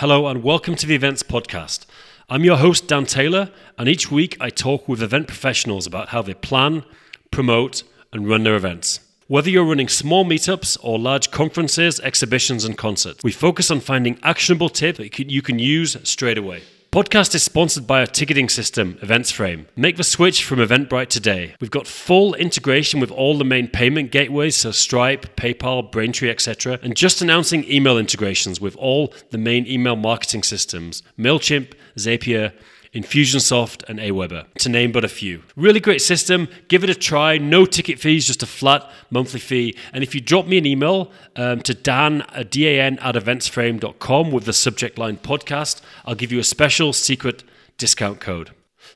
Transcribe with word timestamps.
Hello, 0.00 0.28
and 0.28 0.42
welcome 0.42 0.76
to 0.76 0.86
the 0.86 0.94
Events 0.94 1.22
Podcast. 1.22 1.84
I'm 2.30 2.42
your 2.42 2.56
host, 2.56 2.88
Dan 2.88 3.04
Taylor, 3.04 3.50
and 3.76 3.86
each 3.86 4.10
week 4.10 4.34
I 4.40 4.48
talk 4.48 4.88
with 4.88 5.02
event 5.02 5.26
professionals 5.26 5.86
about 5.86 6.08
how 6.08 6.22
they 6.22 6.32
plan, 6.32 6.84
promote, 7.30 7.82
and 8.10 8.26
run 8.26 8.44
their 8.44 8.56
events. 8.56 9.00
Whether 9.26 9.50
you're 9.50 9.66
running 9.66 9.88
small 9.88 10.24
meetups 10.24 10.78
or 10.80 10.98
large 10.98 11.30
conferences, 11.30 12.00
exhibitions, 12.00 12.64
and 12.64 12.78
concerts, 12.78 13.22
we 13.22 13.30
focus 13.30 13.70
on 13.70 13.80
finding 13.80 14.18
actionable 14.22 14.70
tips 14.70 14.96
that 14.96 15.30
you 15.30 15.42
can 15.42 15.58
use 15.58 15.98
straight 16.04 16.38
away. 16.38 16.62
Podcast 16.92 17.36
is 17.36 17.44
sponsored 17.44 17.86
by 17.86 18.00
our 18.00 18.06
ticketing 18.06 18.48
system, 18.48 18.94
EventsFrame. 18.94 19.66
Make 19.76 19.96
the 19.96 20.02
switch 20.02 20.42
from 20.42 20.58
Eventbrite 20.58 21.06
today. 21.06 21.54
We've 21.60 21.70
got 21.70 21.86
full 21.86 22.34
integration 22.34 22.98
with 22.98 23.12
all 23.12 23.38
the 23.38 23.44
main 23.44 23.68
payment 23.68 24.10
gateways, 24.10 24.56
so 24.56 24.72
Stripe, 24.72 25.36
PayPal, 25.36 25.92
Braintree, 25.92 26.30
etc., 26.30 26.80
and 26.82 26.96
just 26.96 27.22
announcing 27.22 27.62
email 27.70 27.96
integrations 27.96 28.60
with 28.60 28.74
all 28.74 29.14
the 29.30 29.38
main 29.38 29.68
email 29.68 29.94
marketing 29.94 30.42
systems, 30.42 31.04
Mailchimp, 31.16 31.74
Zapier, 31.96 32.52
Infusionsoft, 32.94 33.88
and 33.88 34.00
Aweber, 34.00 34.52
to 34.54 34.68
name 34.68 34.90
but 34.90 35.04
a 35.04 35.08
few. 35.08 35.42
Really 35.54 35.78
great 35.78 36.00
system. 36.00 36.48
Give 36.66 36.82
it 36.82 36.90
a 36.90 36.94
try. 36.94 37.38
No 37.38 37.64
ticket 37.64 38.00
fees, 38.00 38.26
just 38.26 38.42
a 38.42 38.46
flat 38.46 38.90
monthly 39.10 39.38
fee. 39.38 39.76
And 39.92 40.02
if 40.02 40.14
you 40.14 40.20
drop 40.20 40.46
me 40.46 40.58
an 40.58 40.66
email 40.66 41.12
um, 41.36 41.60
to 41.62 41.74
dan, 41.74 42.22
uh, 42.22 42.42
D-A-N, 42.48 42.98
at 42.98 43.14
eventsframe.com 43.14 44.32
with 44.32 44.44
the 44.44 44.52
subject 44.52 44.98
line 44.98 45.18
podcast, 45.18 45.82
I'll 46.04 46.16
give 46.16 46.32
you 46.32 46.40
a 46.40 46.44
special 46.44 46.92
secret 46.92 47.44
discount 47.78 48.20
code. 48.20 48.50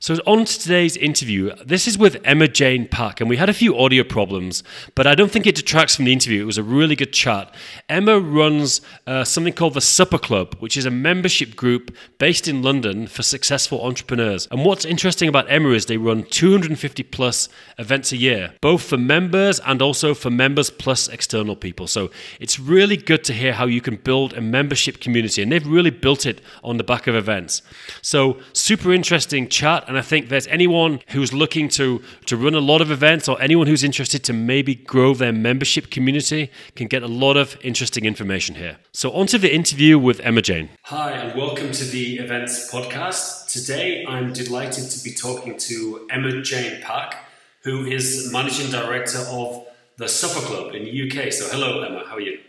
So, 0.05 0.13
on 0.27 0.45
to 0.45 0.59
today's 0.59 0.95
interview. 0.97 1.55
This 1.65 1.87
is 1.87 1.97
with 1.97 2.21
Emma 2.23 2.47
Jane 2.47 2.87
Packe, 2.87 3.19
and 3.19 3.27
we 3.27 3.37
had 3.37 3.49
a 3.49 3.55
few 3.55 3.75
audio 3.75 4.03
problems, 4.03 4.61
but 4.93 5.07
I 5.07 5.15
don't 5.15 5.31
think 5.31 5.47
it 5.47 5.55
detracts 5.55 5.95
from 5.95 6.05
the 6.05 6.13
interview. 6.13 6.43
It 6.43 6.45
was 6.45 6.59
a 6.59 6.63
really 6.63 6.95
good 6.95 7.11
chat. 7.11 7.51
Emma 7.89 8.19
runs 8.19 8.81
uh, 9.07 9.23
something 9.23 9.53
called 9.53 9.73
the 9.73 9.81
Supper 9.81 10.19
Club, 10.19 10.57
which 10.59 10.77
is 10.77 10.85
a 10.85 10.91
membership 10.91 11.55
group 11.55 11.89
based 12.19 12.47
in 12.47 12.61
London 12.61 13.07
for 13.07 13.23
successful 13.23 13.83
entrepreneurs. 13.83 14.47
And 14.51 14.63
what's 14.63 14.85
interesting 14.85 15.27
about 15.27 15.49
Emma 15.49 15.69
is 15.69 15.87
they 15.87 15.97
run 15.97 16.21
250 16.21 17.01
plus 17.01 17.49
events 17.79 18.11
a 18.11 18.17
year, 18.17 18.53
both 18.61 18.83
for 18.83 18.97
members 18.97 19.59
and 19.61 19.81
also 19.81 20.13
for 20.13 20.29
members 20.29 20.69
plus 20.69 21.07
external 21.07 21.55
people. 21.55 21.87
So, 21.87 22.11
it's 22.39 22.59
really 22.59 22.95
good 22.95 23.23
to 23.23 23.33
hear 23.33 23.53
how 23.53 23.65
you 23.65 23.81
can 23.81 23.95
build 23.95 24.33
a 24.33 24.41
membership 24.41 24.99
community, 24.99 25.41
and 25.41 25.51
they've 25.51 25.65
really 25.65 25.89
built 25.89 26.27
it 26.27 26.41
on 26.63 26.77
the 26.77 26.83
back 26.83 27.07
of 27.07 27.15
events. 27.15 27.63
So, 28.03 28.37
super 28.53 28.93
interesting 28.93 29.47
chat 29.47 29.83
and 29.94 29.94
I 29.97 30.01
think 30.01 30.29
there's 30.29 30.47
anyone 30.47 30.99
who's 31.09 31.33
looking 31.33 31.69
to, 31.69 32.01
to 32.25 32.37
run 32.37 32.53
a 32.53 32.59
lot 32.59 32.81
of 32.81 32.91
events 32.91 33.27
or 33.27 33.41
anyone 33.41 33.67
who's 33.67 33.83
interested 33.83 34.23
to 34.25 34.33
maybe 34.33 34.75
grow 34.75 35.13
their 35.13 35.31
membership 35.31 35.89
community 35.89 36.51
can 36.75 36.87
get 36.87 37.03
a 37.03 37.07
lot 37.07 37.37
of 37.37 37.57
interesting 37.63 38.05
information 38.05 38.55
here. 38.55 38.77
So, 38.93 39.11
on 39.11 39.27
to 39.27 39.37
the 39.37 39.53
interview 39.53 39.97
with 39.99 40.19
Emma 40.21 40.41
Jane. 40.41 40.69
Hi, 40.83 41.11
and 41.11 41.37
welcome 41.37 41.71
to 41.71 41.83
the 41.83 42.17
Events 42.17 42.71
Podcast. 42.71 43.47
Today, 43.51 44.05
I'm 44.07 44.33
delighted 44.33 44.89
to 44.89 45.03
be 45.03 45.11
talking 45.11 45.57
to 45.57 46.07
Emma 46.09 46.41
Jane 46.41 46.81
Packe, 46.81 47.25
who 47.63 47.85
is 47.85 48.31
Managing 48.31 48.71
Director 48.71 49.19
of 49.29 49.65
the 49.97 50.07
Supper 50.07 50.45
Club 50.45 50.75
in 50.75 50.83
the 50.83 51.09
UK. 51.09 51.31
So, 51.31 51.47
hello, 51.49 51.81
Emma, 51.83 52.03
how 52.07 52.15
are 52.15 52.21
you? 52.21 52.39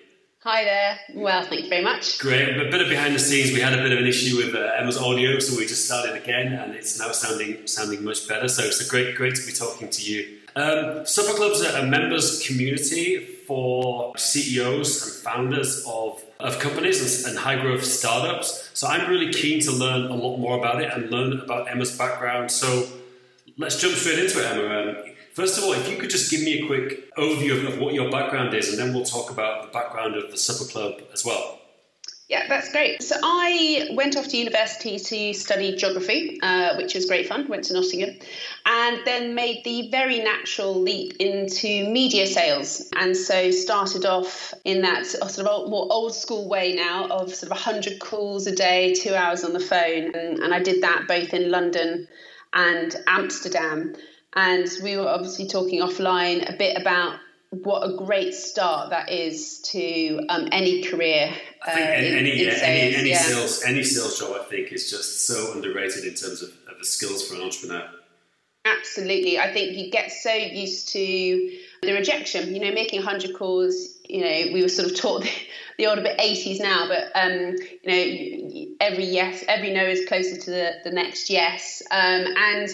Hi 0.46 0.62
there. 0.62 1.00
Well, 1.12 1.42
thank 1.42 1.64
you 1.64 1.68
very 1.68 1.82
much. 1.82 2.20
Great. 2.20 2.56
A 2.56 2.70
bit 2.70 2.80
of 2.80 2.88
behind 2.88 3.16
the 3.16 3.18
scenes. 3.18 3.50
We 3.50 3.58
had 3.58 3.72
a 3.72 3.82
bit 3.82 3.90
of 3.90 3.98
an 3.98 4.06
issue 4.06 4.36
with 4.36 4.54
uh, 4.54 4.74
Emma's 4.78 4.96
audio, 4.96 5.40
so 5.40 5.58
we 5.58 5.66
just 5.66 5.86
started 5.86 6.14
again, 6.14 6.52
and 6.52 6.72
it's 6.72 7.00
now 7.00 7.10
sounding 7.10 7.66
sounding 7.66 8.04
much 8.04 8.28
better. 8.28 8.46
So 8.46 8.62
it's 8.62 8.80
great 8.88 9.16
great 9.16 9.34
to 9.34 9.44
be 9.44 9.50
talking 9.50 9.88
to 9.90 10.02
you. 10.02 10.38
Um, 10.54 11.04
Supper 11.04 11.36
Club's 11.36 11.62
a, 11.62 11.80
a 11.80 11.86
members 11.86 12.46
community 12.46 13.18
for 13.18 14.16
CEOs 14.16 15.02
and 15.02 15.12
founders 15.24 15.84
of 15.84 16.22
of 16.38 16.60
companies 16.60 17.24
and, 17.24 17.30
and 17.34 17.44
high 17.44 17.60
growth 17.60 17.82
startups. 17.82 18.70
So 18.72 18.86
I'm 18.86 19.10
really 19.10 19.32
keen 19.32 19.60
to 19.62 19.72
learn 19.72 20.12
a 20.12 20.14
lot 20.14 20.36
more 20.36 20.56
about 20.56 20.80
it 20.80 20.92
and 20.92 21.10
learn 21.10 21.40
about 21.40 21.68
Emma's 21.68 21.98
background. 21.98 22.52
So 22.52 22.86
let's 23.58 23.80
jump 23.80 23.96
straight 23.96 24.20
into 24.20 24.38
it, 24.38 24.46
Emma. 24.46 24.90
Um, 24.92 25.15
First 25.36 25.58
of 25.58 25.64
all, 25.64 25.74
if 25.74 25.86
you 25.90 25.98
could 25.98 26.08
just 26.08 26.30
give 26.30 26.40
me 26.40 26.62
a 26.62 26.66
quick 26.66 27.14
overview 27.14 27.68
of, 27.68 27.78
what 27.78 27.92
your 27.92 28.10
background 28.10 28.54
is, 28.54 28.70
and 28.70 28.78
then 28.78 28.94
we'll 28.94 29.04
talk 29.04 29.30
about 29.30 29.66
the 29.66 29.68
background 29.68 30.14
of 30.14 30.30
the 30.30 30.38
Supper 30.38 30.64
Club 30.64 31.02
as 31.12 31.26
well. 31.26 31.60
Yeah, 32.30 32.48
that's 32.48 32.72
great. 32.72 33.02
So 33.02 33.16
I 33.22 33.90
went 33.92 34.16
off 34.16 34.28
to 34.28 34.36
university 34.38 34.98
to 34.98 35.34
study 35.34 35.76
geography, 35.76 36.40
uh, 36.42 36.76
which 36.78 36.94
was 36.94 37.04
great 37.04 37.28
fun. 37.28 37.48
Went 37.48 37.64
to 37.64 37.74
Nottingham, 37.74 38.18
and 38.64 38.98
then 39.04 39.34
made 39.34 39.62
the 39.62 39.90
very 39.90 40.20
natural 40.20 40.74
leap 40.74 41.16
into 41.20 41.86
media 41.90 42.26
sales, 42.26 42.88
and 42.96 43.14
so 43.14 43.50
started 43.50 44.06
off 44.06 44.54
in 44.64 44.80
that 44.80 45.04
sort 45.04 45.36
of 45.36 45.46
old, 45.46 45.68
more 45.68 45.86
old 45.90 46.14
school 46.14 46.48
way 46.48 46.72
now 46.72 47.08
of 47.08 47.34
sort 47.34 47.52
of 47.52 47.58
hundred 47.58 48.00
calls 48.00 48.46
a 48.46 48.56
day, 48.56 48.94
two 48.94 49.14
hours 49.14 49.44
on 49.44 49.52
the 49.52 49.60
phone, 49.60 50.14
and, 50.14 50.38
and 50.38 50.54
I 50.54 50.60
did 50.60 50.82
that 50.82 51.06
both 51.06 51.34
in 51.34 51.50
London 51.50 52.08
and 52.54 52.96
Amsterdam. 53.06 53.94
And 54.36 54.68
we 54.82 54.96
were 54.96 55.08
obviously 55.08 55.48
talking 55.48 55.80
offline 55.80 56.48
a 56.52 56.56
bit 56.56 56.78
about 56.78 57.18
what 57.50 57.88
a 57.88 57.96
great 57.96 58.34
start 58.34 58.90
that 58.90 59.10
is 59.10 59.60
to 59.62 60.20
um, 60.28 60.48
any 60.52 60.82
career. 60.82 61.32
Uh, 61.66 61.70
any, 61.70 62.08
in, 62.08 62.14
any, 62.14 62.44
in 62.44 62.50
sales, 62.50 62.62
any, 62.62 62.94
any 62.94 63.10
yeah. 63.10 63.18
sales, 63.18 63.62
any 63.64 63.82
sales 63.82 64.18
job, 64.18 64.36
I 64.38 64.44
think, 64.44 64.72
is 64.72 64.90
just 64.90 65.26
so 65.26 65.52
underrated 65.54 66.04
in 66.04 66.14
terms 66.14 66.42
of, 66.42 66.50
of 66.70 66.78
the 66.78 66.84
skills 66.84 67.26
for 67.26 67.36
an 67.36 67.42
entrepreneur. 67.42 67.88
Absolutely. 68.66 69.38
I 69.38 69.52
think 69.52 69.76
you 69.76 69.90
get 69.90 70.10
so 70.10 70.32
used 70.32 70.88
to 70.90 71.58
the 71.82 71.92
rejection, 71.92 72.52
you 72.52 72.60
know, 72.60 72.72
making 72.72 73.02
100 73.02 73.36
calls, 73.36 73.96
you 74.08 74.20
know, 74.20 74.52
we 74.52 74.60
were 74.60 74.68
sort 74.68 74.90
of 74.90 74.96
taught 74.96 75.22
the, 75.22 75.30
the 75.78 75.86
old 75.86 76.02
bit 76.02 76.18
80s 76.18 76.60
now, 76.60 76.88
but, 76.88 77.10
um, 77.14 77.56
you 77.84 78.68
know, 78.68 78.76
every 78.80 79.06
yes, 79.06 79.44
every 79.48 79.72
no 79.72 79.84
is 79.84 80.06
closer 80.06 80.36
to 80.36 80.50
the, 80.50 80.72
the 80.84 80.90
next 80.90 81.30
yes. 81.30 81.82
Um, 81.90 82.26
and 82.36 82.68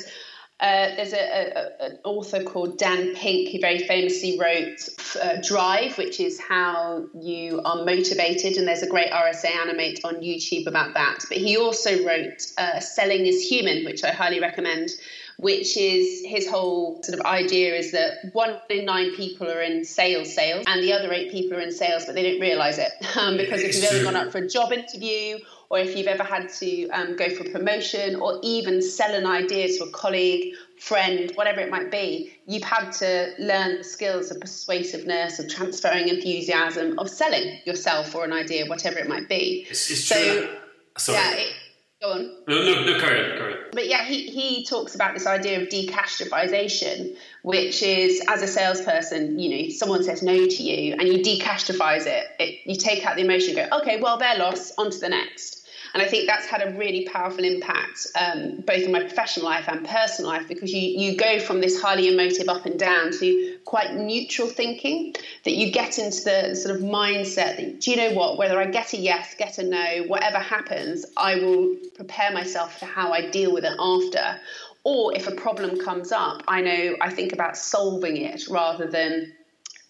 uh, 0.62 0.94
there's 0.94 1.12
a, 1.12 1.16
a, 1.18 1.86
an 1.86 1.98
author 2.04 2.44
called 2.44 2.78
Dan 2.78 3.16
Pink 3.16 3.50
who 3.50 3.58
very 3.58 3.80
famously 3.80 4.38
wrote 4.38 4.88
uh, 5.20 5.38
Drive, 5.42 5.98
which 5.98 6.20
is 6.20 6.40
how 6.40 7.04
you 7.20 7.60
are 7.64 7.84
motivated, 7.84 8.56
and 8.56 8.68
there's 8.68 8.84
a 8.84 8.88
great 8.88 9.10
RSA 9.10 9.50
animate 9.50 9.98
on 10.04 10.22
YouTube 10.22 10.68
about 10.68 10.94
that. 10.94 11.24
But 11.28 11.38
he 11.38 11.56
also 11.56 12.04
wrote 12.06 12.46
uh, 12.58 12.78
Selling 12.78 13.26
is 13.26 13.42
Human, 13.42 13.84
which 13.84 14.04
I 14.04 14.12
highly 14.12 14.38
recommend. 14.38 14.90
Which 15.38 15.76
is 15.76 16.24
his 16.24 16.46
whole 16.46 17.02
sort 17.02 17.18
of 17.18 17.26
idea 17.26 17.74
is 17.74 17.90
that 17.92 18.32
one 18.32 18.60
in 18.70 18.84
nine 18.84 19.16
people 19.16 19.50
are 19.50 19.62
in 19.62 19.84
sales, 19.84 20.32
sales, 20.32 20.62
and 20.68 20.84
the 20.84 20.92
other 20.92 21.12
eight 21.12 21.32
people 21.32 21.56
are 21.56 21.60
in 21.60 21.72
sales, 21.72 22.04
but 22.04 22.14
they 22.14 22.22
don't 22.30 22.40
realize 22.40 22.78
it. 22.78 22.92
Um, 23.18 23.36
because 23.36 23.62
if 23.62 23.74
you've 23.74 23.84
ever 23.84 24.04
gone 24.04 24.16
up 24.16 24.32
for 24.32 24.38
a 24.38 24.48
job 24.48 24.72
interview 24.72 25.38
or 25.72 25.78
if 25.78 25.96
you've 25.96 26.06
ever 26.06 26.22
had 26.22 26.50
to 26.50 26.88
um, 26.90 27.16
go 27.16 27.30
for 27.30 27.44
promotion 27.44 28.16
or 28.16 28.38
even 28.42 28.82
sell 28.82 29.14
an 29.14 29.26
idea 29.26 29.66
to 29.68 29.84
a 29.84 29.90
colleague, 29.90 30.54
friend, 30.78 31.32
whatever 31.34 31.60
it 31.60 31.70
might 31.70 31.90
be, 31.90 32.30
you've 32.46 32.62
had 32.62 32.90
to 32.90 33.32
learn 33.38 33.78
the 33.78 33.84
skills 33.84 34.30
of 34.30 34.38
persuasiveness, 34.38 35.38
of 35.38 35.48
transferring 35.48 36.08
enthusiasm, 36.08 36.98
of 36.98 37.08
selling 37.08 37.58
yourself 37.64 38.14
or 38.14 38.22
an 38.22 38.34
idea, 38.34 38.66
whatever 38.66 38.98
it 38.98 39.08
might 39.08 39.30
be. 39.30 39.66
It's, 39.70 39.90
it's 39.90 40.04
so, 40.04 40.14
true. 40.14 40.56
Sorry. 40.98 41.18
Yeah, 41.18 41.36
it, 41.36 41.54
go 42.02 42.10
on. 42.10 42.36
No, 42.46 42.62
no, 42.64 42.84
no, 42.84 43.00
carry 43.00 43.32
on, 43.32 43.38
carry 43.38 43.52
on. 43.54 43.58
But 43.72 43.88
yeah, 43.88 44.04
he, 44.04 44.26
he 44.26 44.66
talks 44.66 44.94
about 44.94 45.14
this 45.14 45.26
idea 45.26 45.62
of 45.62 45.68
decatastrophization, 45.68 47.16
which 47.44 47.82
is 47.82 48.22
as 48.28 48.42
a 48.42 48.46
salesperson, 48.46 49.38
you 49.38 49.48
know, 49.48 49.70
someone 49.70 50.04
says 50.04 50.22
no 50.22 50.36
to 50.36 50.62
you 50.62 50.96
and 50.98 51.08
you 51.08 51.20
decastrophize 51.20 52.06
it. 52.06 52.26
it 52.38 52.58
you 52.66 52.76
take 52.76 53.06
out 53.06 53.16
the 53.16 53.22
emotion, 53.22 53.54
go, 53.54 53.66
okay, 53.80 53.98
well, 54.02 54.18
they're 54.18 54.36
lost, 54.36 54.74
on 54.76 54.90
to 54.90 54.98
the 54.98 55.08
next. 55.08 55.61
And 55.94 56.02
I 56.02 56.06
think 56.06 56.26
that's 56.26 56.46
had 56.46 56.66
a 56.66 56.78
really 56.78 57.06
powerful 57.06 57.44
impact, 57.44 58.06
um, 58.18 58.62
both 58.66 58.82
in 58.82 58.92
my 58.92 59.00
professional 59.00 59.44
life 59.46 59.68
and 59.68 59.86
personal 59.86 60.30
life, 60.30 60.48
because 60.48 60.72
you, 60.72 60.80
you 60.80 61.16
go 61.16 61.38
from 61.38 61.60
this 61.60 61.80
highly 61.80 62.08
emotive 62.08 62.48
up 62.48 62.64
and 62.64 62.78
down 62.78 63.12
to 63.12 63.58
quite 63.64 63.94
neutral 63.94 64.48
thinking, 64.48 65.14
that 65.44 65.52
you 65.52 65.70
get 65.70 65.98
into 65.98 66.24
the 66.24 66.54
sort 66.54 66.76
of 66.76 66.82
mindset 66.82 67.56
that, 67.56 67.80
do 67.80 67.90
you 67.90 67.96
know 67.96 68.12
what, 68.12 68.38
whether 68.38 68.58
I 68.58 68.66
get 68.66 68.94
a 68.94 68.96
yes, 68.96 69.34
get 69.34 69.58
a 69.58 69.64
no, 69.64 70.04
whatever 70.06 70.38
happens, 70.38 71.04
I 71.16 71.36
will 71.36 71.76
prepare 71.94 72.32
myself 72.32 72.78
for 72.78 72.86
how 72.86 73.12
I 73.12 73.30
deal 73.30 73.52
with 73.52 73.64
it 73.64 73.76
after. 73.78 74.40
Or 74.84 75.14
if 75.14 75.28
a 75.28 75.32
problem 75.32 75.78
comes 75.78 76.10
up, 76.10 76.42
I 76.48 76.60
know 76.62 76.96
I 77.00 77.10
think 77.10 77.32
about 77.32 77.56
solving 77.56 78.16
it 78.16 78.48
rather 78.48 78.86
than 78.86 79.32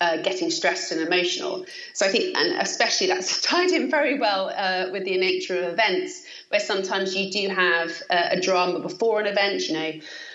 uh, 0.02 0.16
getting 0.22 0.50
stressed 0.50 0.90
and 0.90 1.00
emotional. 1.00 1.64
So 1.92 2.06
I 2.06 2.08
think, 2.08 2.36
and 2.36 2.60
especially 2.60 3.06
that's 3.06 3.40
tied 3.50 3.70
in 3.70 3.88
very 3.88 4.18
well 4.18 4.52
uh, 4.54 4.90
with 4.90 5.04
the 5.04 5.16
nature 5.16 5.56
of 5.62 5.72
events, 5.72 6.24
where 6.48 6.60
sometimes 6.60 7.14
you 7.14 7.30
do 7.30 7.48
have 7.54 7.90
uh, 8.10 8.36
a 8.36 8.40
drama 8.40 8.80
before 8.80 9.20
an 9.20 9.26
event, 9.26 9.68
you 9.68 9.74
know, 9.74 9.92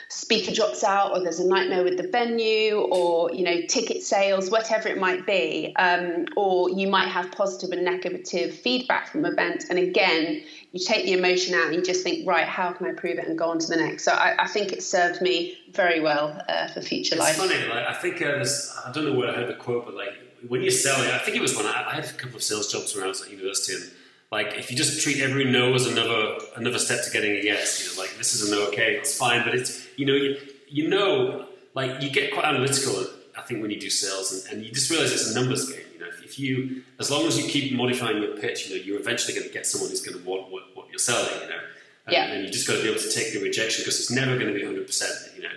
speaker 0.09 0.53
drops 0.53 0.85
out 0.85 1.11
or 1.11 1.19
there's 1.19 1.41
a 1.41 1.47
nightmare 1.47 1.83
with 1.83 1.97
the 1.97 2.07
venue 2.07 2.77
or 2.77 3.29
you 3.33 3.43
know 3.43 3.59
ticket 3.67 4.01
sales 4.01 4.49
whatever 4.49 4.87
it 4.87 4.97
might 4.97 5.25
be 5.25 5.75
um, 5.75 6.25
or 6.37 6.69
you 6.69 6.87
might 6.87 7.09
have 7.09 7.29
positive 7.31 7.71
and 7.71 7.83
negative 7.83 8.53
feedback 8.53 9.09
from 9.09 9.25
event 9.25 9.65
and 9.69 9.77
again 9.77 10.41
you 10.71 10.85
take 10.85 11.05
the 11.05 11.13
emotion 11.13 11.55
out 11.55 11.67
and 11.67 11.75
you 11.75 11.81
just 11.81 12.03
think 12.03 12.27
right 12.27 12.45
how 12.45 12.71
can 12.71 12.85
i 12.85 12.91
prove 12.91 13.17
it 13.17 13.27
and 13.27 13.37
go 13.37 13.49
on 13.49 13.59
to 13.59 13.67
the 13.67 13.77
next 13.77 14.03
so 14.03 14.11
i, 14.11 14.35
I 14.39 14.47
think 14.47 14.71
it 14.71 14.83
served 14.83 15.21
me 15.21 15.57
very 15.71 15.99
well 15.99 16.41
uh, 16.49 16.67
for 16.67 16.81
future 16.81 17.15
life. 17.15 17.31
it's 17.31 17.39
life 17.39 17.49
funny 17.49 17.67
like, 17.67 17.87
i 17.87 17.93
think 17.93 18.21
uh, 18.21 18.45
i 18.85 18.91
don't 18.91 19.05
know 19.05 19.13
where 19.13 19.29
i 19.29 19.33
heard 19.33 19.47
the 19.47 19.55
quote 19.55 19.85
but 19.85 19.95
like 19.95 20.13
when 20.47 20.61
you're 20.61 20.71
selling 20.71 21.09
i 21.11 21.17
think 21.17 21.37
it 21.37 21.41
was 21.41 21.55
when 21.55 21.65
I, 21.65 21.89
I, 21.89 21.95
had 21.95 22.05
a 22.05 22.13
couple 22.13 22.35
of 22.35 22.43
sales 22.43 22.71
jobs 22.71 22.95
when 22.95 23.03
i 23.03 23.07
was 23.07 23.21
at 23.21 23.31
university 23.31 23.73
and 23.81 23.91
like 24.31 24.55
if 24.57 24.69
you 24.69 24.77
just 24.77 25.01
treat 25.01 25.21
every 25.21 25.45
no 25.45 25.73
as 25.73 25.85
another 25.87 26.37
another 26.55 26.79
step 26.79 27.03
to 27.03 27.11
getting 27.11 27.31
a 27.31 27.41
yes, 27.41 27.81
you 27.81 27.95
know, 27.95 28.01
like 28.01 28.17
this 28.17 28.33
is 28.33 28.49
a 28.49 28.51
no, 28.53 28.67
okay, 28.67 28.95
it's 28.95 29.17
fine, 29.17 29.43
but 29.43 29.55
it's 29.55 29.87
you 29.95 30.05
know 30.05 30.13
you, 30.13 30.37
you 30.67 30.89
know 30.89 31.47
like 31.73 32.01
you 32.01 32.09
get 32.09 32.33
quite 32.33 32.45
analytical. 32.45 33.05
I 33.37 33.41
think 33.41 33.61
when 33.61 33.71
you 33.71 33.79
do 33.79 33.89
sales, 33.89 34.33
and, 34.33 34.51
and 34.51 34.65
you 34.65 34.71
just 34.73 34.89
realize 34.89 35.13
it's 35.13 35.33
a 35.33 35.39
numbers 35.39 35.69
game. 35.69 35.85
Know, 36.07 36.17
if, 36.17 36.23
if, 36.23 36.39
you 36.39 36.83
as 36.99 37.11
long 37.11 37.25
as 37.25 37.37
you 37.37 37.49
keep 37.49 37.73
modifying 37.73 38.21
your 38.21 38.37
pitch, 38.37 38.69
you 38.69 38.77
know, 38.77 38.83
you're 38.83 38.99
eventually 38.99 39.33
going 39.33 39.47
to 39.47 39.53
get 39.53 39.65
someone 39.65 39.89
who's 39.89 40.01
going 40.01 40.17
to 40.17 40.29
want 40.29 40.51
what, 40.51 40.63
what 40.75 40.89
you're 40.89 40.99
selling. 40.99 41.41
You 41.41 41.49
know, 41.49 41.59
and, 42.05 42.13
yeah. 42.13 42.25
and 42.25 42.45
you 42.45 42.51
just 42.51 42.67
got 42.67 42.75
to 42.75 42.81
be 42.81 42.89
able 42.89 42.99
to 42.99 43.11
take 43.11 43.33
the 43.33 43.39
rejection 43.41 43.83
because 43.83 43.99
it's 43.99 44.11
never 44.11 44.35
going 44.35 44.47
to 44.47 44.53
be 44.53 44.63
100. 44.63 44.85
percent 44.85 45.35
You 45.35 45.43
know, 45.43 45.49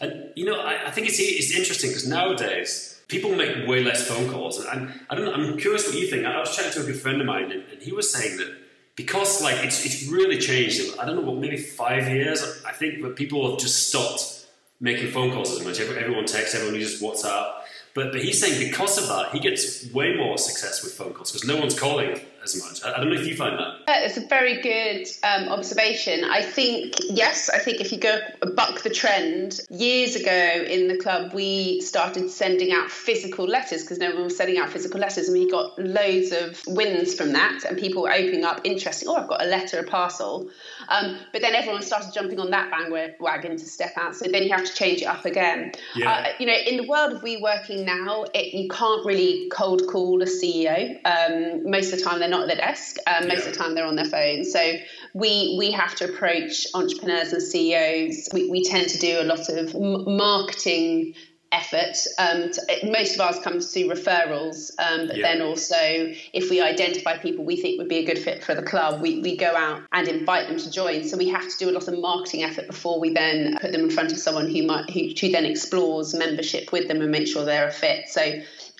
and 0.00 0.30
you 0.34 0.44
know 0.44 0.60
I, 0.60 0.88
I 0.88 0.90
think 0.90 1.08
it's 1.08 1.18
it's 1.18 1.54
interesting 1.56 1.90
because 1.90 2.08
nowadays 2.08 2.92
people 3.12 3.36
make 3.36 3.68
way 3.68 3.84
less 3.84 4.08
phone 4.08 4.28
calls. 4.28 4.58
And 4.58 4.92
I 5.08 5.14
don't 5.14 5.26
know, 5.26 5.34
I'm 5.34 5.58
curious 5.58 5.86
what 5.86 5.96
you 5.96 6.08
think. 6.08 6.26
I 6.26 6.40
was 6.40 6.56
chatting 6.56 6.72
to 6.72 6.80
a 6.82 6.84
good 6.84 7.00
friend 7.00 7.20
of 7.20 7.26
mine, 7.26 7.52
and, 7.52 7.62
and, 7.70 7.82
he 7.82 7.92
was 7.92 8.10
saying 8.10 8.38
that 8.38 8.50
because 8.96 9.42
like 9.42 9.62
it's, 9.64 9.84
it's 9.84 10.08
really 10.08 10.38
changed. 10.38 10.98
I 10.98 11.04
don't 11.04 11.16
know 11.16 11.30
what 11.30 11.38
maybe 11.38 11.58
five 11.58 12.08
years. 12.08 12.42
I 12.66 12.72
think 12.72 13.02
that 13.02 13.14
people 13.14 13.48
have 13.50 13.60
just 13.60 13.88
stopped 13.88 14.46
making 14.80 15.12
phone 15.12 15.30
calls 15.30 15.52
as 15.52 15.64
much. 15.64 15.78
Everyone 15.78 16.24
texts, 16.24 16.54
everyone 16.54 16.74
uses 16.74 17.00
WhatsApp. 17.00 17.61
But, 17.94 18.12
but 18.12 18.22
he's 18.22 18.40
saying 18.40 18.58
because 18.58 18.96
of 18.98 19.08
that, 19.08 19.32
he 19.32 19.38
gets 19.38 19.90
way 19.92 20.16
more 20.16 20.38
success 20.38 20.82
with 20.82 20.94
phone 20.94 21.12
calls 21.12 21.30
because 21.32 21.46
no 21.46 21.58
one's 21.58 21.78
calling 21.78 22.20
as 22.42 22.56
much. 22.56 22.82
I, 22.84 22.94
I, 22.94 22.96
don't 22.98 23.10
know 23.10 23.20
if 23.20 23.26
you 23.26 23.36
find 23.36 23.58
that. 23.58 23.66
Uh, 23.86 24.04
it's 24.04 24.16
a 24.16 24.26
very 24.26 24.62
good 24.62 25.06
um, 25.22 25.48
observation. 25.48 26.24
I 26.24 26.42
think, 26.42 26.94
yes, 27.00 27.50
I 27.50 27.58
think 27.58 27.80
if 27.80 27.92
you 27.92 27.98
go 27.98 28.18
buck 28.54 28.82
the 28.82 28.90
trend, 28.90 29.60
years 29.70 30.16
ago 30.16 30.64
in 30.66 30.88
the 30.88 30.96
club, 30.96 31.34
we 31.34 31.80
started 31.80 32.30
sending 32.30 32.72
out 32.72 32.90
physical 32.90 33.46
letters 33.46 33.82
because 33.82 33.98
no 33.98 34.14
one 34.14 34.24
was 34.24 34.36
sending 34.36 34.58
out 34.58 34.70
physical 34.70 35.00
letters, 35.00 35.28
and 35.28 35.38
we 35.38 35.50
got 35.50 35.78
loads 35.78 36.32
of 36.32 36.60
wins 36.68 37.14
from 37.14 37.32
that, 37.32 37.64
and 37.68 37.78
people 37.78 38.02
were 38.02 38.12
opening 38.12 38.44
up 38.44 38.60
interesting, 38.64 39.08
oh, 39.08 39.16
I've 39.16 39.28
got 39.28 39.42
a 39.42 39.46
letter, 39.46 39.78
a 39.78 39.84
parcel. 39.84 40.48
Um, 40.88 41.18
but 41.32 41.42
then 41.42 41.54
everyone 41.54 41.82
started 41.82 42.12
jumping 42.12 42.40
on 42.40 42.50
that 42.50 42.70
bandwagon 42.70 43.56
to 43.56 43.64
step 43.64 43.92
out, 43.96 44.14
so 44.14 44.28
then 44.30 44.42
you 44.42 44.50
have 44.50 44.64
to 44.64 44.74
change 44.74 45.02
it 45.02 45.06
up 45.06 45.24
again. 45.24 45.72
Yeah. 45.94 46.10
Uh, 46.10 46.28
you 46.38 46.46
know, 46.46 46.54
in 46.54 46.76
the 46.76 46.86
world 46.86 47.12
of 47.12 47.22
we 47.22 47.36
working 47.36 47.84
now, 47.84 48.24
it, 48.34 48.54
you 48.54 48.68
can't 48.68 49.04
really 49.04 49.48
cold 49.50 49.86
call 49.88 50.22
a 50.22 50.26
CEO. 50.26 50.98
Um, 51.04 51.70
most 51.70 51.92
of 51.92 51.98
the 51.98 52.04
time, 52.04 52.18
they're 52.18 52.28
not 52.28 52.42
at 52.42 52.48
their 52.48 52.56
desk. 52.56 52.96
Um, 53.06 53.28
most 53.28 53.42
yeah. 53.42 53.48
of 53.48 53.52
the 53.52 53.58
time, 53.58 53.74
they're 53.74 53.86
on 53.86 53.96
their 53.96 54.06
phone. 54.06 54.44
So 54.44 54.74
we 55.14 55.56
we 55.58 55.70
have 55.72 55.94
to 55.96 56.12
approach 56.12 56.66
entrepreneurs 56.74 57.32
and 57.32 57.42
CEOs. 57.42 58.28
We, 58.32 58.50
we 58.50 58.64
tend 58.64 58.88
to 58.90 58.98
do 58.98 59.20
a 59.20 59.24
lot 59.24 59.48
of 59.48 59.74
m- 59.74 60.16
marketing 60.16 61.14
effort. 61.52 61.96
Um, 62.18 62.50
to, 62.50 62.90
most 62.90 63.14
of 63.14 63.20
ours 63.20 63.38
comes 63.38 63.72
through 63.72 63.88
referrals, 63.88 64.70
um, 64.78 65.06
but 65.06 65.18
yeah. 65.18 65.22
then 65.22 65.42
also 65.42 65.76
if 65.76 66.50
we 66.50 66.60
identify 66.60 67.18
people 67.18 67.44
we 67.44 67.56
think 67.56 67.78
would 67.78 67.88
be 67.88 67.98
a 67.98 68.04
good 68.04 68.18
fit 68.18 68.42
for 68.42 68.54
the 68.54 68.62
club, 68.62 69.00
we, 69.00 69.20
we 69.20 69.36
go 69.36 69.54
out 69.54 69.82
and 69.92 70.08
invite 70.08 70.48
them 70.48 70.58
to 70.58 70.70
join. 70.70 71.04
So 71.04 71.16
we 71.16 71.28
have 71.28 71.48
to 71.48 71.56
do 71.58 71.70
a 71.70 71.72
lot 71.72 71.86
of 71.86 71.98
marketing 71.98 72.42
effort 72.42 72.66
before 72.66 72.98
we 72.98 73.12
then 73.12 73.58
put 73.60 73.72
them 73.72 73.82
in 73.82 73.90
front 73.90 74.12
of 74.12 74.18
someone 74.18 74.50
who 74.50 74.66
might 74.66 74.90
who, 74.90 75.10
who 75.20 75.30
then 75.30 75.44
explores 75.44 76.14
membership 76.14 76.72
with 76.72 76.88
them 76.88 77.00
and 77.00 77.10
make 77.10 77.28
sure 77.28 77.44
they're 77.44 77.68
a 77.68 77.72
fit. 77.72 78.08
So. 78.08 78.22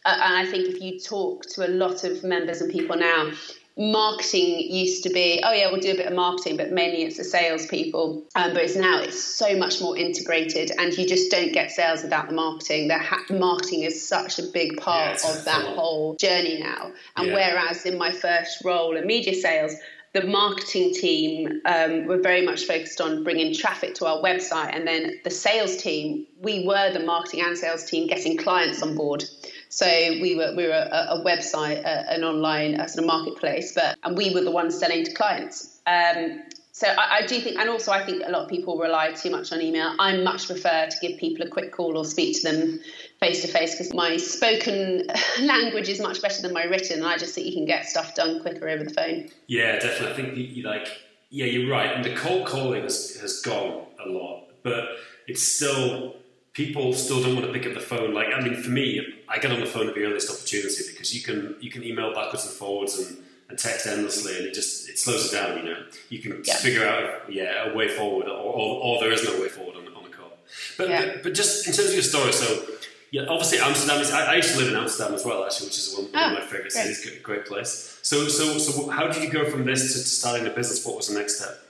Uh, 0.04 0.18
and 0.20 0.34
I 0.34 0.50
think 0.50 0.68
if 0.68 0.80
you 0.80 0.98
talk 0.98 1.46
to 1.50 1.64
a 1.64 1.70
lot 1.70 2.02
of 2.02 2.24
members 2.24 2.60
and 2.60 2.72
people 2.72 2.96
now, 2.96 3.30
marketing 3.76 4.60
used 4.70 5.02
to 5.04 5.10
be, 5.10 5.40
oh 5.42 5.52
yeah, 5.52 5.70
we'll 5.70 5.80
do 5.80 5.92
a 5.92 5.96
bit 5.96 6.06
of 6.06 6.12
marketing, 6.12 6.56
but 6.56 6.72
mainly 6.72 7.02
it's 7.04 7.16
the 7.16 7.24
salespeople. 7.24 8.24
Um, 8.34 8.52
but 8.52 8.62
it's 8.62 8.76
now 8.76 9.00
it's 9.00 9.22
so 9.22 9.56
much 9.56 9.80
more 9.80 9.96
integrated, 9.96 10.72
and 10.78 10.92
you 10.92 11.06
just 11.06 11.30
don't 11.30 11.52
get 11.52 11.70
sales 11.70 12.02
without 12.02 12.28
the 12.28 12.34
marketing. 12.34 12.88
The 12.88 12.98
ha- 12.98 13.24
marketing 13.30 13.82
is 13.82 14.06
such 14.06 14.38
a 14.38 14.42
big 14.42 14.76
part 14.76 15.22
yeah, 15.24 15.30
of 15.30 15.44
that 15.44 15.64
whole 15.64 16.16
journey 16.16 16.60
now. 16.60 16.92
And 17.16 17.28
yeah. 17.28 17.34
whereas 17.34 17.86
in 17.86 17.96
my 17.96 18.10
first 18.10 18.62
role 18.64 18.96
in 18.96 19.06
media 19.06 19.34
sales, 19.34 19.74
the 20.12 20.26
marketing 20.26 20.92
team 20.92 21.62
um, 21.64 22.04
were 22.04 22.20
very 22.20 22.44
much 22.44 22.64
focused 22.66 23.00
on 23.00 23.24
bringing 23.24 23.54
traffic 23.54 23.94
to 23.94 24.06
our 24.06 24.18
website, 24.22 24.76
and 24.76 24.86
then 24.86 25.18
the 25.24 25.30
sales 25.30 25.78
team, 25.78 26.26
we 26.40 26.66
were 26.66 26.92
the 26.92 27.00
marketing 27.00 27.40
and 27.40 27.56
sales 27.56 27.84
team 27.84 28.06
getting 28.06 28.36
clients 28.36 28.82
on 28.82 28.94
board. 28.94 29.24
So 29.72 29.86
we 29.86 30.36
were 30.36 30.52
we 30.54 30.66
were 30.66 30.86
a, 30.92 31.06
a 31.12 31.24
website, 31.24 31.78
a, 31.78 32.12
an 32.12 32.24
online 32.24 32.74
a 32.74 32.86
sort 32.86 33.04
of 33.04 33.06
marketplace, 33.06 33.72
but 33.74 33.96
and 34.02 34.18
we 34.18 34.28
were 34.34 34.42
the 34.42 34.50
ones 34.50 34.78
selling 34.78 35.02
to 35.02 35.14
clients. 35.14 35.80
Um, 35.86 36.42
so 36.72 36.88
I, 36.88 37.20
I, 37.20 37.26
do 37.26 37.40
think, 37.40 37.58
and 37.58 37.70
also 37.70 37.90
I 37.90 38.04
think 38.04 38.22
a 38.26 38.30
lot 38.30 38.42
of 38.42 38.50
people 38.50 38.78
rely 38.78 39.12
too 39.12 39.30
much 39.30 39.50
on 39.50 39.62
email. 39.62 39.94
I 39.98 40.18
much 40.18 40.46
prefer 40.46 40.88
to 40.90 40.96
give 41.00 41.18
people 41.18 41.46
a 41.46 41.48
quick 41.48 41.72
call 41.72 41.96
or 41.96 42.04
speak 42.04 42.42
to 42.42 42.50
them 42.50 42.80
face 43.18 43.40
to 43.42 43.48
face 43.48 43.72
because 43.72 43.94
my 43.94 44.18
spoken 44.18 45.06
language 45.40 45.88
is 45.88 46.00
much 46.00 46.20
better 46.20 46.42
than 46.42 46.52
my 46.52 46.64
written. 46.64 46.98
And 46.98 47.06
I 47.06 47.16
just 47.16 47.34
think 47.34 47.46
you 47.46 47.54
can 47.54 47.64
get 47.64 47.86
stuff 47.86 48.14
done 48.14 48.40
quicker 48.40 48.68
over 48.68 48.84
the 48.84 48.92
phone. 48.92 49.30
Yeah, 49.46 49.78
definitely. 49.78 50.08
I 50.08 50.12
think 50.12 50.36
you, 50.36 50.44
you 50.44 50.62
like, 50.64 50.88
yeah, 51.30 51.46
you're 51.46 51.70
right. 51.70 51.96
And 51.96 52.04
the 52.04 52.14
cold 52.14 52.46
calling 52.46 52.82
has, 52.82 53.16
has 53.22 53.40
gone 53.40 53.86
a 54.04 54.08
lot, 54.10 54.48
but 54.62 54.84
it's 55.26 55.42
still 55.42 56.16
people 56.52 56.92
still 56.92 57.22
don't 57.22 57.34
want 57.34 57.46
to 57.46 57.52
pick 57.52 57.66
up 57.66 57.74
the 57.74 57.80
phone. 57.80 58.14
Like, 58.14 58.28
I 58.34 58.40
mean, 58.40 58.54
for 58.54 58.70
me, 58.70 59.24
I 59.28 59.38
get 59.38 59.50
on 59.52 59.60
the 59.60 59.66
phone 59.66 59.88
at 59.88 59.94
the 59.94 60.04
earliest 60.04 60.30
opportunity 60.30 60.82
because 60.90 61.14
you 61.14 61.22
can 61.22 61.56
you 61.60 61.70
can 61.70 61.82
email 61.82 62.14
backwards 62.14 62.46
and 62.46 62.54
forwards 62.54 62.98
and, 62.98 63.18
and 63.48 63.58
text 63.58 63.86
endlessly, 63.86 64.36
and 64.36 64.46
it 64.46 64.54
just 64.54 64.88
it 64.88 64.98
slows 64.98 65.32
it 65.32 65.36
down. 65.36 65.58
You 65.58 65.64
know, 65.64 65.84
you 66.08 66.18
can 66.18 66.42
yeah. 66.44 66.56
figure 66.56 66.86
out 66.86 67.32
yeah 67.32 67.70
a 67.70 67.74
way 67.74 67.88
forward, 67.88 68.26
or, 68.26 68.36
or, 68.36 68.82
or, 68.82 69.00
there 69.00 69.12
is 69.12 69.24
no 69.24 69.40
way 69.40 69.48
forward 69.48 69.76
on, 69.76 69.86
on 69.94 70.04
a 70.04 70.10
call. 70.10 70.32
But, 70.76 70.88
yeah. 70.88 71.06
but, 71.06 71.22
but 71.22 71.34
just 71.34 71.66
in 71.66 71.72
terms 71.72 71.88
of 71.88 71.94
your 71.94 72.02
story, 72.02 72.32
so. 72.32 72.64
Yeah, 73.10 73.26
obviously 73.28 73.58
Amsterdam 73.58 74.00
is. 74.00 74.10
I, 74.10 74.32
I 74.32 74.34
used 74.36 74.54
to 74.54 74.58
live 74.58 74.68
in 74.72 74.74
Amsterdam 74.74 75.12
as 75.12 75.22
well, 75.22 75.44
actually, 75.44 75.66
which 75.66 75.76
is 75.76 75.94
one, 75.94 76.06
oh, 76.14 76.18
one 76.18 76.32
of 76.32 76.38
ah, 76.38 76.40
my 76.40 76.46
favourite 76.46 76.72
cities. 76.72 77.20
Great 77.22 77.44
place. 77.44 77.98
So, 78.00 78.26
so, 78.26 78.56
so, 78.56 78.88
how 78.88 79.06
did 79.06 79.22
you 79.22 79.28
go 79.28 79.50
from 79.50 79.66
this 79.66 79.92
to, 79.92 79.98
to 79.98 80.08
starting 80.08 80.46
a 80.46 80.50
business? 80.50 80.82
What 80.82 80.96
was 80.96 81.08
the 81.08 81.18
next 81.18 81.38
step? 81.38 81.62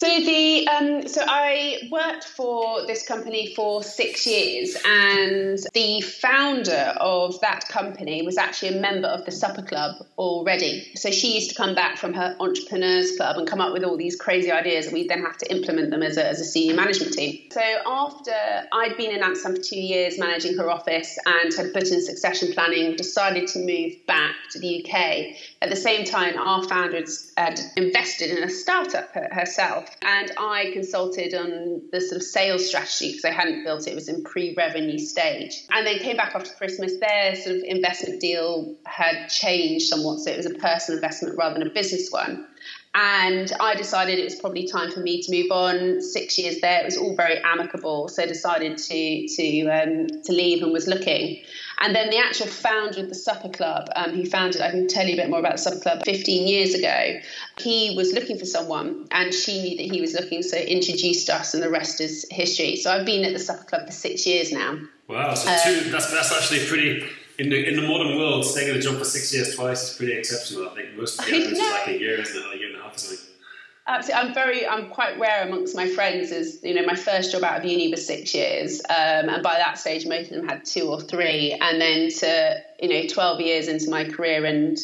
So 0.00 0.08
the 0.08 0.66
um, 0.66 1.06
so 1.06 1.22
I 1.24 1.88
worked 1.90 2.24
for 2.24 2.84
this 2.84 3.06
company 3.06 3.54
for 3.54 3.80
six 3.84 4.26
years, 4.26 4.76
and 4.84 5.56
the 5.72 6.00
founder 6.00 6.94
of 6.98 7.40
that 7.42 7.68
company 7.68 8.22
was 8.22 8.36
actually 8.36 8.76
a 8.76 8.80
member 8.80 9.06
of 9.06 9.24
the 9.24 9.30
Supper 9.30 9.62
Club 9.62 10.04
already. 10.18 10.90
So 10.96 11.12
she 11.12 11.36
used 11.36 11.50
to 11.50 11.54
come 11.56 11.76
back 11.76 11.96
from 11.96 12.12
her 12.14 12.36
entrepreneurs 12.40 13.16
club 13.16 13.36
and 13.36 13.46
come 13.46 13.60
up 13.60 13.72
with 13.72 13.84
all 13.84 13.96
these 13.96 14.16
crazy 14.16 14.50
ideas, 14.50 14.86
and 14.86 14.94
we 14.94 15.06
then 15.06 15.22
have 15.22 15.38
to 15.38 15.50
implement 15.52 15.90
them 15.90 16.02
as 16.02 16.16
a, 16.16 16.26
as 16.28 16.40
a 16.40 16.44
senior 16.44 16.74
management 16.74 17.12
team. 17.12 17.48
So 17.52 17.62
after 17.86 18.34
I'd 18.72 18.96
been 18.96 19.12
in 19.12 19.22
Amsterdam 19.22 19.56
for 19.56 19.62
two 19.62 19.80
years 19.80 20.18
managing 20.18 20.58
her 20.58 20.68
office 20.70 21.16
and 21.24 21.54
had 21.54 21.72
put 21.72 21.88
in 21.92 22.02
succession 22.02 22.52
planning, 22.52 22.96
decided 22.96 23.46
to 23.48 23.60
move 23.60 23.94
back 24.08 24.34
to 24.50 24.58
the 24.58 24.84
UK. 24.84 25.36
At 25.62 25.70
the 25.70 25.76
same 25.76 26.04
time, 26.04 26.36
our 26.36 26.64
founder 26.64 26.96
had 27.36 27.60
invested 27.76 28.30
in 28.30 28.42
a 28.44 28.48
startup 28.48 29.12
herself 29.12 29.88
and 30.02 30.30
I 30.38 30.70
consulted 30.72 31.34
on 31.34 31.82
the 31.90 32.00
sort 32.00 32.16
of 32.16 32.22
sales 32.22 32.66
strategy 32.66 33.10
because 33.10 33.24
I 33.24 33.32
hadn't 33.32 33.64
built 33.64 33.86
it, 33.86 33.90
it 33.90 33.94
was 33.94 34.08
in 34.08 34.22
pre 34.22 34.54
revenue 34.54 34.98
stage. 34.98 35.64
And 35.70 35.86
then 35.86 35.98
came 35.98 36.16
back 36.16 36.34
after 36.34 36.52
Christmas. 36.54 36.98
Their 36.98 37.34
sort 37.36 37.56
of 37.56 37.62
investment 37.64 38.20
deal 38.20 38.76
had 38.84 39.28
changed 39.28 39.86
somewhat, 39.86 40.20
so 40.20 40.30
it 40.30 40.36
was 40.36 40.46
a 40.46 40.54
personal 40.54 40.98
investment 40.98 41.36
rather 41.36 41.58
than 41.58 41.68
a 41.68 41.70
business 41.70 42.10
one. 42.10 42.46
And 42.94 43.52
I 43.58 43.74
decided 43.74 44.20
it 44.20 44.24
was 44.24 44.36
probably 44.36 44.68
time 44.68 44.92
for 44.92 45.00
me 45.00 45.20
to 45.20 45.30
move 45.32 45.50
on. 45.50 46.00
Six 46.00 46.38
years 46.38 46.60
there, 46.60 46.80
it 46.80 46.84
was 46.84 46.96
all 46.96 47.16
very 47.16 47.38
amicable, 47.38 48.06
so 48.06 48.24
decided 48.24 48.78
to 48.78 49.28
to 49.28 49.66
um, 49.66 50.06
to 50.22 50.32
leave 50.32 50.62
and 50.62 50.72
was 50.72 50.86
looking. 50.86 51.42
And 51.80 51.92
then 51.92 52.10
the 52.10 52.18
actual 52.18 52.46
founder 52.46 53.00
of 53.00 53.08
the 53.08 53.16
Supper 53.16 53.48
Club, 53.48 53.88
um, 53.96 54.12
who 54.12 54.24
founded, 54.24 54.62
I 54.62 54.70
can 54.70 54.86
tell 54.86 55.06
you 55.06 55.14
a 55.14 55.16
bit 55.16 55.28
more 55.28 55.40
about 55.40 55.52
the 55.52 55.58
Supper 55.58 55.80
Club 55.80 56.04
15 56.04 56.46
years 56.46 56.72
ago, 56.72 57.18
he 57.58 57.96
was 57.96 58.12
looking 58.12 58.38
for 58.38 58.44
someone 58.44 59.08
and 59.10 59.34
she 59.34 59.60
knew 59.60 59.76
that 59.78 59.92
he 59.92 60.00
was 60.00 60.14
looking, 60.14 60.42
so 60.42 60.56
introduced 60.56 61.28
us, 61.30 61.52
and 61.52 61.62
the 61.62 61.70
rest 61.70 62.00
is 62.00 62.24
history. 62.30 62.76
So 62.76 62.92
I've 62.92 63.04
been 63.04 63.24
at 63.24 63.32
the 63.32 63.40
Supper 63.40 63.64
Club 63.64 63.86
for 63.86 63.92
six 63.92 64.24
years 64.24 64.52
now. 64.52 64.78
Wow, 65.08 65.34
so 65.34 65.54
two, 65.64 65.90
that's, 65.90 66.12
that's 66.12 66.32
actually 66.32 66.66
pretty 66.66 67.04
in 67.38 67.50
the 67.50 67.68
in 67.68 67.74
the 67.74 67.82
modern 67.82 68.16
world, 68.16 68.44
staying 68.44 68.70
in 68.70 68.76
a 68.76 68.80
job 68.80 68.96
for 68.96 69.04
six 69.04 69.34
years 69.34 69.56
twice 69.56 69.90
is 69.90 69.96
pretty 69.96 70.12
exceptional. 70.12 70.68
I 70.68 70.74
think 70.74 70.96
most 70.96 71.18
of 71.18 71.26
the 71.26 71.32
average 71.34 71.52
is 71.52 71.58
like 71.58 71.88
a 71.88 71.98
year, 71.98 72.20
isn't 72.20 72.36
it? 72.36 72.46
Like 72.46 72.60
a 72.96 73.06
year 73.06 73.12
and 73.12 73.18
a 73.18 73.90
half 73.90 73.98
or 73.98 74.02
something. 74.02 74.14
Absolutely, 74.14 74.28
I'm 74.28 74.34
very, 74.34 74.66
I'm 74.66 74.88
quite 74.88 75.18
rare 75.18 75.46
amongst 75.46 75.76
my 75.76 75.86
friends. 75.88 76.30
Is 76.30 76.60
you 76.62 76.74
know, 76.74 76.86
my 76.86 76.94
first 76.94 77.32
job 77.32 77.44
out 77.44 77.58
of 77.58 77.64
uni 77.66 77.90
was 77.90 78.06
six 78.06 78.34
years, 78.34 78.80
um, 78.88 79.28
and 79.28 79.42
by 79.42 79.54
that 79.54 79.78
stage, 79.78 80.06
most 80.06 80.30
of 80.30 80.36
them 80.36 80.48
had 80.48 80.64
two 80.64 80.88
or 80.88 81.00
three, 81.00 81.52
and 81.60 81.80
then 81.80 82.10
to 82.10 82.62
you 82.80 82.88
know, 82.88 83.06
12 83.06 83.40
years 83.40 83.68
into 83.68 83.90
my 83.90 84.04
career 84.04 84.44
and 84.46 84.78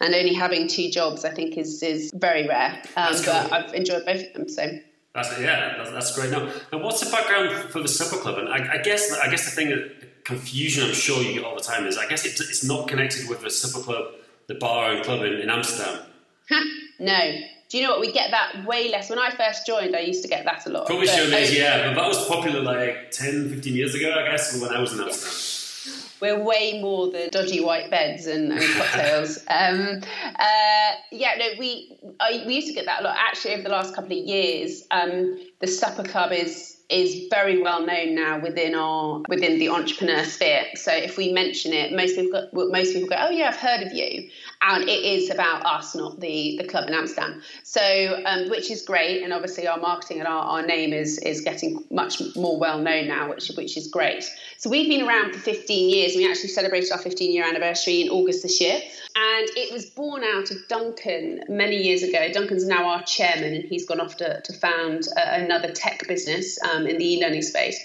and 0.00 0.14
only 0.14 0.32
having 0.32 0.68
two 0.68 0.90
jobs, 0.90 1.24
I 1.24 1.30
think 1.30 1.56
is 1.56 1.82
is 1.82 2.12
very 2.14 2.46
rare. 2.46 2.80
Um, 2.96 3.14
cool. 3.14 3.24
But 3.24 3.52
I've 3.52 3.74
enjoyed 3.74 4.04
both 4.04 4.22
of 4.22 4.32
them. 4.34 4.48
So. 4.48 4.78
That's, 5.14 5.40
yeah, 5.40 5.78
that's, 5.78 5.90
that's 5.92 6.14
great. 6.14 6.30
Now, 6.30 6.52
now, 6.70 6.84
what's 6.84 7.00
the 7.00 7.10
background 7.10 7.70
for 7.70 7.80
the 7.80 7.88
Supper 7.88 8.20
Club? 8.20 8.36
And 8.36 8.50
I, 8.50 8.74
I 8.74 8.82
guess, 8.82 9.10
I 9.14 9.30
guess 9.30 9.46
the 9.46 9.50
thing 9.50 9.70
that 9.70 10.24
confusion 10.24 10.84
I'm 10.84 10.92
sure 10.92 11.22
you 11.22 11.32
get 11.32 11.42
all 11.42 11.54
the 11.54 11.62
time 11.62 11.86
is 11.86 11.96
I 11.96 12.06
guess 12.06 12.26
it, 12.26 12.32
it's 12.32 12.62
not 12.62 12.86
connected 12.86 13.26
with 13.26 13.40
the 13.40 13.50
Supper 13.50 13.82
Club, 13.82 14.12
the 14.46 14.56
bar 14.56 14.92
and 14.92 15.02
club 15.02 15.22
in, 15.22 15.32
in 15.34 15.48
Amsterdam. 15.48 16.02
no, 16.98 17.40
do 17.68 17.78
you 17.78 17.84
know 17.84 17.90
what? 17.90 18.00
We 18.00 18.12
get 18.12 18.30
that 18.30 18.64
way 18.64 18.90
less. 18.90 19.10
When 19.10 19.18
I 19.18 19.30
first 19.30 19.66
joined, 19.66 19.96
I 19.96 20.00
used 20.00 20.22
to 20.22 20.28
get 20.28 20.44
that 20.44 20.66
a 20.66 20.70
lot. 20.70 20.86
Probably 20.86 21.06
show 21.06 21.28
days, 21.28 21.56
yeah. 21.56 21.88
But 21.88 22.00
that 22.00 22.08
was 22.08 22.26
popular 22.26 22.60
like 22.60 23.10
10, 23.10 23.50
15 23.50 23.74
years 23.74 23.94
ago, 23.94 24.14
I 24.14 24.30
guess, 24.30 24.60
when 24.60 24.70
I 24.70 24.80
was 24.80 24.92
in 24.92 25.00
Amsterdam. 25.00 26.12
we're 26.20 26.42
way 26.42 26.80
more 26.80 27.10
the 27.10 27.28
dodgy 27.30 27.60
white 27.60 27.90
beds 27.90 28.26
and, 28.26 28.52
and 28.52 28.62
cocktails. 28.74 29.38
um, 29.48 30.00
uh, 30.38 30.92
yeah, 31.10 31.34
no, 31.38 31.46
we 31.58 31.98
I, 32.20 32.44
we 32.46 32.54
used 32.54 32.68
to 32.68 32.74
get 32.74 32.84
that 32.86 33.00
a 33.00 33.04
lot. 33.04 33.16
Actually, 33.18 33.54
over 33.54 33.64
the 33.64 33.70
last 33.70 33.94
couple 33.96 34.16
of 34.16 34.24
years, 34.24 34.84
um, 34.92 35.36
the 35.58 35.66
supper 35.66 36.04
club 36.04 36.30
is 36.30 36.76
is 36.88 37.26
very 37.30 37.60
well 37.60 37.84
known 37.84 38.14
now 38.14 38.38
within 38.38 38.74
our 38.74 39.22
within 39.28 39.58
the 39.58 39.68
entrepreneur 39.68 40.24
sphere. 40.24 40.66
So 40.74 40.92
if 40.92 41.16
we 41.16 41.32
mention 41.32 41.72
it, 41.72 41.92
most 41.92 42.14
people 42.14 42.48
go, 42.52 42.68
most 42.70 42.92
people 42.92 43.08
go, 43.08 43.16
"Oh 43.18 43.30
yeah, 43.30 43.48
I've 43.48 43.56
heard 43.56 43.82
of 43.82 43.92
you," 43.92 44.30
and 44.68 44.88
it 44.88 45.04
is 45.04 45.30
about 45.30 45.64
us, 45.64 45.94
not 45.94 46.20
the 46.20 46.56
the 46.58 46.66
club 46.66 46.88
in 46.88 46.94
Amsterdam. 46.94 47.42
So 47.62 48.22
um, 48.26 48.48
which 48.50 48.70
is 48.70 48.82
great, 48.82 49.22
and 49.22 49.32
obviously 49.32 49.66
our 49.66 49.78
marketing 49.78 50.18
and 50.18 50.28
our, 50.28 50.42
our 50.42 50.66
name 50.66 50.92
is 50.92 51.18
is 51.18 51.40
getting 51.40 51.84
much 51.90 52.20
more 52.34 52.58
well 52.58 52.78
known 52.78 53.06
now, 53.08 53.28
which 53.30 53.48
which 53.56 53.76
is 53.76 53.88
great. 53.88 54.24
So 54.58 54.68
we've 54.70 54.88
been 54.88 55.06
around 55.06 55.34
for 55.34 55.40
15 55.40 55.88
years. 55.88 56.16
We 56.16 56.28
actually 56.28 56.48
celebrated 56.48 56.90
our 56.92 56.98
15 56.98 57.32
year 57.32 57.44
anniversary 57.44 58.02
in 58.02 58.08
August 58.08 58.42
this 58.42 58.60
year. 58.60 58.80
And 59.18 59.48
it 59.56 59.72
was 59.72 59.86
born 59.86 60.22
out 60.24 60.50
of 60.50 60.56
Duncan 60.68 61.44
many 61.48 61.76
years 61.76 62.02
ago. 62.02 62.30
Duncan's 62.32 62.66
now 62.66 62.88
our 62.88 63.02
chairman, 63.04 63.54
and 63.54 63.64
he's 63.64 63.86
gone 63.86 64.00
off 64.00 64.16
to, 64.16 64.40
to 64.42 64.52
found 64.52 65.04
uh, 65.16 65.20
another 65.32 65.70
tech 65.72 66.06
business 66.06 66.58
um, 66.62 66.86
in 66.86 66.98
the 66.98 67.14
e 67.14 67.20
learning 67.20 67.42
space. 67.42 67.78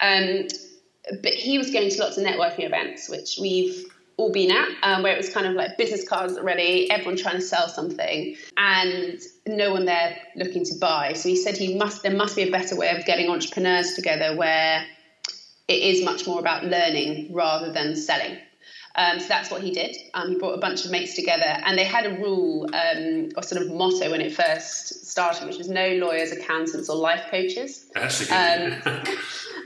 Um, 0.00 0.46
but 1.22 1.32
he 1.32 1.56
was 1.56 1.70
going 1.70 1.90
to 1.90 2.00
lots 2.00 2.18
of 2.18 2.24
networking 2.24 2.64
events, 2.64 3.08
which 3.08 3.38
we've 3.40 3.86
all 4.16 4.32
been 4.32 4.50
at, 4.50 4.68
um, 4.82 5.02
where 5.02 5.12
it 5.12 5.18
was 5.18 5.28
kind 5.28 5.46
of 5.46 5.54
like 5.54 5.76
business 5.76 6.08
cards 6.08 6.38
ready, 6.40 6.90
everyone 6.90 7.16
trying 7.16 7.36
to 7.36 7.42
sell 7.42 7.68
something, 7.68 8.36
and 8.56 9.20
no 9.46 9.72
one 9.72 9.84
there 9.84 10.16
looking 10.36 10.64
to 10.64 10.74
buy. 10.76 11.12
So 11.12 11.28
he 11.28 11.36
said 11.36 11.56
he 11.56 11.76
must 11.76 12.02
there 12.02 12.14
must 12.14 12.36
be 12.36 12.42
a 12.42 12.50
better 12.50 12.76
way 12.76 12.90
of 12.96 13.04
getting 13.04 13.28
entrepreneurs 13.28 13.92
together 13.94 14.34
where 14.36 14.86
it 15.68 15.82
is 15.82 16.04
much 16.04 16.26
more 16.26 16.40
about 16.40 16.64
learning 16.64 17.34
rather 17.34 17.72
than 17.72 17.96
selling. 17.96 18.38
Um, 18.94 19.20
so 19.20 19.28
that's 19.28 19.50
what 19.50 19.60
he 19.60 19.72
did. 19.72 19.94
Um, 20.14 20.30
he 20.30 20.38
brought 20.38 20.54
a 20.54 20.58
bunch 20.58 20.86
of 20.86 20.90
mates 20.90 21.14
together, 21.14 21.44
and 21.44 21.76
they 21.76 21.84
had 21.84 22.06
a 22.06 22.18
rule 22.18 22.66
um, 22.72 23.28
or 23.36 23.42
sort 23.42 23.60
of 23.60 23.70
motto 23.70 24.10
when 24.10 24.22
it 24.22 24.32
first 24.32 25.06
started, 25.06 25.46
which 25.46 25.58
was 25.58 25.68
no 25.68 25.88
lawyers, 25.96 26.32
accountants, 26.32 26.88
or 26.88 26.96
life 26.96 27.26
coaches. 27.30 27.90
That's 27.92 28.22
um, 28.32 28.80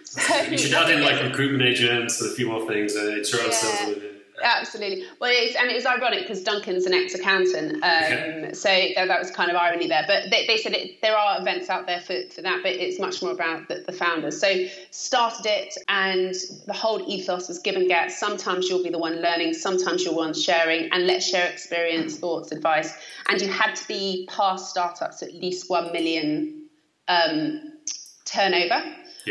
so, 0.04 0.36
you 0.42 0.58
should 0.58 0.72
add 0.72 0.90
in 0.90 1.02
like 1.02 1.22
recruitment 1.30 1.62
agents 1.62 2.20
and 2.20 2.32
a 2.32 2.34
few 2.34 2.48
more 2.48 2.66
things, 2.66 2.96
uh, 2.96 3.18
insurance 3.18 3.62
yeah. 3.62 3.76
sales. 3.76 4.09
Absolutely. 4.42 5.04
Well, 5.20 5.30
it's, 5.32 5.56
and 5.56 5.70
it 5.70 5.74
was 5.74 5.86
ironic 5.86 6.20
because 6.20 6.42
Duncan's 6.42 6.86
an 6.86 6.94
ex-accountant, 6.94 7.74
um, 7.74 7.80
yeah. 7.82 8.52
so 8.52 8.68
that, 8.68 9.08
that, 9.08 9.20
was 9.20 9.30
kind 9.30 9.50
of 9.50 9.56
irony 9.56 9.86
there. 9.86 10.04
But 10.06 10.30
they, 10.30 10.46
they 10.46 10.56
said 10.56 10.72
it, 10.72 11.00
there 11.02 11.16
are 11.16 11.40
events 11.40 11.68
out 11.68 11.86
there 11.86 12.00
for, 12.00 12.16
for 12.30 12.42
that, 12.42 12.60
but 12.62 12.72
it's 12.72 12.98
much 12.98 13.22
more 13.22 13.32
about 13.32 13.68
the, 13.68 13.84
the, 13.86 13.92
founders. 13.92 14.40
So 14.40 14.66
started 14.90 15.46
it, 15.46 15.74
and 15.88 16.34
the 16.66 16.72
whole 16.72 17.02
ethos 17.08 17.48
was 17.48 17.58
give 17.58 17.76
and 17.76 17.88
get. 17.88 18.12
Sometimes 18.12 18.68
you'll 18.68 18.82
be 18.82 18.90
the 18.90 18.98
one 18.98 19.20
learning, 19.20 19.54
sometimes 19.54 20.04
you're 20.04 20.14
one 20.14 20.34
sharing, 20.34 20.90
and 20.92 21.06
let's 21.06 21.28
share 21.28 21.48
experience, 21.50 22.18
thoughts, 22.18 22.52
advice. 22.52 22.92
And 23.28 23.40
you 23.40 23.48
had 23.48 23.74
to 23.74 23.88
be 23.88 24.28
past 24.30 24.70
startups 24.70 25.22
at 25.22 25.34
least 25.34 25.68
one 25.68 25.92
million 25.92 26.68
um, 27.08 27.78
turnover. 28.24 28.82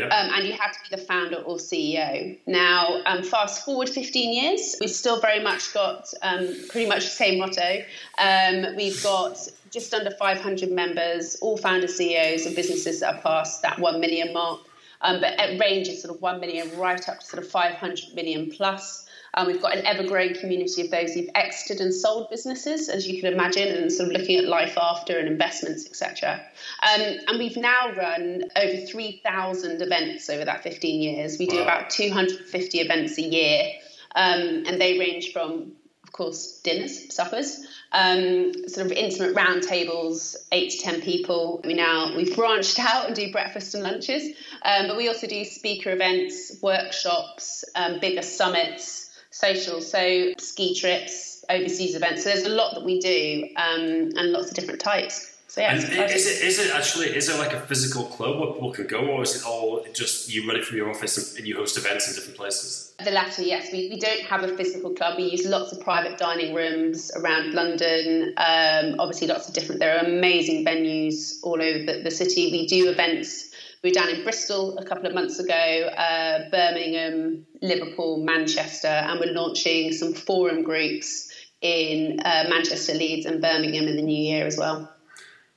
Um, 0.06 0.34
and 0.34 0.48
you 0.48 0.54
had 0.54 0.72
to 0.72 0.80
be 0.90 0.96
the 0.96 1.02
founder 1.02 1.38
or 1.38 1.58
CEO. 1.58 2.38
Now, 2.46 3.02
um, 3.06 3.24
fast 3.24 3.66
forward 3.66 3.90
15 3.90 4.34
years, 4.34 4.76
we've 4.80 4.90
still 4.90 5.20
very 5.20 5.42
much 5.42 5.74
got 5.74 6.14
um, 6.22 6.48
pretty 6.70 6.88
much 6.88 7.06
the 7.06 7.12
same 7.12 7.40
motto. 7.40 7.84
Um, 8.18 8.76
we've 8.76 9.02
got 9.04 9.38
just 9.72 9.94
under 9.94 10.12
500 10.12 10.72
members, 10.72 11.38
all 11.42 11.58
founders, 11.58 11.96
CEOs 11.96 12.46
of 12.46 12.56
businesses 12.56 13.00
that 13.02 13.16
are 13.16 13.22
past 13.22 13.62
that 13.62 13.80
1 13.80 14.00
million 14.00 14.34
mark. 14.34 14.62
Um, 15.02 15.22
but 15.22 15.40
it 15.40 15.60
ranges 15.60 16.02
sort 16.02 16.14
of 16.14 16.22
1 16.22 16.40
million 16.40 16.78
right 16.78 17.08
up 17.08 17.20
to 17.20 17.26
sort 17.26 17.44
of 17.44 17.50
500 17.50 18.14
million 18.16 18.52
plus. 18.52 19.09
Um, 19.34 19.48
we've 19.48 19.62
got 19.62 19.76
an 19.76 19.86
ever 19.86 20.08
growing 20.08 20.34
community 20.34 20.82
of 20.82 20.92
those 20.92 21.14
who've 21.14 21.30
exited 21.36 21.82
and 21.82 21.94
sold 21.94 22.30
businesses, 22.30 22.90
as 22.90 23.08
you 23.08 23.22
can 23.22 23.32
imagine, 23.34 23.68
and 23.68 23.92
sort 23.92 24.10
of 24.10 24.20
looking 24.20 24.38
at 24.38 24.46
life 24.46 24.78
after 24.78 25.18
and 25.18 25.28
investments, 25.28 25.86
etc. 25.86 26.42
Um, 26.82 27.02
and 27.28 27.40
we've 27.40 27.58
now 27.58 27.94
run 27.96 28.44
over 28.56 28.86
3,000 28.86 29.82
events 29.82 30.30
over 30.30 30.46
that 30.46 30.64
15 30.64 31.02
years. 31.02 31.38
We 31.38 31.48
do 31.48 31.62
about 31.62 31.90
250 31.90 32.80
events 32.80 33.18
a 33.18 33.22
year, 33.22 33.72
um, 34.16 34.64
and 34.66 34.82
they 34.82 34.98
range 34.98 35.32
from, 35.32 35.74
of 36.04 36.12
course, 36.12 36.62
dinners, 36.62 37.14
suppers, 37.14 37.66
um, 37.92 38.54
sort 38.68 38.88
of 38.88 38.92
intimate 38.92 39.36
roundtables, 39.36 40.36
eight 40.52 40.72
to 40.72 40.78
ten 40.80 41.02
people. 41.02 41.62
We 41.64 41.74
now 41.74 42.16
we've 42.16 42.36
branched 42.36 42.80
out 42.94 43.08
and 43.08 43.16
do 43.16 43.32
breakfast 43.32 43.74
and 43.76 43.84
lunches, 43.84 44.36
um, 44.64 44.88
but 44.88 44.98
we 44.98 45.08
also 45.08 45.28
do 45.28 45.44
speaker 45.46 45.92
events, 45.92 46.58
workshops, 46.62 47.66
um, 47.76 48.00
bigger 48.00 48.22
summits 48.22 49.09
social. 49.32 49.82
So 49.82 50.34
ski 50.38 50.76
trips, 50.76 51.44
overseas 51.50 51.96
events. 51.96 52.24
So 52.24 52.30
there's 52.30 52.46
a 52.46 52.50
lot 52.50 52.76
that 52.76 52.84
we 52.84 53.00
do 53.00 53.48
um, 53.56 54.12
and 54.16 54.32
lots 54.32 54.50
of 54.50 54.56
different 54.56 54.80
types. 54.80 55.36
So 55.50 55.62
yeah, 55.62 55.74
is 55.74 56.28
it 56.28 56.44
is 56.44 56.60
it 56.60 56.76
actually 56.76 57.08
is 57.08 57.28
it 57.28 57.40
like 57.40 57.54
a 57.54 57.60
physical 57.60 58.04
club 58.04 58.40
where 58.40 58.54
people 58.54 58.72
can 58.72 58.86
go, 58.86 59.00
or 59.00 59.24
is 59.24 59.36
it 59.36 59.48
all 59.48 59.84
just 59.94 60.32
you 60.32 60.48
run 60.48 60.56
it 60.56 60.64
from 60.64 60.78
your 60.78 60.92
office 60.92 61.36
and 61.38 61.48
you 61.48 61.56
host 61.56 61.76
events 61.76 62.08
in 62.08 62.14
different 62.14 62.38
places? 62.38 62.94
The 63.04 63.10
latter, 63.10 63.42
yes. 63.42 63.72
We, 63.72 63.90
we 63.90 64.00
don't 64.00 64.22
have 64.26 64.44
a 64.44 64.56
physical 64.56 64.92
club. 64.92 65.18
We 65.18 65.24
use 65.24 65.48
lots 65.48 65.72
of 65.72 65.82
private 65.82 66.20
dining 66.20 66.54
rooms 66.54 67.12
around 67.16 67.56
London. 67.56 68.36
Um, 68.38 69.00
obviously, 69.00 69.26
lots 69.26 69.48
of 69.48 69.56
different. 69.56 69.80
There 69.80 69.98
are 69.98 70.06
amazing 70.06 70.66
venues 70.66 71.40
all 71.42 71.60
over 71.60 71.80
the, 71.80 72.02
the 72.04 72.12
city. 72.12 72.52
We 72.52 72.68
do 72.68 72.88
events 72.88 73.49
we 73.84 73.90
were 73.90 73.94
down 73.94 74.10
in 74.10 74.24
Bristol 74.24 74.78
a 74.78 74.86
couple 74.86 75.06
of 75.06 75.14
months 75.14 75.40
ago, 75.40 75.54
uh, 75.54 76.50
Birmingham, 76.50 77.46
Liverpool, 77.62 78.18
Manchester, 78.18 78.88
and 78.88 79.20
we're 79.20 79.32
launching 79.32 79.94
some 79.94 80.14
forum 80.14 80.64
groups 80.64 81.32
in 81.62 82.20
uh, 82.20 82.46
Manchester, 82.50 82.94
Leeds, 82.94 83.26
and 83.26 83.42
Birmingham 83.42 83.88
in 83.88 83.96
the 83.96 84.02
new 84.02 84.18
year 84.18 84.46
as 84.46 84.58
well. 84.58 84.94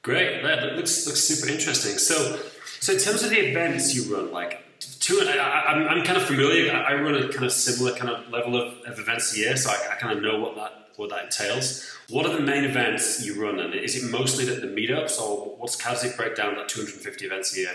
Great, 0.03 0.43
that 0.43 0.77
looks 0.77 1.07
looks 1.07 1.21
super 1.21 1.51
interesting. 1.51 1.99
So, 1.99 2.41
so 2.81 2.93
in 2.93 2.99
terms 2.99 3.23
of 3.23 3.31
the 3.31 3.39
events 3.39 3.95
you 3.95 4.15
run, 4.15 4.33
like 4.33 4.62
two, 5.03 5.21
I, 5.21 5.93
am 5.93 6.05
kind 6.05 6.17
of 6.17 6.25
familiar. 6.25 6.73
I 6.73 6.95
run 6.95 7.15
a 7.17 7.29
kind 7.29 7.45
of 7.45 7.53
similar 7.53 7.95
kind 7.97 8.11
of 8.11 8.29
level 8.31 8.61
of, 8.61 8.75
of 8.87 8.99
events 8.99 9.37
a 9.37 9.41
year, 9.41 9.57
so 9.57 9.71
I, 9.71 9.93
I 9.93 9.95
kind 9.97 10.17
of 10.17 10.23
know 10.23 10.39
what 10.39 10.57
that 10.57 10.79
what 10.97 11.11
that 11.11 11.25
entails. 11.25 11.91
What 12.11 12.27
are 12.27 12.33
the 12.35 12.41
main 12.43 12.65
events 12.65 13.25
you 13.25 13.43
run, 13.43 13.59
and 13.59 13.75
is 13.75 13.97
it 13.97 14.11
mostly 14.11 14.45
the, 14.45 14.55
the 14.55 14.67
meetups, 14.67 15.21
or 15.21 15.57
what's 15.57 15.81
how 15.81 15.93
does 15.93 16.05
it 16.05 16.17
break 16.17 16.37
down 16.37 16.55
that 16.57 16.69
250 16.69 17.27
events 17.27 17.57
a 17.57 17.61
year? 17.61 17.75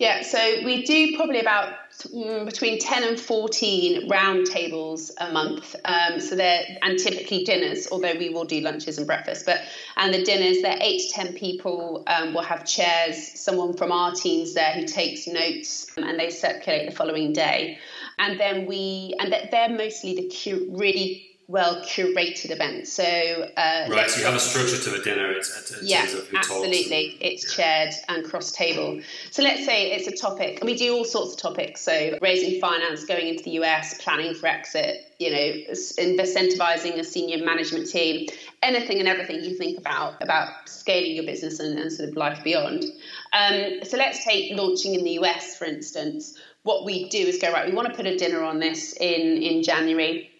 Yeah, 0.00 0.22
so 0.22 0.38
we 0.64 0.82
do 0.82 1.16
probably 1.16 1.38
about 1.38 1.72
mm, 2.02 2.44
between 2.44 2.80
10 2.80 3.04
and 3.04 3.20
14 3.20 4.08
roundtables 4.08 5.12
a 5.18 5.32
month. 5.32 5.76
Um, 5.84 6.18
so 6.18 6.34
they're, 6.34 6.64
and 6.82 6.98
typically 6.98 7.44
dinners, 7.44 7.86
although 7.92 8.14
we 8.18 8.28
will 8.28 8.44
do 8.44 8.60
lunches 8.60 8.98
and 8.98 9.06
breakfast. 9.06 9.46
But, 9.46 9.60
and 9.96 10.12
the 10.12 10.24
dinners, 10.24 10.62
they're 10.62 10.78
eight 10.80 11.02
to 11.02 11.14
10 11.14 11.34
people. 11.34 12.02
Um, 12.08 12.34
we'll 12.34 12.42
have 12.42 12.66
chairs, 12.66 13.40
someone 13.40 13.76
from 13.76 13.92
our 13.92 14.12
teams 14.12 14.54
there 14.54 14.72
who 14.72 14.84
takes 14.84 15.28
notes 15.28 15.86
and 15.96 16.18
they 16.18 16.30
circulate 16.30 16.90
the 16.90 16.96
following 16.96 17.32
day. 17.32 17.78
And 18.18 18.38
then 18.38 18.66
we, 18.66 19.14
and 19.20 19.32
they're 19.52 19.68
mostly 19.68 20.16
the 20.16 20.66
really 20.70 21.33
well 21.46 21.82
curated 21.82 22.50
event. 22.50 22.88
So 22.88 23.04
uh, 23.04 23.86
right, 23.90 24.10
so 24.10 24.20
you 24.20 24.26
have 24.26 24.34
a 24.34 24.40
structure 24.40 24.78
to 24.78 24.90
the 24.90 24.98
dinner. 25.02 25.30
It's, 25.32 25.82
yeah, 25.82 26.06
absolutely. 26.34 27.18
It's 27.20 27.58
yeah. 27.58 27.64
chaired 27.64 27.94
and 28.08 28.24
cross 28.24 28.52
table. 28.52 29.00
So 29.30 29.42
let's 29.42 29.64
say 29.64 29.92
it's 29.92 30.08
a 30.08 30.16
topic, 30.16 30.60
and 30.60 30.66
we 30.66 30.76
do 30.76 30.94
all 30.94 31.04
sorts 31.04 31.34
of 31.34 31.40
topics. 31.40 31.82
So 31.82 32.18
raising 32.22 32.60
finance, 32.60 33.04
going 33.04 33.28
into 33.28 33.44
the 33.44 33.52
US, 33.62 34.00
planning 34.02 34.34
for 34.34 34.46
exit. 34.46 35.10
You 35.18 35.30
know, 35.30 35.52
incentivizing 35.70 36.98
a 36.98 37.04
senior 37.04 37.44
management 37.44 37.88
team, 37.88 38.26
anything 38.62 38.98
and 38.98 39.08
everything 39.08 39.44
you 39.44 39.56
think 39.56 39.78
about 39.78 40.20
about 40.22 40.68
scaling 40.68 41.14
your 41.14 41.24
business 41.24 41.60
and, 41.60 41.78
and 41.78 41.92
sort 41.92 42.08
of 42.08 42.16
life 42.16 42.42
beyond. 42.42 42.84
Um, 43.32 43.84
so 43.84 43.96
let's 43.96 44.24
take 44.24 44.56
launching 44.56 44.94
in 44.94 45.04
the 45.04 45.12
US, 45.20 45.56
for 45.56 45.66
instance. 45.66 46.36
What 46.62 46.84
we 46.84 47.08
do 47.10 47.18
is 47.18 47.38
go 47.38 47.52
right. 47.52 47.68
We 47.68 47.74
want 47.74 47.88
to 47.88 47.94
put 47.94 48.06
a 48.06 48.16
dinner 48.16 48.42
on 48.42 48.58
this 48.58 48.94
in 48.94 49.42
in 49.42 49.62
January 49.62 50.30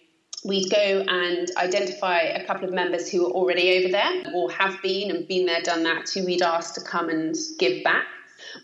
we'd 0.45 0.69
go 0.69 1.03
and 1.07 1.49
identify 1.57 2.19
a 2.19 2.45
couple 2.45 2.67
of 2.67 2.73
members 2.73 3.11
who 3.11 3.25
are 3.25 3.31
already 3.31 3.79
over 3.79 3.91
there 3.91 4.23
or 4.33 4.51
have 4.51 4.81
been 4.81 5.09
and 5.09 5.27
been 5.27 5.45
there, 5.45 5.61
done 5.61 5.83
that, 5.83 6.09
who 6.09 6.23
we'd 6.23 6.43
ask 6.43 6.75
to 6.75 6.81
come 6.81 7.09
and 7.09 7.35
give 7.57 7.83
back. 7.83 8.05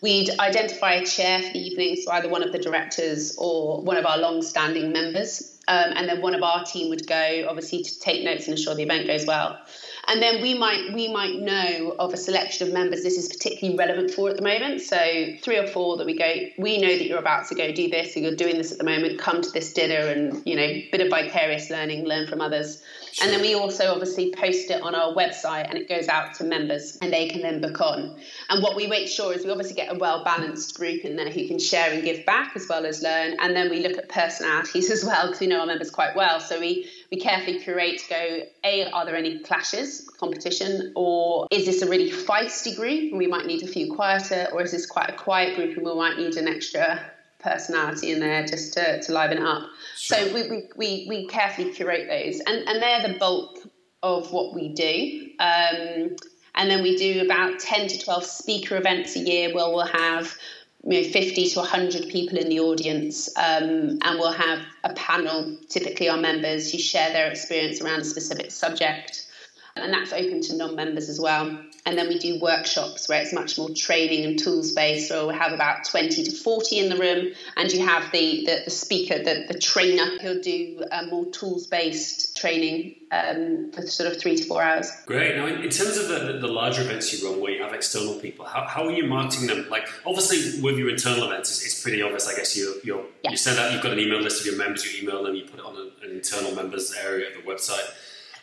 We'd 0.01 0.29
identify 0.39 0.93
a 0.93 1.05
chair 1.05 1.41
for 1.41 1.53
the 1.53 1.59
evening, 1.59 1.95
so 1.97 2.11
either 2.11 2.29
one 2.29 2.43
of 2.43 2.51
the 2.51 2.59
directors 2.59 3.35
or 3.37 3.81
one 3.81 3.97
of 3.97 4.05
our 4.05 4.17
long 4.17 4.41
standing 4.41 4.93
members. 4.93 5.59
Um, 5.67 5.93
and 5.95 6.07
then 6.07 6.21
one 6.21 6.35
of 6.35 6.43
our 6.43 6.63
team 6.63 6.89
would 6.89 7.07
go, 7.07 7.45
obviously, 7.49 7.83
to 7.83 7.99
take 7.99 8.23
notes 8.23 8.47
and 8.47 8.57
ensure 8.57 8.75
the 8.75 8.83
event 8.83 9.07
goes 9.07 9.25
well 9.25 9.59
and 10.07 10.21
then 10.21 10.41
we 10.41 10.53
might 10.57 10.93
we 10.93 11.07
might 11.07 11.35
know 11.35 11.95
of 11.99 12.13
a 12.13 12.17
selection 12.17 12.67
of 12.67 12.73
members 12.73 13.03
this 13.03 13.17
is 13.17 13.27
particularly 13.27 13.77
relevant 13.77 14.11
for 14.11 14.29
at 14.29 14.37
the 14.37 14.43
moment. 14.43 14.81
So 14.81 14.97
three 15.41 15.57
or 15.57 15.67
four 15.67 15.97
that 15.97 16.05
we 16.05 16.17
go, 16.17 16.33
we 16.57 16.77
know 16.77 16.97
that 16.97 17.05
you're 17.05 17.19
about 17.19 17.47
to 17.47 17.55
go 17.55 17.71
do 17.71 17.89
this, 17.89 18.15
or 18.15 18.19
you're 18.19 18.35
doing 18.35 18.57
this 18.57 18.71
at 18.71 18.77
the 18.77 18.83
moment. 18.83 19.19
Come 19.19 19.41
to 19.41 19.51
this 19.51 19.73
dinner, 19.73 20.07
and 20.09 20.41
you 20.45 20.55
know, 20.55 20.67
bit 20.91 21.01
of 21.01 21.09
vicarious 21.09 21.69
learning, 21.69 22.05
learn 22.05 22.27
from 22.27 22.41
others. 22.41 22.81
Sure. 23.13 23.25
And 23.25 23.35
then 23.35 23.41
we 23.41 23.55
also 23.55 23.91
obviously 23.91 24.31
post 24.31 24.69
it 24.69 24.81
on 24.81 24.95
our 24.95 25.13
website 25.13 25.67
and 25.67 25.77
it 25.77 25.89
goes 25.89 26.07
out 26.07 26.33
to 26.35 26.45
members 26.45 26.97
and 27.01 27.11
they 27.11 27.27
can 27.27 27.41
then 27.41 27.59
book 27.59 27.81
on. 27.81 28.17
And 28.49 28.63
what 28.63 28.75
we 28.75 28.87
make 28.87 29.09
sure 29.09 29.33
is 29.33 29.43
we 29.43 29.51
obviously 29.51 29.75
get 29.75 29.93
a 29.93 29.97
well 29.97 30.23
balanced 30.23 30.75
group 30.77 31.03
in 31.03 31.17
there 31.17 31.29
who 31.29 31.47
can 31.47 31.59
share 31.59 31.91
and 31.91 32.03
give 32.03 32.25
back 32.25 32.55
as 32.55 32.67
well 32.69 32.85
as 32.85 33.01
learn. 33.01 33.35
And 33.39 33.55
then 33.55 33.69
we 33.69 33.85
look 33.85 33.97
at 33.97 34.07
personalities 34.07 34.89
as 34.91 35.03
well 35.03 35.27
because 35.27 35.41
we 35.41 35.47
know 35.47 35.59
our 35.59 35.65
members 35.65 35.91
quite 35.91 36.15
well. 36.15 36.39
So 36.39 36.59
we, 36.59 36.89
we 37.11 37.19
carefully 37.19 37.59
curate 37.59 37.99
to 37.99 38.09
go, 38.09 38.39
A, 38.63 38.89
are 38.91 39.05
there 39.05 39.17
any 39.17 39.39
clashes, 39.39 40.09
competition, 40.17 40.93
or 40.95 41.47
is 41.51 41.65
this 41.65 41.81
a 41.81 41.89
really 41.89 42.11
feisty 42.11 42.75
group 42.75 43.11
and 43.11 43.17
we 43.17 43.27
might 43.27 43.45
need 43.45 43.63
a 43.63 43.67
few 43.67 43.93
quieter, 43.93 44.47
or 44.53 44.61
is 44.61 44.71
this 44.71 44.85
quite 44.85 45.09
a 45.09 45.13
quiet 45.13 45.55
group 45.55 45.75
and 45.75 45.85
we 45.85 45.93
might 45.93 46.17
need 46.17 46.35
an 46.37 46.47
extra 46.47 47.11
personality 47.41 48.11
in 48.11 48.19
there 48.19 48.45
just 48.45 48.73
to, 48.73 49.01
to 49.01 49.11
liven 49.11 49.37
it 49.37 49.43
up. 49.43 49.67
Sure. 49.97 50.17
So 50.17 50.33
we, 50.33 50.49
we, 50.49 50.63
we, 50.75 51.05
we, 51.07 51.27
carefully 51.27 51.71
curate 51.71 52.07
those, 52.09 52.39
and, 52.41 52.67
and 52.67 52.81
they're 52.81 53.07
the 53.13 53.19
bulk 53.19 53.59
of 54.03 54.31
what 54.31 54.53
we 54.53 54.69
do. 54.69 55.29
Um, 55.39 56.15
and 56.55 56.69
then 56.69 56.83
we 56.83 56.97
do 56.97 57.21
about 57.21 57.59
10 57.59 57.87
to 57.87 57.99
12 57.99 58.25
speaker 58.25 58.75
events 58.75 59.15
a 59.15 59.19
year 59.19 59.53
where 59.53 59.69
we'll 59.69 59.85
have 59.85 60.35
you 60.83 61.01
know, 61.01 61.09
50 61.09 61.49
to 61.49 61.59
100 61.59 62.09
people 62.09 62.37
in 62.37 62.49
the 62.49 62.59
audience, 62.59 63.29
um, 63.37 63.99
and 64.01 64.19
we'll 64.19 64.31
have 64.31 64.59
a 64.83 64.93
panel, 64.93 65.57
typically 65.69 66.09
our 66.09 66.17
members, 66.17 66.71
who 66.71 66.79
share 66.79 67.11
their 67.13 67.29
experience 67.29 67.81
around 67.81 68.01
a 68.01 68.05
specific 68.05 68.51
subject. 68.51 69.27
And 69.75 69.93
that's 69.93 70.11
open 70.11 70.41
to 70.41 70.57
non 70.57 70.75
members 70.75 71.09
as 71.09 71.19
well. 71.19 71.57
And 71.85 71.97
then 71.97 72.09
we 72.09 72.19
do 72.19 72.39
workshops 72.39 73.09
where 73.09 73.21
it's 73.21 73.33
much 73.33 73.57
more 73.57 73.69
training 73.69 74.25
and 74.25 74.37
tools 74.37 74.73
based. 74.73 75.07
So 75.07 75.27
we'll 75.27 75.35
have 75.35 75.51
about 75.51 75.85
20 75.85 76.23
to 76.23 76.31
40 76.31 76.79
in 76.79 76.89
the 76.89 76.97
room, 76.97 77.33
and 77.57 77.71
you 77.71 77.85
have 77.85 78.11
the, 78.11 78.45
the, 78.45 78.61
the 78.65 78.71
speaker, 78.71 79.17
the, 79.17 79.45
the 79.47 79.57
trainer, 79.57 80.05
he'll 80.19 80.41
do 80.41 80.83
a 80.91 81.07
more 81.07 81.25
tools 81.27 81.67
based 81.67 82.37
training 82.37 82.95
um, 83.11 83.71
for 83.71 83.81
sort 83.87 84.11
of 84.11 84.19
three 84.19 84.35
to 84.37 84.43
four 84.45 84.61
hours. 84.61 84.91
Great. 85.05 85.35
Now, 85.35 85.47
in, 85.47 85.69
terms 85.69 85.97
of 85.97 86.07
the, 86.07 86.37
the, 86.39 86.47
larger 86.47 86.81
events 86.81 87.11
you 87.13 87.29
run 87.29 87.41
where 87.41 87.51
you 87.51 87.63
have 87.63 87.73
external 87.73 88.15
people, 88.15 88.45
how, 88.45 88.65
how 88.67 88.85
are 88.85 88.91
you 88.91 89.05
marketing 89.05 89.47
them? 89.47 89.67
Like, 89.69 89.87
obviously, 90.05 90.61
with 90.61 90.77
your 90.77 90.89
internal 90.89 91.25
events, 91.25 91.49
it's, 91.49 91.65
it's 91.65 91.81
pretty 91.81 92.01
obvious. 92.01 92.27
I 92.27 92.35
guess 92.35 92.55
you 92.55 92.79
you 92.83 93.05
yeah. 93.23 93.31
you 93.31 93.37
send 93.37 93.59
out, 93.59 93.73
you've 93.73 93.81
got 93.81 93.93
an 93.93 93.99
email 93.99 94.19
list 94.19 94.41
of 94.41 94.45
your 94.45 94.57
members, 94.57 94.85
you 94.85 95.01
email 95.01 95.23
them, 95.23 95.35
you 95.35 95.43
put 95.43 95.59
it 95.59 95.65
on 95.65 95.75
an 95.75 96.11
internal 96.11 96.55
members 96.55 96.93
area 96.93 97.27
of 97.27 97.33
the 97.33 97.49
website. 97.49 97.89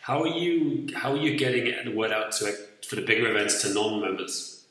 How 0.01 0.23
are 0.23 0.27
you 0.27 0.87
how 0.95 1.13
are 1.13 1.17
you 1.17 1.37
getting 1.37 1.73
the 1.85 1.95
word 1.95 2.11
out 2.11 2.31
to 2.33 2.51
for 2.87 2.95
the 2.95 3.01
bigger 3.01 3.29
events 3.29 3.61
to 3.61 3.73
non-members? 3.73 4.65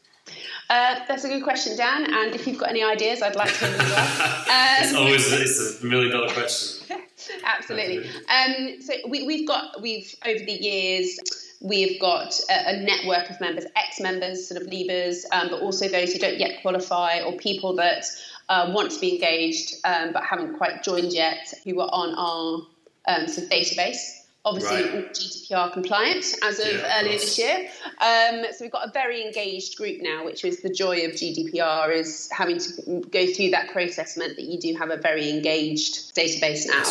Uh, 0.70 0.97
that's 1.08 1.25
a 1.25 1.28
good 1.28 1.42
question, 1.42 1.76
Dan. 1.76 2.12
And 2.12 2.35
if 2.35 2.47
you've 2.47 2.58
got 2.58 2.68
any 2.68 2.85
ideas, 2.85 3.23
I'd 3.23 3.37
like 3.37 3.52
to 3.58 3.66
hear 3.66 3.78
them. 3.78 3.87
Um, 4.49 4.85
it's 4.85 4.94
always 4.94 5.32
it's 5.32 5.82
a 5.82 5.87
million 5.87 6.12
dollar 6.12 6.30
question. 6.30 6.97
Absolutely. 7.44 8.08
Um, 8.08 8.80
so 8.80 8.94
we, 9.08 9.38
have 9.38 9.47
got 9.47 9.82
we've 9.82 10.14
over 10.26 10.44
the 10.44 10.52
years 10.52 11.18
we've 11.61 12.00
got 12.00 12.38
a, 12.50 12.75
a 12.75 12.76
network 12.80 13.30
of 13.30 13.40
members, 13.40 13.64
ex-members, 13.76 14.49
sort 14.49 14.61
of 14.61 14.68
leavers, 14.68 15.25
um, 15.32 15.49
but 15.50 15.61
also 15.61 15.88
those 15.88 16.12
who 16.12 16.18
don't 16.18 16.38
yet 16.38 16.62
qualify 16.62 17.20
or 17.23 17.32
people 17.37 17.75
that 17.76 18.04
uh, 18.49 18.70
want 18.75 18.90
to 18.92 19.00
be 19.00 19.14
engaged 19.14 19.75
um, 19.85 20.12
but 20.12 20.23
haven't 20.23 20.56
quite 20.56 20.82
joined 20.82 21.12
yet, 21.12 21.52
who 21.64 21.80
are 21.80 21.90
on 21.92 22.14
our 22.14 22.66
um, 23.06 23.26
sort 23.26 23.47
of 23.47 23.50
database 23.50 24.17
obviously 24.48 24.82
right. 24.82 25.12
GDPR 25.12 25.72
compliant 25.72 26.24
as 26.42 26.58
of 26.58 26.72
yeah, 26.72 27.00
earlier 27.00 27.18
this 27.18 27.38
year. 27.38 27.68
Um, 28.00 28.44
so 28.52 28.64
we've 28.64 28.72
got 28.72 28.88
a 28.88 28.92
very 28.92 29.24
engaged 29.24 29.76
group 29.76 30.00
now, 30.00 30.24
which 30.24 30.44
is 30.44 30.60
the 30.60 30.70
joy 30.70 31.04
of 31.04 31.12
GDPR 31.12 31.94
is 31.94 32.28
having 32.32 32.58
to 32.58 33.00
go 33.10 33.26
through 33.26 33.50
that 33.50 33.70
process 33.70 34.16
meant 34.16 34.36
that 34.36 34.44
you 34.44 34.58
do 34.58 34.74
have 34.76 34.90
a 34.90 34.96
very 34.96 35.30
engaged 35.30 36.14
database 36.14 36.66
now 36.66 36.82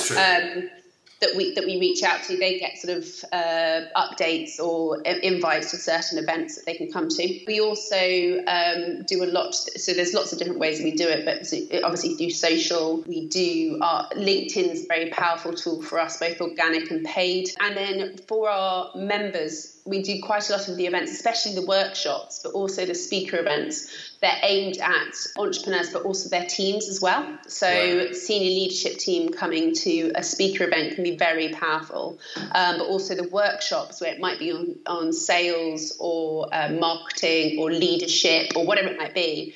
that 1.19 1.35
we 1.35 1.53
that 1.55 1.65
we 1.65 1.79
reach 1.79 2.03
out 2.03 2.23
to, 2.23 2.37
they 2.37 2.59
get 2.59 2.77
sort 2.77 2.97
of 2.97 3.05
uh, 3.31 3.81
updates 3.95 4.59
or 4.59 5.01
invites 5.01 5.71
to 5.71 5.77
certain 5.77 6.19
events 6.19 6.55
that 6.55 6.65
they 6.65 6.75
can 6.75 6.91
come 6.91 7.09
to. 7.09 7.39
We 7.47 7.59
also 7.59 8.43
um, 8.45 9.03
do 9.03 9.23
a 9.23 9.25
lot. 9.25 9.55
So 9.55 9.93
there's 9.93 10.13
lots 10.13 10.31
of 10.31 10.39
different 10.39 10.59
ways 10.59 10.81
we 10.81 10.91
do 10.91 11.07
it, 11.07 11.25
but 11.25 11.37
obviously 11.83 12.15
through 12.15 12.31
social, 12.31 13.01
we 13.07 13.27
do. 13.27 13.79
Our 13.81 14.09
LinkedIn's 14.09 14.83
a 14.83 14.87
very 14.87 15.09
powerful 15.09 15.53
tool 15.53 15.81
for 15.81 15.99
us, 15.99 16.17
both 16.17 16.39
organic 16.39 16.91
and 16.91 17.03
paid. 17.05 17.49
And 17.59 17.75
then 17.75 18.17
for 18.27 18.49
our 18.49 18.91
members, 18.95 19.77
we 19.85 20.03
do 20.03 20.21
quite 20.21 20.49
a 20.49 20.51
lot 20.51 20.67
of 20.67 20.77
the 20.77 20.85
events, 20.85 21.13
especially 21.13 21.55
the 21.55 21.65
workshops, 21.65 22.41
but 22.43 22.51
also 22.51 22.85
the 22.85 22.95
speaker 22.95 23.37
events. 23.37 24.13
They're 24.19 24.39
aimed 24.41 24.77
at 24.77 25.13
entrepreneurs, 25.37 25.91
but 25.91 26.03
also 26.03 26.29
their 26.29 26.45
teams 26.45 26.89
as 26.89 26.99
well. 26.99 27.37
So, 27.47 27.67
right. 27.67 28.15
senior 28.15 28.49
leadership 28.49 28.97
team 28.97 29.29
coming 29.29 29.75
to 29.75 30.11
a 30.15 30.23
speaker 30.23 30.63
event 30.63 30.95
can 30.95 31.03
be 31.03 31.15
very 31.15 31.49
powerful. 31.49 32.17
Um, 32.35 32.79
but 32.79 32.87
also 32.87 33.15
the 33.15 33.27
workshops, 33.27 34.01
where 34.01 34.11
it 34.11 34.19
might 34.19 34.39
be 34.39 34.51
on, 34.51 34.75
on 34.87 35.13
sales 35.13 35.95
or 35.99 36.47
uh, 36.51 36.69
marketing 36.69 37.59
or 37.59 37.71
leadership 37.71 38.53
or 38.55 38.65
whatever 38.65 38.89
it 38.89 38.97
might 38.97 39.13
be, 39.13 39.53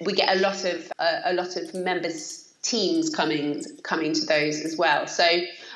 we 0.00 0.12
get 0.12 0.36
a 0.36 0.40
lot 0.40 0.64
of 0.64 0.92
uh, 0.98 1.20
a 1.24 1.32
lot 1.32 1.56
of 1.56 1.74
members 1.74 2.48
teams 2.62 3.10
coming 3.10 3.64
coming 3.82 4.12
to 4.12 4.26
those 4.26 4.60
as 4.60 4.76
well. 4.76 5.06
So 5.06 5.24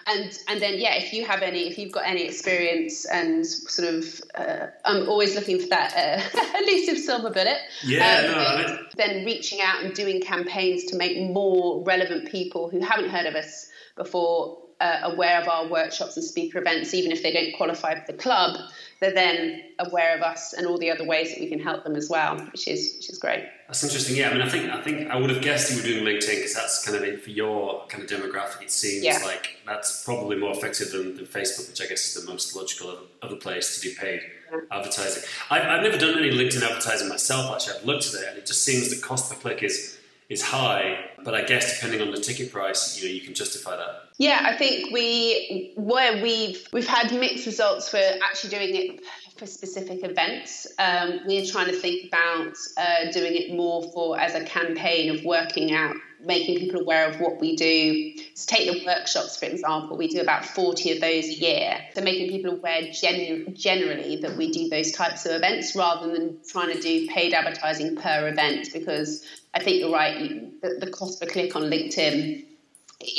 and 0.06 0.38
and 0.48 0.60
then 0.60 0.78
yeah 0.78 0.94
if 0.94 1.12
you 1.12 1.24
have 1.24 1.42
any 1.42 1.68
if 1.68 1.78
you've 1.78 1.92
got 1.92 2.06
any 2.06 2.22
experience 2.22 3.04
and 3.06 3.46
sort 3.46 3.92
of 3.94 4.20
uh, 4.34 4.66
i'm 4.84 5.08
always 5.08 5.34
looking 5.34 5.60
for 5.60 5.68
that 5.68 5.92
uh, 5.96 6.58
elusive 6.58 6.98
silver 6.98 7.30
bullet. 7.30 7.58
Yeah 7.84 8.04
um, 8.06 8.32
no, 8.32 8.38
I 8.38 8.78
then 8.96 9.24
reaching 9.24 9.60
out 9.60 9.82
and 9.82 9.94
doing 9.94 10.20
campaigns 10.20 10.84
to 10.86 10.96
make 10.96 11.18
more 11.18 11.82
relevant 11.84 12.30
people 12.30 12.68
who 12.68 12.80
haven't 12.80 13.10
heard 13.10 13.26
of 13.26 13.34
us 13.34 13.68
before 13.96 14.58
uh, 14.82 15.00
aware 15.04 15.40
of 15.40 15.48
our 15.48 15.66
workshops 15.68 16.16
and 16.16 16.24
speaker 16.24 16.58
events 16.58 16.92
even 16.92 17.12
if 17.12 17.22
they 17.22 17.32
don't 17.32 17.56
qualify 17.56 17.94
for 17.94 18.12
the 18.12 18.18
club 18.18 18.56
they're 19.02 19.12
then 19.12 19.64
aware 19.80 20.16
of 20.16 20.22
us 20.22 20.52
and 20.52 20.64
all 20.64 20.78
the 20.78 20.88
other 20.88 21.04
ways 21.04 21.30
that 21.30 21.40
we 21.40 21.48
can 21.48 21.58
help 21.58 21.82
them 21.82 21.96
as 21.96 22.08
well, 22.08 22.38
which 22.52 22.68
is 22.68 22.94
which 22.96 23.10
is 23.10 23.18
great. 23.18 23.44
That's 23.66 23.82
interesting. 23.82 24.14
Yeah, 24.14 24.30
I 24.30 24.32
mean, 24.32 24.42
I 24.42 24.48
think 24.48 24.70
I 24.70 24.80
think 24.80 25.10
I 25.10 25.16
would 25.16 25.28
have 25.30 25.42
guessed 25.42 25.72
you 25.72 25.78
were 25.78 25.82
doing 25.82 26.04
LinkedIn 26.04 26.36
because 26.36 26.54
that's 26.54 26.86
kind 26.86 27.04
of 27.04 27.20
for 27.20 27.30
your 27.30 27.84
kind 27.88 28.04
of 28.04 28.08
demographic. 28.08 28.62
It 28.62 28.70
seems 28.70 29.04
yeah. 29.04 29.18
like 29.24 29.56
that's 29.66 30.04
probably 30.04 30.36
more 30.36 30.52
effective 30.52 30.92
than, 30.92 31.16
than, 31.16 31.26
Facebook, 31.26 31.68
which 31.68 31.82
I 31.82 31.86
guess 31.86 32.14
is 32.14 32.24
the 32.24 32.30
most 32.30 32.54
logical 32.54 32.96
other 33.22 33.34
place 33.34 33.80
to 33.80 33.88
do 33.88 33.92
paid 33.96 34.20
yeah. 34.52 34.60
advertising. 34.70 35.24
I've, 35.50 35.62
I've 35.62 35.82
never 35.82 35.98
done 35.98 36.16
any 36.16 36.30
LinkedIn 36.30 36.62
advertising 36.62 37.08
myself. 37.08 37.52
Actually, 37.52 37.80
I've 37.80 37.84
looked 37.84 38.06
at 38.06 38.22
it, 38.22 38.28
and 38.28 38.38
it 38.38 38.46
just 38.46 38.62
seems 38.62 38.88
the 38.88 39.04
cost 39.04 39.32
per 39.32 39.36
click 39.36 39.64
is 39.64 39.98
is 40.32 40.42
high, 40.42 40.98
but 41.24 41.34
I 41.34 41.42
guess 41.42 41.74
depending 41.74 42.00
on 42.00 42.10
the 42.10 42.20
ticket 42.20 42.50
price, 42.50 42.98
you 42.98 43.08
know, 43.08 43.14
you 43.14 43.20
can 43.20 43.34
justify 43.34 43.76
that. 43.76 44.08
Yeah, 44.18 44.42
I 44.44 44.56
think 44.56 44.92
we 44.92 45.72
where 45.76 46.22
we've 46.22 46.66
we've 46.72 46.86
had 46.86 47.12
mixed 47.12 47.46
results 47.46 47.88
for 47.88 48.00
actually 48.22 48.50
doing 48.50 48.74
it 48.74 49.00
for 49.36 49.46
specific 49.46 50.04
events. 50.04 50.66
Um, 50.78 51.20
we're 51.26 51.44
trying 51.44 51.66
to 51.66 51.72
think 51.72 52.08
about 52.08 52.54
uh, 52.76 53.10
doing 53.12 53.34
it 53.34 53.54
more 53.54 53.82
for 53.92 54.18
as 54.18 54.34
a 54.34 54.44
campaign 54.44 55.14
of 55.14 55.24
working 55.24 55.72
out, 55.72 55.96
making 56.24 56.58
people 56.58 56.80
aware 56.80 57.08
of 57.08 57.20
what 57.20 57.40
we 57.40 57.56
do. 57.56 58.12
So 58.34 58.54
take 58.54 58.70
the 58.70 58.86
workshops, 58.86 59.36
for 59.36 59.46
example, 59.46 59.96
we 59.96 60.08
do 60.08 60.20
about 60.20 60.44
40 60.44 60.92
of 60.92 61.00
those 61.00 61.24
a 61.24 61.34
year. 61.34 61.78
So 61.94 62.02
making 62.02 62.28
people 62.28 62.52
aware 62.52 62.90
genu- 62.92 63.50
generally 63.50 64.16
that 64.16 64.36
we 64.36 64.50
do 64.50 64.68
those 64.68 64.92
types 64.92 65.26
of 65.26 65.32
events 65.32 65.74
rather 65.74 66.10
than 66.12 66.38
trying 66.48 66.72
to 66.74 66.80
do 66.80 67.06
paid 67.08 67.34
advertising 67.34 67.96
per 67.96 68.28
event 68.28 68.68
because 68.72 69.24
I 69.54 69.62
think 69.62 69.80
you're 69.80 69.92
right, 69.92 70.60
the, 70.62 70.78
the 70.84 70.90
cost 70.90 71.20
per 71.20 71.26
click 71.26 71.54
on 71.56 71.62
LinkedIn 71.62 72.44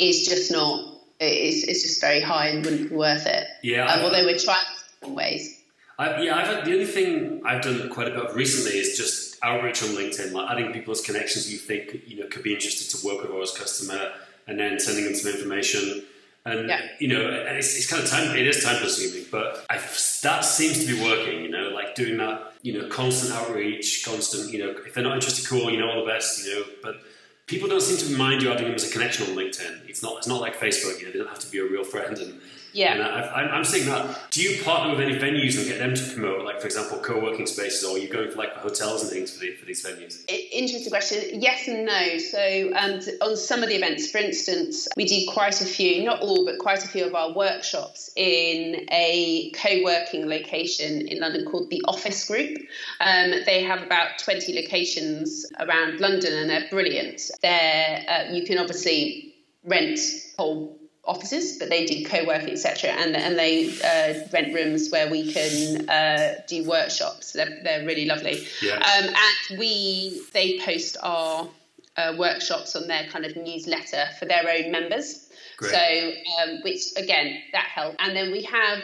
is 0.00 0.26
just 0.26 0.50
not, 0.50 0.98
it's, 1.20 1.66
it's 1.68 1.82
just 1.82 2.00
very 2.00 2.20
high 2.20 2.48
and 2.48 2.64
wouldn't 2.64 2.90
be 2.90 2.96
worth 2.96 3.26
it. 3.26 3.46
Yeah. 3.62 3.86
Um, 3.86 4.00
although 4.00 4.24
we're 4.24 4.38
trying 4.38 4.64
different 5.04 5.16
ways. 5.16 5.60
I, 5.98 6.22
yeah, 6.22 6.36
I've 6.36 6.64
the 6.64 6.72
only 6.72 6.86
thing 6.86 7.42
I've 7.44 7.62
done 7.62 7.88
quite 7.88 8.08
a 8.08 8.10
bit 8.10 8.26
of 8.26 8.34
recently 8.34 8.78
is 8.78 8.96
just 8.96 9.33
outreach 9.44 9.82
on 9.82 9.90
LinkedIn, 9.90 10.32
like 10.32 10.50
adding 10.50 10.72
people's 10.72 11.00
connections 11.00 11.52
you 11.52 11.58
think 11.58 12.02
you 12.06 12.20
know 12.20 12.26
could 12.28 12.42
be 12.42 12.54
interested 12.54 12.96
to 12.96 13.06
work 13.06 13.22
with 13.22 13.30
or 13.30 13.42
as 13.42 13.52
customer, 13.52 14.12
and 14.46 14.58
then 14.58 14.78
sending 14.80 15.04
them 15.04 15.14
some 15.14 15.32
information. 15.32 16.04
And 16.46 16.68
yeah. 16.68 16.80
you 16.98 17.08
know, 17.08 17.30
it's, 17.30 17.74
it's, 17.74 17.90
kind 17.90 18.02
of 18.02 18.10
time. 18.10 18.36
It 18.36 18.46
is 18.46 18.62
time 18.62 18.78
consuming, 18.78 19.26
but 19.30 19.64
I've, 19.70 19.82
that 20.22 20.44
seems 20.44 20.84
to 20.84 20.94
be 20.94 21.02
working. 21.02 21.42
You 21.42 21.50
know, 21.50 21.70
like 21.70 21.94
doing 21.94 22.18
that. 22.18 22.52
You 22.62 22.80
know, 22.80 22.88
constant 22.88 23.32
outreach, 23.32 24.04
constant. 24.04 24.52
You 24.52 24.58
know, 24.58 24.70
if 24.70 24.94
they're 24.94 25.04
not 25.04 25.14
interested, 25.14 25.48
cool. 25.48 25.70
You 25.70 25.78
know, 25.78 25.90
all 25.90 26.04
the 26.04 26.10
best. 26.10 26.46
You 26.46 26.54
know, 26.54 26.64
but 26.82 26.96
people 27.46 27.68
don't 27.68 27.80
seem 27.80 27.96
to 27.96 28.18
mind 28.18 28.42
you 28.42 28.50
adding 28.50 28.66
them 28.66 28.74
as 28.74 28.88
a 28.88 28.92
connection 28.92 29.26
on 29.30 29.36
LinkedIn. 29.36 29.88
It's 29.88 30.02
not. 30.02 30.18
It's 30.18 30.26
not 30.26 30.42
like 30.42 30.58
Facebook. 30.58 30.98
You 31.00 31.06
know, 31.06 31.12
they 31.12 31.18
don't 31.18 31.28
have 31.28 31.38
to 31.38 31.50
be 31.50 31.58
a 31.58 31.64
real 31.64 31.84
friend 31.84 32.16
and 32.18 32.40
yeah. 32.74 32.92
And 32.94 33.52
I, 33.52 33.56
am 33.56 33.64
seeing 33.64 33.86
that. 33.86 34.30
Do 34.30 34.42
you 34.42 34.62
partner 34.64 34.94
with 34.94 35.00
any 35.00 35.16
venues 35.16 35.56
and 35.56 35.66
get 35.66 35.78
them 35.78 35.94
to 35.94 36.12
promote, 36.12 36.44
like, 36.44 36.60
for 36.60 36.66
example, 36.66 36.98
co 36.98 37.20
working 37.20 37.46
spaces, 37.46 37.84
or 37.84 37.96
are 37.96 37.98
you 37.98 38.08
going 38.08 38.32
for 38.32 38.36
like 38.36 38.52
hotels 38.54 39.02
and 39.02 39.10
things 39.12 39.32
for, 39.32 39.40
the, 39.40 39.52
for 39.52 39.64
these 39.64 39.84
venues? 39.84 40.28
Interesting 40.28 40.90
question. 40.90 41.40
Yes 41.40 41.68
and 41.68 41.86
no. 41.86 42.18
So, 42.18 42.72
um, 42.74 43.00
on 43.20 43.36
some 43.36 43.62
of 43.62 43.68
the 43.68 43.76
events, 43.76 44.10
for 44.10 44.18
instance, 44.18 44.88
we 44.96 45.04
do 45.04 45.24
quite 45.30 45.60
a 45.60 45.64
few, 45.64 46.04
not 46.04 46.20
all, 46.20 46.44
but 46.44 46.58
quite 46.58 46.84
a 46.84 46.88
few 46.88 47.06
of 47.06 47.14
our 47.14 47.32
workshops 47.32 48.10
in 48.16 48.86
a 48.90 49.52
co 49.52 49.82
working 49.84 50.28
location 50.28 51.06
in 51.06 51.20
London 51.20 51.44
called 51.48 51.70
the 51.70 51.82
Office 51.86 52.26
Group. 52.26 52.58
Um, 53.00 53.34
they 53.46 53.62
have 53.62 53.82
about 53.82 54.18
20 54.18 54.52
locations 54.60 55.46
around 55.60 56.00
London 56.00 56.32
and 56.34 56.50
they're 56.50 56.68
brilliant. 56.70 57.30
They're, 57.40 58.04
uh, 58.08 58.32
you 58.32 58.44
can 58.44 58.58
obviously 58.58 59.34
rent 59.64 60.00
whole 60.36 60.78
offices, 61.06 61.58
but 61.58 61.68
they 61.68 61.84
do 61.86 62.04
co-working, 62.04 62.50
etc. 62.50 62.90
And 62.90 63.16
and 63.16 63.38
they 63.38 63.70
uh, 63.80 64.26
rent 64.32 64.54
rooms 64.54 64.90
where 64.90 65.10
we 65.10 65.32
can 65.32 65.88
uh, 65.88 66.40
do 66.46 66.64
workshops. 66.64 67.32
They're, 67.32 67.60
they're 67.62 67.86
really 67.86 68.06
lovely. 68.06 68.46
Yeah. 68.62 68.76
Um, 68.76 69.08
and 69.08 69.58
we 69.58 70.22
they 70.32 70.58
post 70.60 70.96
our 71.02 71.48
uh, 71.96 72.14
workshops 72.18 72.74
on 72.76 72.88
their 72.88 73.06
kind 73.08 73.24
of 73.24 73.36
newsletter 73.36 74.06
for 74.18 74.24
their 74.24 74.48
own 74.48 74.70
members. 74.70 75.28
Great. 75.56 75.72
So 75.72 76.42
um, 76.42 76.60
which 76.62 76.82
again 76.96 77.40
that 77.52 77.66
helps. 77.66 77.96
And 78.00 78.16
then 78.16 78.32
we 78.32 78.42
have 78.42 78.82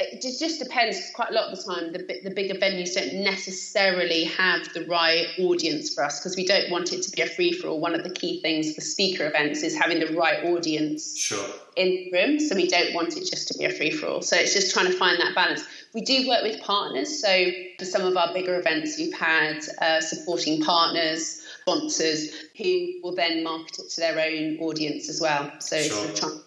it 0.00 0.22
just, 0.22 0.58
depends. 0.58 0.98
Quite 1.14 1.30
a 1.30 1.32
lot 1.32 1.50
of 1.52 1.56
the 1.56 1.62
time, 1.74 1.92
the, 1.92 1.98
the 2.24 2.34
bigger 2.34 2.54
venues 2.54 2.94
don't 2.94 3.22
necessarily 3.22 4.24
have 4.24 4.72
the 4.74 4.84
right 4.86 5.26
audience 5.38 5.94
for 5.94 6.04
us 6.04 6.18
because 6.18 6.36
we 6.36 6.46
don't 6.46 6.70
want 6.70 6.92
it 6.92 7.02
to 7.02 7.10
be 7.10 7.22
a 7.22 7.26
free 7.26 7.52
for 7.52 7.68
all. 7.68 7.80
One 7.80 7.94
of 7.94 8.02
the 8.02 8.10
key 8.10 8.40
things 8.40 8.74
for 8.74 8.80
speaker 8.80 9.26
events 9.26 9.62
is 9.62 9.76
having 9.76 10.00
the 10.00 10.14
right 10.16 10.44
audience 10.44 11.16
Sure. 11.16 11.46
in 11.76 11.88
the 11.88 12.10
room. 12.12 12.40
So 12.40 12.54
we 12.56 12.68
don't 12.68 12.94
want 12.94 13.16
it 13.16 13.28
just 13.28 13.48
to 13.48 13.58
be 13.58 13.64
a 13.64 13.70
free 13.70 13.90
for 13.90 14.06
all. 14.06 14.22
So 14.22 14.36
it's 14.36 14.54
just 14.54 14.72
trying 14.72 14.86
to 14.86 14.92
find 14.98 15.20
that 15.20 15.34
balance. 15.34 15.64
We 15.94 16.00
do 16.02 16.28
work 16.28 16.42
with 16.42 16.60
partners. 16.60 17.20
So 17.20 17.50
for 17.78 17.84
some 17.84 18.02
of 18.02 18.16
our 18.16 18.32
bigger 18.32 18.58
events, 18.58 18.98
we've 18.98 19.14
had 19.14 19.58
uh, 19.80 20.00
supporting 20.00 20.62
partners, 20.62 21.42
sponsors 21.62 22.30
who 22.56 22.92
will 23.02 23.14
then 23.14 23.42
market 23.44 23.78
it 23.78 23.90
to 23.90 24.00
their 24.00 24.18
own 24.18 24.58
audience 24.60 25.08
as 25.08 25.20
well. 25.20 25.52
So 25.60 25.76
it's 25.76 25.88
Sure. 25.88 26.16
sort 26.16 26.32
of 26.34 26.42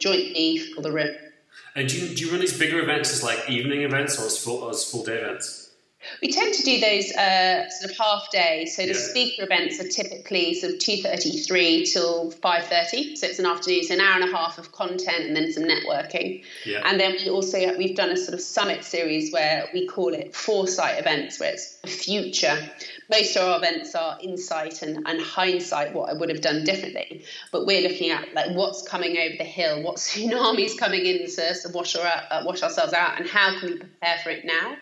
jointly 0.00 0.58
for 0.74 0.82
the 0.82 0.92
room. 0.92 1.14
And 1.74 1.88
do 1.88 1.98
you, 1.98 2.14
do 2.14 2.24
you 2.24 2.30
run 2.30 2.40
these 2.40 2.58
bigger 2.58 2.80
events 2.80 3.12
as 3.12 3.22
like 3.22 3.48
evening 3.48 3.82
events 3.82 4.18
or 4.20 4.26
as 4.26 4.36
full, 4.36 4.68
as 4.68 4.84
full 4.84 5.04
day 5.04 5.18
events? 5.18 5.57
We 6.22 6.30
tend 6.30 6.54
to 6.54 6.62
do 6.62 6.80
those 6.80 7.12
uh, 7.12 7.68
sort 7.70 7.90
of 7.90 7.96
half 7.96 8.30
day. 8.30 8.66
So 8.66 8.82
the 8.82 8.88
Yeah. 8.88 8.94
speaker 8.94 9.44
events 9.44 9.80
are 9.80 9.88
typically 9.88 10.54
sort 10.54 10.74
of 10.74 10.78
two 10.78 10.98
thirty 10.98 11.38
three 11.38 11.86
till 11.86 12.30
five 12.30 12.66
thirty. 12.66 13.16
So 13.16 13.26
it's 13.26 13.38
an 13.38 13.46
afternoon, 13.46 13.80
it's 13.80 13.90
an 13.90 14.00
hour 14.00 14.20
and 14.20 14.24
a 14.32 14.36
half 14.36 14.58
of 14.58 14.72
content 14.72 15.26
and 15.26 15.36
then 15.36 15.52
some 15.52 15.64
networking. 15.64 16.42
Yeah. 16.64 16.82
And 16.84 17.00
then 17.00 17.12
we 17.12 17.30
also 17.30 17.76
we've 17.76 17.96
done 17.96 18.10
a 18.10 18.16
sort 18.16 18.34
of 18.34 18.40
summit 18.40 18.84
series 18.84 19.32
where 19.32 19.68
we 19.72 19.86
call 19.86 20.14
it 20.14 20.34
foresight 20.34 20.98
events, 20.98 21.40
where 21.40 21.52
it's 21.52 21.76
the 21.78 21.88
future. 21.88 22.58
Most 23.10 23.36
of 23.36 23.42
our 23.48 23.56
events 23.56 23.94
are 23.94 24.18
insight 24.22 24.82
and, 24.82 25.06
and 25.08 25.20
hindsight, 25.20 25.94
what 25.94 26.10
I 26.10 26.12
would 26.12 26.28
have 26.28 26.42
done 26.42 26.64
differently. 26.64 27.24
But 27.52 27.64
we're 27.64 27.88
looking 27.88 28.10
at 28.10 28.34
like 28.34 28.50
what's 28.50 28.86
coming 28.86 29.16
over 29.16 29.34
the 29.38 29.44
hill, 29.44 29.82
what 29.82 29.96
tsunamis 29.96 30.76
coming 30.76 31.06
in 31.06 31.18
to 31.18 31.24
of 31.64 31.74
wash, 31.74 31.96
our, 31.96 32.06
uh, 32.06 32.42
wash 32.44 32.62
ourselves 32.62 32.92
out, 32.92 33.18
and 33.18 33.28
how 33.28 33.58
can 33.58 33.70
we 33.70 33.76
prepare 33.78 34.18
for 34.22 34.30
it 34.30 34.44
now? 34.44 34.76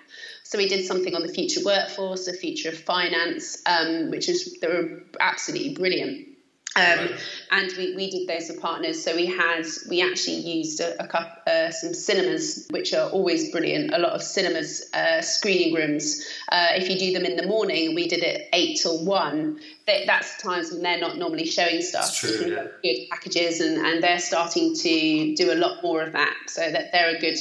So 0.49 0.59
we 0.59 0.69
did 0.69 0.87
something 0.87 1.13
on 1.17 1.23
the 1.23 1.33
future 1.33 1.61
workforce, 1.65 2.27
the 2.27 2.33
future 2.33 2.69
of 2.69 2.79
finance, 2.79 3.61
um, 3.67 4.11
which 4.13 4.29
is 4.29 4.57
they 4.61 4.69
were 4.69 5.03
absolutely 5.19 5.75
brilliant. 5.75 6.29
Um, 6.77 7.09
and 7.51 7.73
we, 7.79 7.97
we 7.97 8.11
did 8.11 8.29
those 8.29 8.49
with 8.51 8.61
partners. 8.61 9.03
So 9.03 9.17
we 9.17 9.27
had 9.27 9.65
we 9.89 10.03
actually 10.03 10.37
used 10.37 10.79
a, 10.81 11.03
a 11.03 11.09
couple, 11.09 11.33
uh, 11.47 11.71
some 11.71 11.95
cinemas, 11.95 12.69
which 12.71 12.95
are 12.95 13.11
always 13.11 13.51
brilliant. 13.51 13.93
A 13.93 13.99
lot 13.99 14.13
of 14.13 14.23
cinemas 14.23 14.89
uh, 14.95 15.21
screening 15.21 15.75
rooms. 15.75 16.25
Uh, 16.53 16.69
if 16.77 16.89
you 16.89 16.97
do 16.97 17.13
them 17.13 17.25
in 17.25 17.37
the 17.37 17.47
morning, 17.47 17.95
we 17.95 18.07
did 18.07 18.23
it 18.23 18.49
eight 18.53 18.79
till 18.81 19.05
one. 19.05 19.59
That, 19.87 20.07
that's 20.07 20.41
times 20.41 20.71
when 20.71 20.83
they're 20.83 21.01
not 21.01 21.17
normally 21.17 21.47
showing 21.47 21.83
stuff. 21.83 22.03
That's 22.03 22.19
true, 22.19 22.55
yeah. 22.55 22.67
Good 22.85 23.09
packages, 23.11 23.61
and, 23.61 23.79
and 23.79 24.03
they're 24.03 24.21
starting 24.21 24.77
to 24.77 25.35
do 25.35 25.53
a 25.53 25.57
lot 25.57 25.83
more 25.83 26.03
of 26.03 26.13
that. 26.13 26.37
So 26.47 26.71
that 26.71 26.93
they're 26.93 27.17
a 27.17 27.19
good 27.19 27.39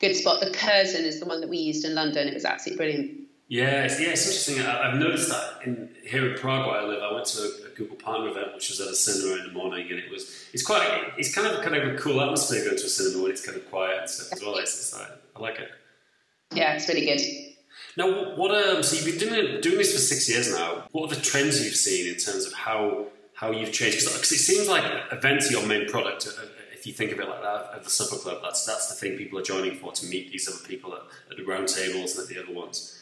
good 0.00 0.14
spot. 0.14 0.40
The 0.40 0.50
Curzon 0.50 1.04
is 1.04 1.20
the 1.20 1.26
one 1.26 1.40
that 1.40 1.48
we 1.48 1.58
used 1.58 1.84
in 1.84 1.94
London. 1.94 2.28
It 2.28 2.34
was 2.34 2.44
absolutely 2.44 2.76
brilliant. 2.76 3.20
Yeah, 3.48 3.84
it's, 3.84 3.98
yeah, 3.98 4.10
it's 4.10 4.26
interesting. 4.26 4.60
I, 4.60 4.90
I've 4.90 4.98
noticed 4.98 5.30
that 5.30 5.66
in 5.66 5.88
here 6.04 6.30
in 6.30 6.38
Prague, 6.38 6.66
where 6.66 6.76
I 6.76 6.84
live, 6.84 7.02
I 7.02 7.14
went 7.14 7.24
to 7.26 7.40
a, 7.40 7.68
a 7.68 7.74
Google 7.74 7.96
Partner 7.96 8.28
event, 8.28 8.54
which 8.54 8.68
was 8.68 8.78
at 8.80 8.88
a 8.88 8.94
cinema 8.94 9.40
in 9.40 9.46
the 9.46 9.52
morning, 9.52 9.88
and 9.90 9.98
it 9.98 10.10
was 10.10 10.46
it's 10.52 10.62
quite 10.62 10.86
it's 11.16 11.34
kind 11.34 11.46
of 11.46 11.62
kind 11.62 11.74
of 11.74 11.94
a 11.94 11.98
cool 11.98 12.20
atmosphere 12.20 12.62
going 12.64 12.76
to 12.76 12.84
a 12.84 12.88
cinema 12.88 13.22
when 13.22 13.32
it's 13.32 13.44
kind 13.44 13.56
of 13.56 13.68
quiet 13.70 14.00
and 14.00 14.10
stuff 14.10 14.32
as 14.34 14.44
well. 14.44 14.56
It's, 14.58 14.78
it's 14.78 14.98
like, 14.98 15.08
I 15.34 15.40
like 15.40 15.58
it. 15.58 15.70
Yeah, 16.52 16.74
it's 16.74 16.88
really 16.88 17.06
good. 17.06 17.20
Now, 17.96 18.36
what 18.36 18.50
um, 18.50 18.82
so 18.82 18.96
you've 18.96 19.18
been 19.18 19.28
doing 19.28 19.60
doing 19.62 19.78
this 19.78 19.94
for 19.94 19.98
six 19.98 20.28
years 20.28 20.52
now. 20.52 20.84
What 20.92 21.10
are 21.10 21.14
the 21.14 21.20
trends 21.20 21.64
you've 21.64 21.74
seen 21.74 22.06
in 22.06 22.20
terms 22.20 22.44
of 22.44 22.52
how 22.52 23.06
how 23.32 23.50
you've 23.50 23.72
changed? 23.72 24.04
Because 24.04 24.30
it 24.30 24.38
seems 24.38 24.68
like 24.68 24.84
events 25.10 25.48
are 25.48 25.52
your 25.52 25.66
main 25.66 25.88
product. 25.88 26.28
If 26.78 26.86
you 26.86 26.92
think 26.92 27.12
of 27.12 27.18
it 27.18 27.28
like 27.28 27.42
that, 27.42 27.70
at 27.74 27.84
the 27.84 27.90
supper 27.90 28.16
club, 28.16 28.38
that's 28.42 28.64
that's 28.64 28.88
the 28.88 28.94
thing 28.94 29.18
people 29.18 29.38
are 29.38 29.42
joining 29.42 29.74
for 29.76 29.92
to 29.92 30.06
meet 30.06 30.30
these 30.30 30.48
other 30.48 30.66
people 30.66 30.94
at, 30.94 31.02
at 31.30 31.36
the 31.36 31.44
round 31.44 31.68
tables 31.68 32.16
and 32.16 32.22
at 32.22 32.34
the 32.34 32.42
other 32.42 32.52
ones. 32.52 32.94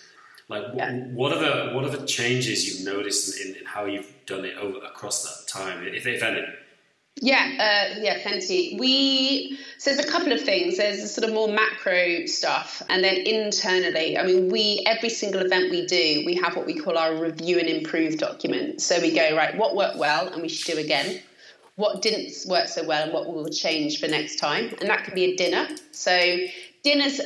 Like, 0.49 0.65
Yeah. 0.75 0.93
what 1.13 1.33
are 1.33 1.41
the 1.41 1.75
what 1.75 1.85
are 1.85 1.91
the 1.91 2.07
changes 2.07 2.67
you've 2.67 2.87
noticed 2.87 3.39
in, 3.41 3.55
in 3.57 3.65
how 3.65 3.85
you've 3.85 4.13
done 4.27 4.45
it 4.45 4.57
over 4.57 4.79
across 4.79 5.25
that 5.25 5.51
time, 5.53 5.87
if, 5.87 6.07
if 6.07 6.23
any? 6.23 6.43
Yeah, 7.21 7.95
uh, 7.95 8.01
yeah, 8.01 8.23
plenty. 8.23 8.77
We 8.79 9.59
so 9.79 9.93
there's 9.93 10.07
a 10.07 10.11
couple 10.11 10.33
of 10.33 10.41
things. 10.43 10.77
There's 10.77 11.01
the 11.01 11.09
sort 11.09 11.27
of 11.29 11.35
more 11.35 11.49
macro 11.49 12.27
stuff, 12.27 12.83
and 12.89 13.03
then 13.03 13.17
internally. 13.17 14.19
I 14.19 14.23
mean, 14.23 14.51
we 14.51 14.85
every 14.87 15.09
single 15.09 15.41
event 15.41 15.71
we 15.71 15.87
do, 15.87 16.23
we 16.27 16.35
have 16.37 16.57
what 16.57 16.67
we 16.67 16.75
call 16.79 16.99
our 16.99 17.17
review 17.17 17.59
and 17.59 17.69
improve 17.69 18.19
document. 18.19 18.81
So 18.83 19.01
we 19.01 19.15
go 19.15 19.35
right, 19.35 19.57
what 19.57 19.75
worked 19.75 19.97
well, 19.97 20.29
and 20.29 20.43
we 20.43 20.49
should 20.49 20.75
do 20.75 20.81
again. 20.81 21.21
What 21.77 22.03
didn't 22.03 22.33
work 22.49 22.69
so 22.69 22.85
well, 22.87 23.05
and 23.05 23.13
what 23.13 23.27
will 23.27 23.49
change 23.49 24.01
for 24.01 24.09
next 24.09 24.37
time. 24.37 24.75
And 24.81 24.89
that 24.91 25.05
could 25.05 25.15
be 25.15 25.25
a 25.33 25.37
dinner. 25.37 25.69
So 25.93 26.39
dinners 26.83 27.21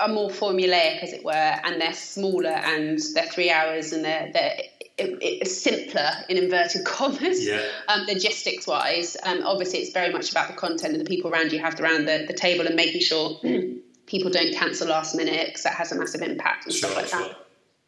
are 0.00 0.08
more 0.08 0.28
formulaic, 0.28 1.02
as 1.02 1.12
it 1.12 1.24
were, 1.24 1.32
and 1.32 1.80
they're 1.80 1.92
smaller, 1.94 2.48
and 2.50 2.98
they're 3.14 3.26
three 3.26 3.50
hours, 3.50 3.92
and 3.92 4.04
they're 4.04 4.30
they're 4.32 5.44
simpler 5.44 6.10
in 6.28 6.36
inverted 6.36 6.84
commas 6.86 7.44
Yeah. 7.46 7.62
um, 7.88 8.02
logistics 8.06 8.66
wise, 8.66 9.16
um, 9.24 9.42
obviously 9.44 9.80
it's 9.80 9.92
very 9.92 10.12
much 10.12 10.30
about 10.30 10.48
the 10.48 10.54
content 10.54 10.92
and 10.94 11.00
the 11.00 11.08
people 11.08 11.30
around 11.30 11.50
you 11.52 11.58
have 11.60 11.80
around 11.80 12.04
the, 12.04 12.24
the 12.28 12.34
table 12.34 12.66
and 12.66 12.76
making 12.76 13.00
sure 13.00 13.40
people 14.06 14.30
don't 14.30 14.54
cancel 14.54 14.88
last 14.88 15.14
minute 15.16 15.46
because 15.46 15.62
that 15.62 15.72
has 15.74 15.92
a 15.92 15.96
massive 15.96 16.20
impact 16.22 16.66
and 16.66 16.74
Sure, 16.74 16.90
stuff 16.90 17.02
like 17.02 17.08
sure. 17.24 17.34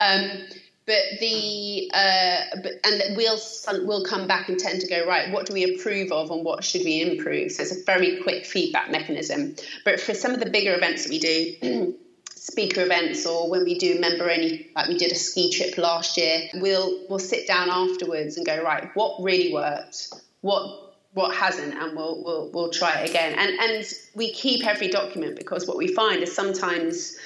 that. 0.01 0.31
Um, 0.41 0.47
but 0.87 1.03
the 1.21 1.91
uh, 1.95 2.41
but 2.63 2.73
and 2.85 3.17
we'll 3.17 3.39
we'll 3.87 4.05
come 4.05 4.27
back 4.27 4.49
and 4.49 4.59
tend 4.59 4.81
to 4.83 4.87
go 4.87 5.07
right. 5.07 5.33
What 5.33 5.47
do 5.47 5.55
we 5.55 5.75
approve 5.75 6.13
of 6.13 6.31
and 6.31 6.45
what 6.45 6.63
should 6.63 6.83
we 6.85 7.01
improve? 7.01 7.53
So 7.53 7.63
it's 7.63 7.81
a 7.81 7.85
very 7.85 8.21
quick 8.23 8.45
feedback 8.45 8.91
mechanism. 8.91 9.57
But 9.85 10.01
for 10.01 10.15
some 10.15 10.33
of 10.33 10.41
the 10.41 10.51
bigger 10.51 10.75
events 10.75 11.05
that 11.05 11.11
we 11.11 11.19
do. 11.19 11.95
speaker 12.45 12.83
events 12.83 13.25
or 13.25 13.49
when 13.49 13.65
we 13.65 13.79
do 13.79 13.99
member 13.99 14.31
only 14.31 14.71
like 14.77 14.87
we 14.87 14.99
did 14.99 15.11
a 15.11 15.15
ski 15.15 15.51
trip 15.51 15.79
last 15.79 16.19
year 16.19 16.43
we'll 16.57 17.01
we'll 17.09 17.19
sit 17.19 17.47
down 17.47 17.71
afterwards 17.71 18.37
and 18.37 18.45
go 18.45 18.63
right 18.63 18.91
what 18.93 19.17
really 19.23 19.51
worked 19.51 20.13
what 20.43 20.95
what 21.15 21.35
hasn't 21.35 21.73
and 21.73 21.97
we'll 21.97 22.23
we'll, 22.23 22.51
we'll 22.53 22.71
try 22.71 23.01
it 23.01 23.09
again 23.09 23.33
and 23.39 23.59
and 23.59 23.87
we 24.15 24.31
keep 24.31 24.67
every 24.67 24.89
document 24.89 25.37
because 25.37 25.67
what 25.67 25.79
we 25.79 25.89
find 25.95 26.23
is 26.23 26.37
sometimes 26.37 27.17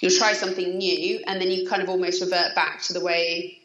you'll 0.00 0.16
try 0.16 0.32
something 0.32 0.78
new 0.78 1.20
and 1.26 1.40
then 1.40 1.50
you 1.50 1.68
kind 1.68 1.82
of 1.82 1.88
almost 1.88 2.20
revert 2.20 2.54
back 2.54 2.82
to 2.82 2.92
the 2.92 3.00
way 3.00 3.58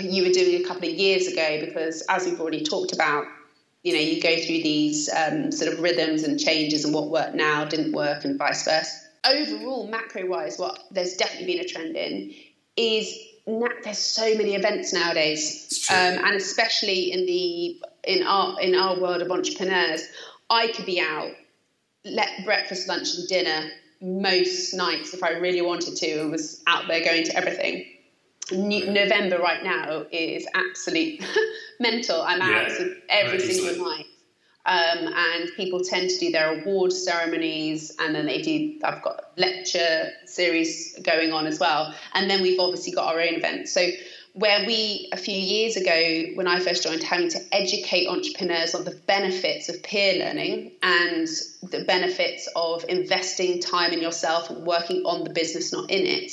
you 0.00 0.24
were 0.24 0.32
doing 0.32 0.64
a 0.64 0.66
couple 0.66 0.88
of 0.88 0.94
years 0.94 1.26
ago 1.26 1.64
because 1.64 2.02
as 2.08 2.24
we've 2.24 2.40
already 2.40 2.64
talked 2.64 2.92
about 2.92 3.26
you 3.82 3.92
know 3.92 4.00
you 4.00 4.22
go 4.22 4.36
through 4.36 4.62
these 4.62 5.10
um, 5.14 5.52
sort 5.52 5.72
of 5.72 5.80
rhythms 5.80 6.22
and 6.22 6.38
changes 6.38 6.84
and 6.84 6.94
what 6.94 7.08
worked 7.08 7.34
now 7.34 7.64
didn't 7.64 7.92
work 7.92 8.24
and 8.24 8.38
vice 8.38 8.64
versa. 8.64 8.98
Overall 9.24 9.88
macro 9.88 10.26
wise 10.26 10.58
what 10.58 10.78
there's 10.90 11.16
definitely 11.16 11.54
been 11.54 11.64
a 11.64 11.68
trend 11.68 11.96
in 11.96 12.34
is 12.76 13.14
na- 13.46 13.68
there's 13.84 13.98
so 13.98 14.34
many 14.34 14.54
events 14.54 14.92
nowadays. 14.92 15.86
Um, 15.90 16.24
and 16.24 16.34
especially 16.34 17.12
in 17.12 17.26
the 17.26 17.80
in 18.04 18.22
our 18.26 18.60
in 18.60 18.74
our 18.74 18.98
world 18.98 19.22
of 19.22 19.30
entrepreneurs 19.30 20.02
i 20.50 20.66
could 20.68 20.86
be 20.86 21.00
out 21.00 21.30
let 22.04 22.44
breakfast 22.44 22.88
lunch 22.88 23.14
and 23.14 23.28
dinner 23.28 23.70
most 24.02 24.74
nights 24.74 25.14
if 25.14 25.22
i 25.22 25.30
really 25.30 25.62
wanted 25.62 25.94
to 25.96 26.10
and 26.20 26.30
was 26.30 26.62
out 26.66 26.88
there 26.88 27.02
going 27.04 27.24
to 27.24 27.36
everything. 27.36 27.86
November 28.50 29.38
right 29.38 29.62
now 29.62 30.04
is 30.10 30.46
absolute 30.54 31.24
mental. 31.80 32.20
I'm 32.20 32.42
out 32.42 32.68
Yeah, 32.68 32.76
of 32.86 32.88
every 33.08 33.38
single 33.38 33.84
night. 33.88 34.06
Um, 34.66 35.12
and 35.14 35.50
people 35.56 35.80
tend 35.82 36.10
to 36.10 36.18
do 36.18 36.30
their 36.30 36.60
award 36.60 36.92
ceremonies 36.92 37.96
and 37.98 38.14
then 38.14 38.26
they 38.26 38.40
do 38.42 38.78
i've 38.84 39.02
got 39.02 39.32
lecture 39.36 40.10
series 40.26 40.96
going 41.02 41.32
on 41.32 41.46
as 41.46 41.58
well. 41.58 41.94
And 42.14 42.28
then 42.30 42.42
we've 42.42 42.60
obviously 42.60 42.92
got 42.92 43.14
our 43.14 43.20
own 43.20 43.34
events 43.34 43.72
so 43.72 43.88
where 44.34 44.64
we 44.66 45.08
a 45.12 45.16
few 45.16 45.36
years 45.36 45.76
ago 45.76 46.24
when 46.34 46.46
i 46.46 46.58
first 46.58 46.82
joined 46.82 47.02
having 47.02 47.28
to 47.28 47.38
educate 47.52 48.08
entrepreneurs 48.08 48.74
on 48.74 48.84
the 48.84 48.98
benefits 49.06 49.68
of 49.68 49.82
peer 49.82 50.24
learning 50.24 50.72
and 50.82 51.28
the 51.70 51.84
benefits 51.86 52.48
of 52.56 52.84
investing 52.88 53.60
time 53.60 53.92
in 53.92 54.00
yourself 54.00 54.48
and 54.48 54.66
working 54.66 55.02
on 55.04 55.22
the 55.24 55.30
business 55.30 55.72
not 55.72 55.90
in 55.90 56.06
it 56.06 56.32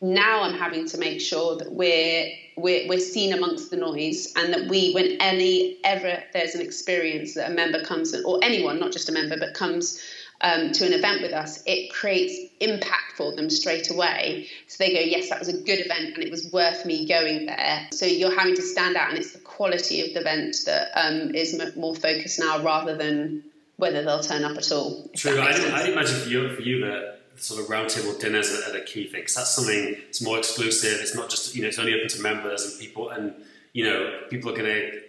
now 0.00 0.42
I'm 0.42 0.52
having 0.52 0.86
to 0.88 0.98
make 0.98 1.20
sure 1.20 1.56
that 1.56 1.72
we're 1.72 2.28
we're, 2.58 2.88
we're 2.88 3.00
seen 3.00 3.32
amongst 3.32 3.70
the 3.70 3.76
noise 3.76 4.32
and 4.36 4.52
that 4.52 4.68
we 4.68 4.92
when 4.92 5.16
any 5.20 5.78
ever 5.84 6.22
there's 6.32 6.54
an 6.54 6.60
experience 6.60 7.34
that 7.34 7.50
a 7.50 7.54
member 7.54 7.82
comes 7.82 8.14
or 8.24 8.38
anyone 8.42 8.78
not 8.78 8.92
just 8.92 9.08
a 9.08 9.12
member 9.12 9.38
but 9.38 9.54
comes 9.54 10.00
um, 10.40 10.72
to 10.72 10.86
an 10.86 10.92
event 10.92 11.22
with 11.22 11.32
us 11.32 11.62
it 11.66 11.92
creates 11.92 12.52
impact 12.60 13.12
for 13.16 13.34
them 13.34 13.48
straight 13.50 13.90
away 13.90 14.46
so 14.66 14.76
they 14.78 14.92
go 14.92 15.00
yes 15.00 15.30
that 15.30 15.38
was 15.38 15.48
a 15.48 15.56
good 15.56 15.80
event 15.80 16.14
and 16.14 16.24
it 16.24 16.30
was 16.30 16.50
worth 16.52 16.84
me 16.84 17.06
going 17.06 17.46
there 17.46 17.86
so 17.92 18.06
you're 18.06 18.36
having 18.36 18.54
to 18.54 18.62
stand 18.62 18.96
out 18.96 19.10
and 19.10 19.18
it's 19.18 19.32
the 19.32 19.38
quality 19.40 20.00
of 20.02 20.12
the 20.14 20.20
event 20.20 20.56
that 20.66 20.90
um, 20.94 21.34
is 21.34 21.58
m- 21.58 21.72
more 21.78 21.94
focused 21.94 22.38
now 22.38 22.62
rather 22.62 22.96
than 22.96 23.42
whether 23.76 24.02
they'll 24.02 24.20
turn 24.22 24.44
up 24.44 24.56
at 24.56 24.72
all. 24.72 25.08
True. 25.14 25.38
I, 25.38 25.50
I 25.50 25.88
imagine 25.88 26.20
for 26.20 26.28
you, 26.28 26.54
for 26.54 26.62
you 26.62 26.80
that 26.86 27.20
sort 27.36 27.60
of 27.60 27.66
roundtable 27.68 28.18
dinners 28.18 28.50
are, 28.50 28.70
are 28.70 28.72
the 28.72 28.80
key 28.80 29.06
thing. 29.06 29.20
that's 29.20 29.54
something 29.54 29.96
it's 30.08 30.22
more 30.22 30.38
exclusive. 30.38 31.00
It's 31.00 31.14
not 31.14 31.28
just 31.28 31.54
you 31.54 31.62
know 31.62 31.68
it's 31.68 31.78
only 31.78 31.94
open 31.94 32.08
to 32.08 32.22
members 32.22 32.64
and 32.64 32.80
people, 32.80 33.10
and 33.10 33.34
you 33.72 33.84
know 33.84 34.20
people 34.30 34.50
are 34.50 34.56
going 34.56 34.66
to. 34.66 35.02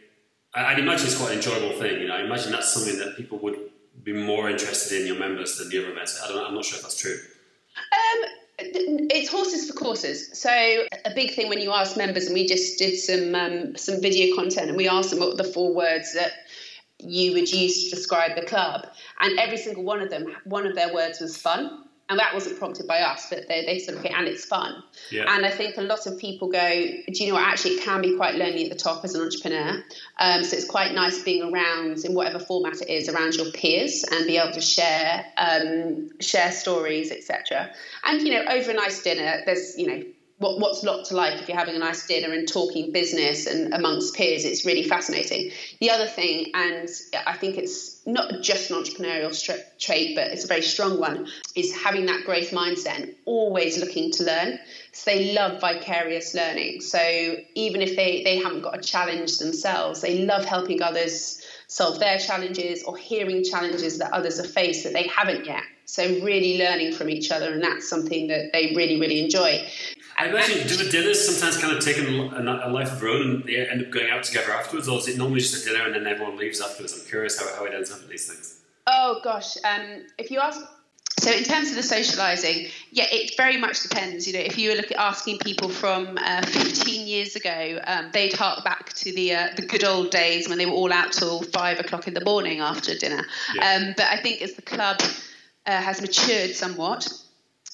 I'd 0.53 0.79
imagine 0.79 1.07
it's 1.07 1.17
quite 1.17 1.31
an 1.31 1.37
enjoyable 1.37 1.77
thing. 1.77 2.01
You 2.01 2.07
know, 2.07 2.15
I 2.15 2.21
imagine 2.21 2.51
that's 2.51 2.73
something 2.73 2.97
that 2.99 3.15
people 3.15 3.37
would 3.39 3.57
be 4.03 4.13
more 4.13 4.49
interested 4.49 5.01
in 5.01 5.07
your 5.07 5.17
members 5.17 5.57
than 5.57 5.69
the 5.69 5.79
other 5.79 5.91
events. 5.91 6.21
I 6.23 6.27
don't. 6.27 6.45
I'm 6.45 6.55
not 6.55 6.65
sure 6.65 6.77
if 6.77 6.83
that's 6.83 6.99
true. 6.99 7.17
Um, 7.77 8.29
it's 8.59 9.29
horses 9.29 9.69
for 9.69 9.77
courses. 9.77 10.39
So 10.39 10.49
a 10.49 11.13
big 11.13 11.31
thing 11.31 11.49
when 11.49 11.59
you 11.59 11.71
ask 11.71 11.95
members, 11.97 12.25
and 12.25 12.33
we 12.33 12.47
just 12.47 12.79
did 12.79 12.97
some 12.97 13.35
um, 13.35 13.75
some 13.75 14.01
video 14.01 14.35
content, 14.35 14.69
and 14.69 14.77
we 14.77 14.87
asked 14.87 15.11
them 15.11 15.19
what 15.19 15.37
the 15.37 15.43
four 15.43 15.73
words 15.73 16.13
that 16.13 16.31
you 16.99 17.33
would 17.33 17.51
use 17.51 17.83
to 17.89 17.95
describe 17.95 18.35
the 18.35 18.45
club, 18.45 18.87
and 19.19 19.37
every 19.39 19.57
single 19.57 19.83
one 19.83 20.01
of 20.01 20.09
them, 20.09 20.25
one 20.45 20.65
of 20.65 20.75
their 20.75 20.93
words 20.93 21.19
was 21.19 21.37
fun 21.37 21.86
and 22.09 22.19
that 22.19 22.33
wasn't 22.33 22.57
prompted 22.57 22.87
by 22.87 23.01
us, 23.01 23.27
but 23.29 23.47
they, 23.49 23.65
they 23.65 23.79
said, 23.79 23.95
okay, 23.95 24.09
and 24.09 24.27
it's 24.27 24.45
fun. 24.45 24.81
Yeah. 25.11 25.25
And 25.27 25.45
I 25.45 25.49
think 25.49 25.75
a 25.77 25.81
lot 25.81 26.07
of 26.07 26.17
people 26.17 26.47
go, 26.49 26.69
do 26.69 27.03
you 27.23 27.27
know 27.27 27.33
what, 27.33 27.43
actually 27.43 27.71
it 27.71 27.83
can 27.83 28.01
be 28.01 28.15
quite 28.15 28.35
lonely 28.35 28.63
at 28.63 28.69
the 28.69 28.77
top 28.77 29.03
as 29.03 29.13
an 29.13 29.21
entrepreneur. 29.21 29.83
Um, 30.17 30.43
so 30.43 30.55
it's 30.55 30.65
quite 30.65 30.93
nice 30.93 31.21
being 31.23 31.53
around, 31.53 32.05
in 32.05 32.13
whatever 32.13 32.39
format 32.39 32.81
it 32.81 32.89
is, 32.89 33.09
around 33.09 33.35
your 33.35 33.51
peers 33.51 34.05
and 34.09 34.25
be 34.25 34.37
able 34.37 34.53
to 34.53 34.61
share 34.61 35.25
um, 35.37 36.09
share 36.21 36.51
stories, 36.51 37.11
etc. 37.11 37.71
And, 38.05 38.21
you 38.21 38.33
know, 38.33 38.45
over 38.49 38.71
a 38.71 38.73
nice 38.73 39.03
dinner, 39.03 39.41
there's, 39.45 39.77
you 39.77 39.87
know, 39.87 40.03
what, 40.39 40.59
what's 40.59 40.83
not 40.83 41.05
to 41.05 41.15
like 41.15 41.41
if 41.41 41.49
you're 41.49 41.57
having 41.57 41.75
a 41.75 41.79
nice 41.79 42.05
dinner 42.05 42.31
and 42.31 42.47
talking 42.47 42.91
business 42.91 43.47
and 43.47 43.73
amongst 43.73 44.15
peers. 44.15 44.45
It's 44.45 44.65
really 44.65 44.83
fascinating. 44.83 45.51
The 45.79 45.89
other 45.89 46.05
thing, 46.05 46.51
and 46.53 46.87
I 47.25 47.35
think 47.35 47.57
it's 47.57 48.05
not 48.05 48.41
just 48.41 48.69
an 48.69 48.77
entrepreneurial 48.77 49.33
trait, 49.79 50.15
but 50.15 50.27
it's 50.27 50.45
a 50.45 50.47
very 50.47 50.61
strong 50.61 50.99
one, 50.99 51.27
is 51.55 51.75
having 51.75 52.05
that 52.05 52.23
growth 52.23 52.51
mindset 52.51 53.01
and 53.01 53.15
always 53.25 53.79
looking 53.79 54.11
to 54.11 54.23
learn. 54.23 54.59
So 54.91 55.11
they 55.11 55.33
love 55.33 55.59
vicarious 55.59 56.35
learning. 56.35 56.81
So 56.81 57.35
even 57.55 57.81
if 57.81 57.95
they, 57.95 58.23
they 58.23 58.37
haven't 58.37 58.61
got 58.61 58.77
a 58.77 58.81
challenge 58.81 59.39
themselves, 59.39 60.01
they 60.01 60.19
love 60.23 60.45
helping 60.45 60.83
others 60.83 61.41
solve 61.67 61.99
their 61.99 62.19
challenges 62.19 62.83
or 62.83 62.95
hearing 62.95 63.43
challenges 63.43 63.97
that 63.97 64.13
others 64.13 64.37
have 64.37 64.51
faced 64.51 64.83
that 64.83 64.93
they 64.93 65.07
haven't 65.07 65.45
yet. 65.45 65.63
So 65.85 66.03
really 66.21 66.57
learning 66.57 66.93
from 66.93 67.09
each 67.09 67.31
other, 67.31 67.53
and 67.53 67.63
that's 67.63 67.89
something 67.89 68.27
that 68.27 68.51
they 68.51 68.73
really, 68.75 68.99
really 68.99 69.23
enjoy. 69.23 69.65
I 70.17 70.29
imagine, 70.29 70.67
do 70.67 70.75
the 70.75 70.89
dinners 70.89 71.23
sometimes 71.23 71.61
kind 71.61 71.77
of 71.77 71.83
take 71.83 71.97
a, 71.97 72.69
life 72.69 72.91
of 72.91 72.99
their 72.99 73.09
own 73.09 73.21
and 73.21 73.43
they 73.43 73.67
end 73.67 73.83
up 73.83 73.91
going 73.91 74.09
out 74.09 74.23
together 74.23 74.51
afterwards, 74.51 74.87
or 74.87 74.97
is 74.97 75.07
it 75.07 75.17
normally 75.17 75.41
just 75.41 75.63
a 75.63 75.69
dinner 75.69 75.85
and 75.85 75.93
then 75.93 76.07
everyone 76.07 76.37
leaves 76.37 76.59
afterwards? 76.59 76.99
I'm 76.99 77.07
curious 77.07 77.39
how, 77.39 77.55
how 77.55 77.65
it 77.65 77.73
ends 77.73 77.91
up 77.91 77.99
with 77.99 78.09
these 78.09 78.27
things. 78.27 78.61
Oh 78.87 79.19
gosh, 79.23 79.57
um, 79.63 80.05
if 80.17 80.31
you 80.31 80.39
ask 80.39 80.61
so 81.19 81.31
in 81.31 81.43
terms 81.43 81.69
of 81.69 81.75
the 81.75 81.81
socialising, 81.81 82.71
yeah, 82.91 83.05
it 83.11 83.35
very 83.37 83.57
much 83.57 83.81
depends. 83.81 84.27
You 84.27 84.33
know, 84.33 84.39
if 84.39 84.57
you 84.57 84.69
were 84.69 84.75
looking 84.75 84.97
asking 84.97 85.39
people 85.39 85.67
from 85.67 86.17
uh, 86.21 86.45
15 86.45 87.07
years 87.07 87.35
ago, 87.35 87.79
um, 87.85 88.09
they'd 88.13 88.33
hark 88.33 88.63
back 88.63 88.93
to 88.93 89.13
the 89.13 89.33
uh, 89.33 89.47
the 89.55 89.65
good 89.65 89.83
old 89.83 90.11
days 90.11 90.47
when 90.47 90.59
they 90.59 90.67
were 90.67 90.73
all 90.73 90.93
out 90.93 91.11
till 91.11 91.41
five 91.41 91.79
o'clock 91.79 92.07
in 92.07 92.13
the 92.13 92.23
morning 92.23 92.59
after 92.59 92.95
dinner. 92.95 93.25
Yeah. 93.55 93.73
Um, 93.73 93.93
but 93.97 94.05
I 94.05 94.21
think 94.21 94.43
as 94.43 94.53
the 94.53 94.61
club 94.61 95.01
uh, 95.65 95.81
has 95.81 96.01
matured 96.01 96.55
somewhat, 96.55 97.07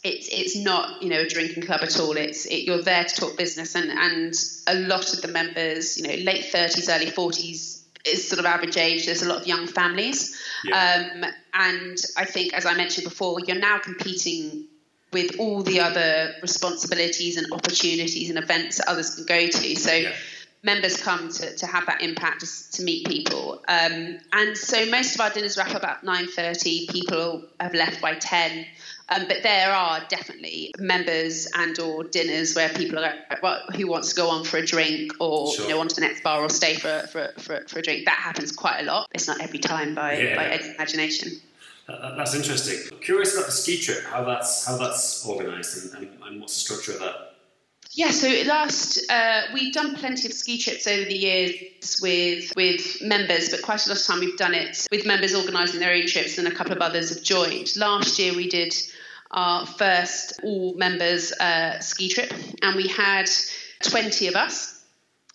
it's 0.03 0.27
it's 0.27 0.57
not 0.57 1.01
you 1.01 1.09
know 1.09 1.21
a 1.21 1.27
drinking 1.27 1.63
club 1.63 1.81
at 1.81 1.99
all. 1.99 2.17
It's 2.17 2.45
it, 2.45 2.65
you're 2.65 2.81
there 2.81 3.03
to 3.05 3.15
talk 3.15 3.37
business, 3.37 3.75
and 3.75 3.89
and 3.89 4.33
a 4.67 4.87
lot 4.87 5.13
of 5.13 5.21
the 5.21 5.29
members, 5.29 5.97
you 5.97 6.07
know, 6.07 6.23
late 6.23 6.45
thirties, 6.45 6.89
early 6.89 7.09
forties 7.09 7.85
is 8.05 8.27
sort 8.27 8.39
of 8.39 8.45
average 8.45 8.75
age. 8.75 9.05
There's 9.05 9.21
a 9.23 9.29
lot 9.29 9.41
of 9.41 9.47
young 9.47 9.65
families, 9.65 10.37
yeah. 10.65 11.07
um, 11.13 11.25
and 11.53 11.97
I 12.17 12.25
think, 12.25 12.53
as 12.53 12.65
I 12.65 12.75
mentioned 12.75 13.05
before, 13.05 13.39
you're 13.39 13.59
now 13.59 13.79
competing 13.79 14.65
with 15.13 15.39
all 15.39 15.63
the 15.63 15.79
other 15.79 16.33
responsibilities 16.41 17.37
and 17.37 17.53
opportunities 17.53 18.29
and 18.29 18.37
events 18.37 18.79
that 18.79 18.89
others 18.89 19.15
can 19.15 19.25
go 19.25 19.47
to. 19.47 19.75
So. 19.75 19.93
Yeah 19.93 20.11
members 20.65 20.95
come 20.95 21.29
to, 21.29 21.55
to 21.57 21.65
have 21.65 21.85
that 21.87 22.01
impact 22.01 22.39
to, 22.39 22.71
to 22.71 22.83
meet 22.83 23.05
people. 23.05 23.61
Um, 23.67 24.17
and 24.31 24.57
so 24.57 24.85
most 24.85 25.13
of 25.13 25.21
our 25.21 25.29
dinners 25.29 25.57
wrap 25.57 25.75
up 25.75 25.83
at 25.83 26.03
9.30. 26.03 26.89
People 26.89 27.43
have 27.59 27.73
left 27.73 28.01
by 28.01 28.15
10. 28.15 28.65
Um, 29.09 29.27
but 29.27 29.43
there 29.43 29.71
are 29.71 30.01
definitely 30.07 30.73
members 30.79 31.49
and 31.55 31.77
or 31.79 32.03
dinners 32.05 32.55
where 32.55 32.69
people 32.69 32.99
are 32.99 33.13
well, 33.41 33.61
who 33.75 33.87
wants 33.87 34.13
to 34.13 34.15
go 34.15 34.29
on 34.29 34.45
for 34.45 34.57
a 34.57 34.65
drink 34.65 35.11
or 35.19 35.53
sure. 35.53 35.65
you 35.65 35.71
know 35.71 35.81
on 35.81 35.89
to 35.89 35.95
the 35.95 36.01
next 36.01 36.23
bar 36.23 36.41
or 36.41 36.49
stay 36.49 36.75
for, 36.75 37.05
for, 37.11 37.33
for, 37.37 37.63
for, 37.67 37.79
a 37.79 37.81
drink. 37.81 38.05
That 38.05 38.17
happens 38.17 38.51
quite 38.51 38.79
a 38.79 38.83
lot. 38.83 39.09
It's 39.13 39.27
not 39.27 39.41
every 39.41 39.59
time 39.59 39.93
by, 39.93 40.17
yeah. 40.17 40.35
by 40.35 40.57
imagination. 40.75 41.33
Uh, 41.87 42.15
that's 42.15 42.33
interesting. 42.33 42.79
I'm 42.93 43.03
curious 43.03 43.35
about 43.35 43.47
the 43.47 43.51
ski 43.51 43.77
trip, 43.77 44.03
how 44.05 44.23
that's 44.23 44.65
how 44.65 44.77
that's 44.77 45.27
organised 45.27 45.93
and, 45.93 46.07
and, 46.07 46.23
and 46.23 46.39
what's 46.39 46.53
the 46.53 46.59
structure 46.59 46.93
of 46.93 46.99
that. 46.99 47.33
Yeah, 47.95 48.09
so 48.09 48.27
last 48.47 48.99
uh, 49.11 49.43
we've 49.53 49.71
done 49.71 49.95
plenty 49.95 50.27
of 50.27 50.33
ski 50.33 50.57
trips 50.57 50.87
over 50.87 51.05
the 51.05 51.15
years 51.15 51.99
with 52.01 52.51
with 52.55 53.01
members, 53.03 53.49
but 53.49 53.61
quite 53.61 53.85
a 53.85 53.89
lot 53.89 53.99
of 53.99 54.05
time 54.05 54.19
we've 54.19 54.37
done 54.37 54.55
it 54.55 54.87
with 54.91 55.05
members 55.05 55.35
organising 55.35 55.79
their 55.79 55.93
own 55.93 56.07
trips, 56.07 56.39
and 56.39 56.47
a 56.47 56.51
couple 56.51 56.71
of 56.71 56.79
others 56.79 57.09
have 57.09 57.21
joined. 57.21 57.75
Last 57.75 58.17
year 58.17 58.33
we 58.33 58.49
did 58.49 58.73
our 59.33 59.65
first 59.65 60.39
all 60.43 60.73
members 60.75 61.31
uh, 61.33 61.79
ski 61.79 62.09
trip, 62.09 62.31
and 62.61 62.75
we 62.75 62.87
had 62.87 63.29
20 63.81 64.27
of 64.27 64.35
us. 64.35 64.81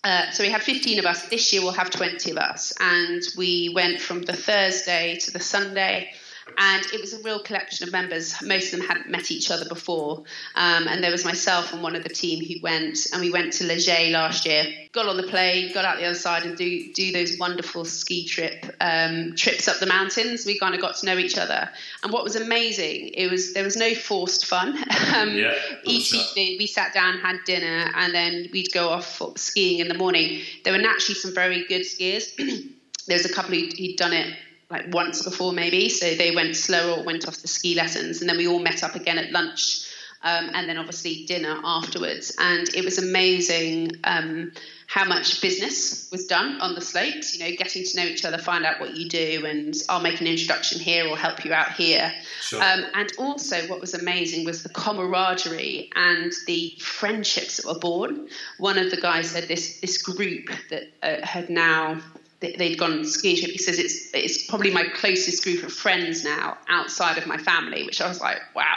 Uh, 0.05 0.31
so 0.31 0.45
we 0.45 0.51
had 0.51 0.63
15 0.63 1.01
of 1.01 1.07
us. 1.07 1.29
This 1.29 1.53
year 1.53 1.63
we'll 1.63 1.73
have 1.73 1.91
20 1.91 2.31
of 2.31 2.39
us, 2.39 2.73
and 2.81 3.23
we 3.37 3.73
went 3.75 4.01
from 4.01 4.23
the 4.23 4.33
Thursday 4.33 5.17
to 5.23 5.33
the 5.33 5.41
Sunday 5.41 6.13
and 6.57 6.85
it 6.93 7.01
was 7.01 7.13
a 7.13 7.23
real 7.23 7.41
collection 7.41 7.87
of 7.87 7.93
members. 7.93 8.35
Most 8.43 8.73
of 8.73 8.79
them 8.79 8.89
hadn't 8.89 9.09
met 9.09 9.31
each 9.31 9.51
other 9.51 9.65
before, 9.65 10.25
um, 10.55 10.89
and 10.89 11.03
there 11.03 11.11
was 11.11 11.25
myself 11.25 11.73
and 11.73 11.83
one 11.83 11.97
of 11.97 12.03
the 12.03 12.09
team 12.09 12.45
who 12.45 12.55
went, 12.63 12.99
and 13.13 13.21
we 13.21 13.31
went 13.31 13.53
to 13.55 13.65
Leger 13.65 14.11
last 14.11 14.47
year. 14.47 14.67
Got 14.93 15.07
on 15.07 15.17
the 15.17 15.25
plane, 15.25 15.73
got 15.73 15.85
out 15.85 15.99
the 15.99 16.05
other 16.05 16.15
side, 16.15 16.45
and 16.45 16.57
do 16.57 16.93
do 16.93 17.13
those 17.13 17.39
wonderful 17.39 17.85
ski 17.85 18.27
trip 18.27 18.65
um, 18.81 19.35
trips 19.37 19.69
up 19.69 19.79
the 19.79 19.87
mountains. 19.87 20.47
We 20.47 20.59
kind 20.59 20.75
of 20.75 20.81
got 20.81 20.97
to 20.97 21.07
know 21.07 21.19
each 21.19 21.39
other, 21.39 21.69
and 22.03 22.13
what 22.13 22.25
was 22.25 22.37
amazing, 22.37 23.09
it 23.15 23.31
was 23.31 23.55
there 23.55 23.65
was 23.65 23.77
no 23.77 23.95
forced 23.95 24.47
fun. 24.47 24.69
um, 25.17 25.37
yeah, 25.37 25.55
each 25.85 26.15
evening 26.15 26.57
we 26.59 26.67
sat 26.67 26.95
down, 26.95 27.19
had 27.19 27.37
dinner, 27.45 27.91
and 27.95 28.15
then 28.15 28.49
we'd 28.53 28.73
go 28.73 28.89
off 28.89 29.21
skiing 29.37 29.81
in 29.81 29.89
the 29.89 29.95
morning. 29.95 30.43
There 30.65 30.73
were 30.73 30.79
naturally 30.79 31.15
some 31.15 31.35
very 31.35 31.65
good 31.65 31.83
skiers. 31.83 32.35
there 33.07 33.17
was 33.17 33.25
a 33.25 33.33
couple 33.33 33.55
who'd, 33.55 33.77
who'd 33.79 33.97
done 33.97 34.13
it 34.13 34.35
like 34.71 34.93
once 34.93 35.23
before 35.23 35.53
maybe. 35.53 35.89
So 35.89 36.15
they 36.15 36.31
went 36.35 36.57
slower 36.57 37.01
or 37.01 37.05
went 37.05 37.27
off 37.27 37.39
the 37.39 37.49
ski 37.49 37.75
lessons, 37.75 38.21
and 38.21 38.29
then 38.29 38.37
we 38.37 38.47
all 38.47 38.59
met 38.59 38.83
up 38.83 38.95
again 38.95 39.19
at 39.19 39.31
lunch, 39.31 39.87
um, 40.23 40.51
and 40.55 40.69
then 40.69 40.79
obviously 40.79 41.25
dinner 41.25 41.59
afterwards. 41.65 42.37
And 42.39 42.69
it 42.75 42.85
was 42.85 42.99
amazing 42.99 43.93
um, 44.05 44.53
how 44.87 45.05
much 45.05 45.41
business 45.41 46.11
was 46.11 46.27
done 46.27 46.61
on 46.61 46.75
the 46.75 46.81
slopes. 46.81 47.35
You 47.35 47.45
know, 47.45 47.57
getting 47.57 47.85
to 47.85 47.97
know 47.97 48.05
each 48.05 48.25
other, 48.25 48.37
find 48.37 48.67
out 48.67 48.81
what 48.81 48.95
you 48.95 49.09
do, 49.09 49.45
and 49.47 49.75
I'll 49.89 50.03
make 50.03 50.21
an 50.21 50.27
introduction 50.27 50.81
here 50.81 51.09
or 51.09 51.17
help 51.17 51.45
you 51.45 51.53
out 51.53 51.73
here. 51.73 52.13
Sure. 52.43 52.63
Um, 52.63 52.85
and 52.95 53.11
also, 53.19 53.57
what 53.69 53.81
was 53.81 53.95
amazing 53.95 54.45
was 54.45 54.63
the 54.63 54.71
camaraderie 54.71 55.91
and 55.95 56.33
the 56.47 56.75
friendships 56.79 57.57
that 57.57 57.67
were 57.67 57.79
born. 57.79 58.29
One 58.59 58.77
of 58.77 58.91
the 58.91 59.01
guys 59.01 59.31
said 59.31 59.49
this 59.49 59.81
this 59.81 60.03
group 60.03 60.51
that 60.69 60.89
uh, 61.03 61.25
had 61.27 61.49
now 61.49 62.03
they'd 62.41 62.79
gone 62.79 63.05
skiing 63.05 63.37
trip. 63.37 63.51
He 63.51 63.59
says 63.59 63.79
it's 63.79 64.15
it's 64.15 64.47
probably 64.47 64.71
my 64.71 64.85
closest 64.95 65.43
group 65.43 65.65
of 65.65 65.73
friends 65.73 66.25
now 66.25 66.57
outside 66.69 67.19
of 67.19 67.27
my 67.27 67.37
family, 67.37 67.85
which 67.85 68.01
I 68.01 68.09
was 68.09 68.21
like, 68.21 68.39
wow. 68.55 68.77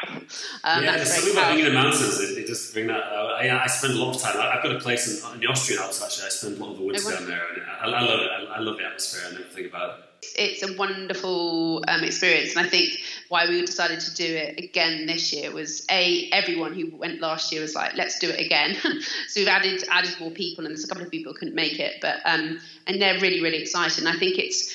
Um, 0.64 0.84
yeah, 0.84 0.96
there's 0.96 1.14
something 1.14 1.34
about 1.34 1.54
being 1.54 1.66
in 1.66 1.74
the 1.74 1.80
mountains. 1.80 2.20
It, 2.20 2.38
it 2.40 2.48
just 2.48 2.74
bring 2.74 2.88
that. 2.88 3.04
Uh, 3.04 3.38
I, 3.40 3.64
I, 3.64 3.68
spend 3.68 3.94
a 3.94 3.98
lot 3.98 4.16
of 4.16 4.22
time. 4.22 4.38
I, 4.38 4.54
have 4.54 4.64
got 4.64 4.76
a 4.76 4.80
place 4.80 5.08
in, 5.08 5.34
in, 5.34 5.40
the 5.42 5.48
Austrian 5.48 5.82
Alps 5.82 6.02
actually. 6.02 6.26
I 6.26 6.30
spend 6.30 6.58
a 6.58 6.64
lot 6.64 6.72
of 6.72 6.78
the 6.78 6.86
winter 6.86 7.12
down 7.12 7.28
there, 7.28 7.54
and 7.54 7.62
I, 7.64 7.86
I 7.86 8.02
love 8.02 8.20
it. 8.20 8.30
I, 8.32 8.56
I 8.56 8.60
love 8.60 8.78
the 8.78 8.86
atmosphere 8.86 9.22
and 9.28 9.38
everything 9.38 9.66
about 9.66 10.00
it 10.00 10.06
it's 10.22 10.64
a 10.64 10.78
wonderful 10.78 11.84
um, 11.88 12.04
experience, 12.04 12.56
and 12.56 12.66
I 12.66 12.70
think 12.70 12.92
why 13.30 13.48
we 13.48 13.66
decided 13.66 14.00
to 14.02 14.14
do 14.14 14.26
it 14.26 14.60
again 14.60 15.06
this 15.06 15.34
year 15.34 15.52
was 15.52 15.86
a 15.90 16.30
everyone 16.32 16.74
who 16.74 16.96
went 16.96 17.20
last 17.22 17.52
year 17.52 17.62
was 17.62 17.76
like, 17.76 17.96
let's 17.96 18.20
do 18.20 18.30
it 18.30 18.40
again. 18.40 18.76
so 19.28 19.42
we've 19.42 19.48
added 19.48 19.84
added 19.90 20.16
more 20.20 20.32
people, 20.32 20.66
and 20.66 20.74
there's 20.74 20.84
a 20.84 20.88
couple 20.88 21.04
of 21.04 21.12
people 21.12 21.34
who 21.34 21.40
couldn't 21.40 21.56
make 21.56 21.80
it, 21.80 21.96
but 22.02 22.18
um, 22.26 22.60
and 22.88 23.02
they're 23.02 23.20
really 23.20 23.42
really 23.42 23.62
excited. 23.62 24.00
And 24.00 24.08
I 24.08 24.18
think 24.18 24.38
it's 24.38 24.74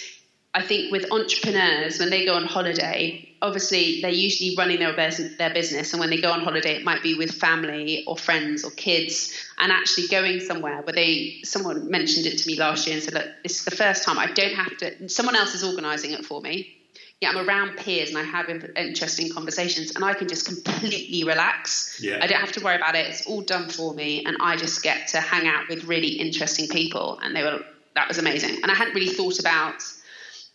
I 0.53 0.63
think 0.63 0.91
with 0.91 1.13
entrepreneurs 1.13 1.99
when 1.99 2.11
they 2.11 2.25
go 2.25 2.35
on 2.35 2.45
holiday, 2.45 3.29
obviously 3.43 4.01
they're 4.01 4.11
usually 4.11 4.57
running 4.57 4.81
their 4.81 4.95
their 4.95 5.53
business, 5.55 5.93
and 5.93 6.01
when 6.01 6.11
they 6.11 6.21
go 6.21 6.33
on 6.33 6.41
holiday, 6.41 6.77
it 6.77 6.85
might 6.85 7.03
be 7.03 7.15
with 7.15 7.31
family 7.31 8.05
or 8.07 8.17
friends 8.17 8.65
or 8.65 8.71
kids, 8.71 9.33
and 9.59 9.73
actually 9.73 10.09
going 10.09 10.41
somewhere 10.41 10.83
where 10.83 10.93
they. 10.93 11.41
Someone 11.45 11.91
mentioned 11.91 12.27
it 12.27 12.39
to 12.39 12.47
me 12.49 12.57
last 12.59 12.87
year 12.87 12.97
and 12.97 13.05
said, 13.05 13.15
"Look, 13.15 13.27
this 13.43 13.59
is 13.59 13.65
the 13.65 13.77
first 13.77 14.05
time 14.05 14.19
I 14.19 14.31
don't 14.33 14.55
have 14.55 14.77
to. 14.79 15.09
Someone 15.09 15.37
else 15.37 15.55
is 15.55 15.65
organising 15.65 16.13
it 16.13 16.25
for 16.25 16.41
me. 16.41 16.73
Yeah, 17.21 17.31
I'm 17.31 17.49
around 17.49 17.79
peers 17.79 18.11
and 18.11 18.19
I 18.19 18.25
have 18.25 18.51
interesting 18.77 19.33
conversations, 19.33 19.93
and 19.97 20.05
I 20.05 20.13
can 20.13 20.29
just 20.29 20.45
completely 20.45 21.25
relax. 21.25 21.99
Yeah. 22.03 22.19
I 22.21 22.27
don't 22.27 22.41
have 22.41 22.53
to 22.53 22.61
worry 22.61 22.77
about 22.77 22.95
it. 22.95 23.07
It's 23.07 23.27
all 23.27 23.41
done 23.41 23.71
for 23.71 23.95
me, 23.95 24.25
and 24.27 24.37
I 24.41 24.57
just 24.57 24.83
get 24.83 25.09
to 25.09 25.21
hang 25.21 25.47
out 25.47 25.69
with 25.71 25.85
really 25.85 26.09
interesting 26.09 26.69
people. 26.69 27.19
And 27.23 27.35
they 27.35 27.43
were 27.43 27.65
that 27.95 28.09
was 28.09 28.19
amazing. 28.19 28.63
And 28.63 28.71
I 28.71 28.75
hadn't 28.75 28.95
really 28.95 29.15
thought 29.15 29.41
about 29.41 29.83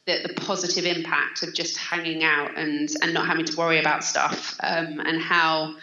the, 0.06 0.28
the 0.28 0.34
positive 0.34 0.86
impact 0.86 1.44
of 1.44 1.54
just 1.54 1.78
hanging 1.78 2.24
out 2.24 2.58
and 2.58 2.90
and 3.02 3.14
not 3.14 3.28
having 3.28 3.46
to 3.46 3.58
worry 3.58 3.80
about 3.80 4.04
stuff 4.04 4.56
um, 4.62 5.00
and 5.00 5.22
how 5.22 5.76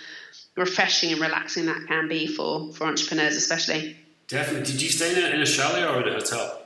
refreshing 0.59 1.13
and 1.13 1.21
relaxing 1.21 1.67
that 1.67 1.87
can 1.87 2.09
be 2.09 2.27
for 2.27 2.73
for 2.73 2.85
entrepreneurs 2.85 3.37
especially 3.37 3.97
definitely 4.27 4.71
did 4.71 4.83
you 4.83 4.89
stay 4.89 5.13
in 5.13 5.25
a, 5.25 5.35
in 5.37 5.41
a 5.41 5.47
chalet 5.47 5.85
or 5.85 6.03
in 6.03 6.09
a 6.09 6.13
hotel 6.13 6.63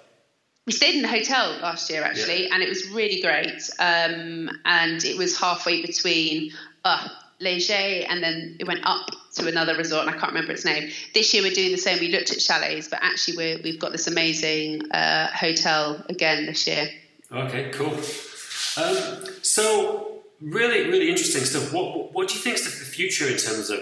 we 0.67 0.73
stayed 0.73 0.95
in 0.95 1.05
a 1.05 1.09
hotel 1.09 1.59
last 1.61 1.91
year 1.91 2.03
actually 2.03 2.45
yeah. 2.45 2.55
and 2.55 2.63
it 2.63 2.69
was 2.69 2.89
really 2.91 3.21
great 3.21 3.71
um, 3.79 4.51
and 4.65 5.05
it 5.05 5.19
was 5.19 5.39
halfway 5.39 5.83
between 5.83 6.53
uh, 6.85 7.09
Leger 7.41 8.07
and 8.09 8.23
then 8.23 8.57
it 8.61 8.67
went 8.67 8.81
up 8.85 9.11
to 9.35 9.49
another 9.49 9.75
resort 9.77 10.07
and 10.07 10.15
I 10.15 10.19
can't 10.19 10.33
remember 10.33 10.53
its 10.53 10.65
name. 10.65 10.91
This 11.15 11.33
year 11.35 11.43
we're 11.43 11.53
doing 11.53 11.73
the 11.73 11.79
same. 11.79 11.99
We 11.99 12.09
looked 12.09 12.31
at 12.31 12.39
chalets, 12.39 12.89
but 12.89 13.01
actually 13.03 13.59
we 13.63 13.71
have 13.71 13.81
got 13.81 13.93
this 13.93 14.07
amazing 14.07 14.91
uh, 14.93 15.29
hotel 15.29 16.05
again 16.09 16.47
this 16.47 16.67
year. 16.67 16.89
Okay, 17.33 17.71
cool. 17.71 17.95
Um, 18.77 19.25
so 19.43 20.12
really, 20.43 20.91
really 20.91 21.09
interesting 21.09 21.45
stuff. 21.45 21.73
What, 21.73 22.13
what 22.13 22.29
do 22.29 22.35
you 22.35 22.41
think 22.41 22.57
is 22.57 22.65
the 22.65 22.85
future 22.85 23.27
in 23.27 23.37
terms 23.37 23.71
of 23.71 23.81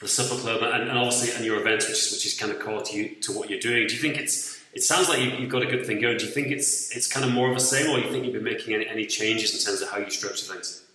the 0.00 0.08
Supper 0.08 0.40
Club 0.40 0.62
and, 0.62 0.88
and 0.88 0.98
obviously 0.98 1.34
and 1.34 1.44
your 1.44 1.60
events, 1.60 1.88
which 1.88 1.98
is, 1.98 2.12
which 2.12 2.26
is 2.26 2.38
kind 2.38 2.52
of 2.52 2.60
core 2.60 2.82
to 2.82 2.96
you 2.96 3.14
to 3.22 3.32
what 3.32 3.50
you're 3.50 3.60
doing? 3.60 3.86
Do 3.86 3.94
you 3.94 4.00
think 4.00 4.16
it's 4.16 4.56
it 4.76 4.82
sounds 4.82 5.08
like 5.08 5.20
you've 5.40 5.48
got 5.48 5.62
a 5.62 5.66
good 5.66 5.86
thing 5.86 6.02
going. 6.02 6.18
Do 6.18 6.26
you 6.26 6.30
think 6.30 6.48
it's 6.48 6.94
it's 6.94 7.06
kind 7.06 7.24
of 7.24 7.32
more 7.32 7.48
of 7.48 7.54
the 7.54 7.60
same, 7.60 7.90
or 7.90 7.96
do 7.96 8.04
you 8.04 8.12
think 8.12 8.24
you've 8.24 8.34
been 8.34 8.44
making 8.44 8.74
any, 8.74 8.86
any 8.86 9.06
changes 9.06 9.54
in 9.54 9.60
terms 9.64 9.80
of 9.80 9.88
how 9.88 9.96
you 9.96 10.10
structure 10.10 10.52
things? 10.52 10.85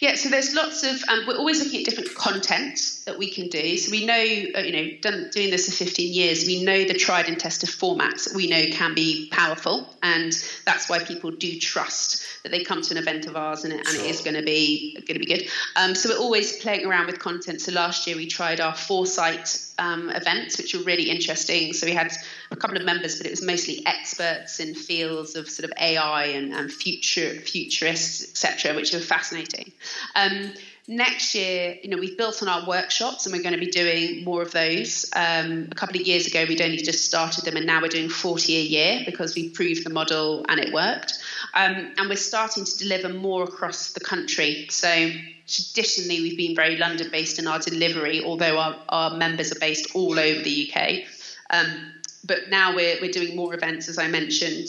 Yeah, 0.00 0.14
so 0.14 0.28
there's 0.28 0.54
lots 0.54 0.84
of, 0.84 1.02
um, 1.08 1.24
we're 1.26 1.36
always 1.36 1.62
looking 1.62 1.80
at 1.80 1.86
different 1.86 2.14
content 2.14 3.00
that 3.06 3.18
we 3.18 3.30
can 3.30 3.48
do. 3.48 3.76
So 3.76 3.90
we 3.90 4.06
know, 4.06 4.14
uh, 4.14 4.60
you 4.60 4.72
know, 4.72 4.90
done, 5.00 5.30
doing 5.32 5.50
this 5.50 5.66
for 5.66 5.84
15 5.84 6.12
years, 6.12 6.46
we 6.46 6.64
know 6.64 6.84
the 6.84 6.94
tried 6.94 7.28
and 7.28 7.38
tested 7.38 7.70
formats 7.70 8.24
that 8.24 8.34
we 8.34 8.48
know 8.48 8.64
can 8.70 8.94
be 8.94 9.28
powerful. 9.30 9.88
And 10.02 10.32
that's 10.64 10.88
why 10.88 11.00
people 11.00 11.30
do 11.30 11.58
trust 11.58 12.24
that 12.42 12.50
they 12.50 12.64
come 12.64 12.82
to 12.82 12.94
an 12.94 12.98
event 12.98 13.26
of 13.26 13.36
ours 13.36 13.64
and 13.64 13.72
it, 13.72 13.86
and 13.86 13.96
it 13.96 14.06
is 14.06 14.20
going 14.20 14.34
to 14.34 14.42
be 14.42 14.94
going 14.94 15.20
to 15.20 15.26
be 15.26 15.26
good. 15.26 15.48
Um, 15.76 15.94
so 15.94 16.08
we're 16.08 16.18
always 16.18 16.56
playing 16.56 16.86
around 16.86 17.06
with 17.06 17.18
content. 17.18 17.60
So 17.60 17.72
last 17.72 18.06
year 18.06 18.16
we 18.16 18.26
tried 18.26 18.60
our 18.60 18.74
foresight 18.74 19.58
um, 19.78 20.10
events, 20.10 20.58
which 20.58 20.74
were 20.74 20.82
really 20.82 21.10
interesting. 21.10 21.72
So 21.72 21.86
we 21.86 21.92
had 21.92 22.12
a 22.50 22.56
couple 22.56 22.76
of 22.76 22.84
members, 22.84 23.16
but 23.16 23.26
it 23.26 23.30
was 23.30 23.42
mostly 23.42 23.84
experts 23.86 24.60
in 24.60 24.74
fields 24.74 25.36
of 25.36 25.48
sort 25.48 25.70
of 25.70 25.76
AI 25.80 26.24
and, 26.26 26.52
and 26.52 26.72
future 26.72 27.30
futurists, 27.30 28.22
etc., 28.22 28.74
which 28.74 28.92
were 28.92 29.00
fascinating. 29.00 29.71
Um, 30.14 30.52
next 30.88 31.34
year, 31.34 31.76
you 31.82 31.88
know, 31.88 31.96
we've 31.96 32.18
built 32.18 32.42
on 32.42 32.48
our 32.48 32.66
workshops 32.66 33.26
and 33.26 33.34
we're 33.34 33.42
going 33.42 33.54
to 33.54 33.60
be 33.60 33.70
doing 33.70 34.24
more 34.24 34.42
of 34.42 34.52
those. 34.52 35.08
Um, 35.14 35.68
a 35.70 35.74
couple 35.74 36.00
of 36.00 36.06
years 36.06 36.26
ago, 36.26 36.44
we'd 36.48 36.60
only 36.60 36.78
just 36.78 37.04
started 37.04 37.44
them, 37.44 37.56
and 37.56 37.66
now 37.66 37.80
we're 37.80 37.88
doing 37.88 38.08
40 38.08 38.56
a 38.56 38.60
year 38.60 39.02
because 39.06 39.34
we 39.34 39.50
proved 39.50 39.84
the 39.84 39.90
model 39.90 40.44
and 40.48 40.60
it 40.60 40.72
worked. 40.72 41.18
Um, 41.54 41.92
and 41.96 42.08
we're 42.08 42.16
starting 42.16 42.64
to 42.64 42.78
deliver 42.78 43.08
more 43.08 43.44
across 43.44 43.92
the 43.92 44.00
country. 44.00 44.66
So 44.70 45.10
traditionally, 45.46 46.20
we've 46.22 46.36
been 46.36 46.56
very 46.56 46.76
London 46.76 47.08
based 47.10 47.38
in 47.38 47.46
our 47.46 47.58
delivery, 47.58 48.24
although 48.24 48.58
our, 48.58 48.76
our 48.88 49.16
members 49.16 49.52
are 49.52 49.60
based 49.60 49.94
all 49.94 50.18
over 50.18 50.42
the 50.42 50.72
UK. 50.72 51.04
Um, 51.50 51.92
but 52.24 52.48
now 52.50 52.74
we're, 52.74 52.98
we're 53.00 53.10
doing 53.10 53.36
more 53.36 53.54
events, 53.54 53.88
as 53.88 53.98
I 53.98 54.08
mentioned. 54.08 54.68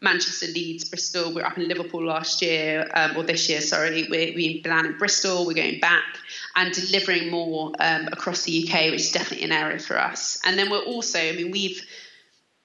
Manchester, 0.00 0.46
Leeds, 0.46 0.84
Bristol. 0.88 1.32
We 1.32 1.42
are 1.42 1.46
up 1.46 1.58
in 1.58 1.68
Liverpool 1.68 2.04
last 2.04 2.42
year, 2.42 2.88
um, 2.94 3.16
or 3.16 3.22
this 3.22 3.48
year, 3.48 3.60
sorry. 3.60 4.06
We're, 4.10 4.34
we 4.34 4.62
began 4.62 4.86
in 4.86 4.98
Bristol. 4.98 5.46
We're 5.46 5.54
going 5.54 5.80
back 5.80 6.04
and 6.54 6.72
delivering 6.74 7.30
more 7.30 7.72
um, 7.80 8.08
across 8.08 8.42
the 8.42 8.68
UK, 8.68 8.90
which 8.90 9.00
is 9.00 9.12
definitely 9.12 9.44
an 9.46 9.52
area 9.52 9.78
for 9.78 9.98
us. 9.98 10.38
And 10.44 10.58
then 10.58 10.70
we're 10.70 10.84
also, 10.84 11.18
I 11.18 11.32
mean, 11.32 11.50
we've 11.50 11.82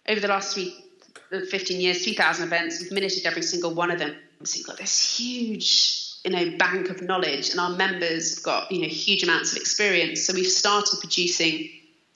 over 0.08 0.20
the 0.20 0.28
last 0.28 0.54
three, 0.54 0.76
15 1.30 1.80
years, 1.80 2.04
3,000 2.04 2.46
events. 2.46 2.82
We've 2.82 2.92
minuted 2.92 3.26
every 3.26 3.44
single 3.44 3.74
one 3.74 3.92
of 3.92 4.00
them. 4.00 4.16
So 4.44 4.58
we've 4.58 4.68
got 4.68 4.78
this 4.78 5.18
huge, 5.18 6.18
you 6.26 6.32
know, 6.32 6.58
bank 6.58 6.90
of 6.90 7.02
knowledge, 7.02 7.52
and 7.52 7.60
our 7.60 7.70
members 7.70 8.36
have 8.36 8.44
got 8.44 8.72
you 8.72 8.82
know 8.82 8.88
huge 8.88 9.24
amounts 9.24 9.52
of 9.52 9.58
experience. 9.58 10.26
So 10.26 10.34
we've 10.34 10.48
started 10.48 11.00
producing 11.00 11.70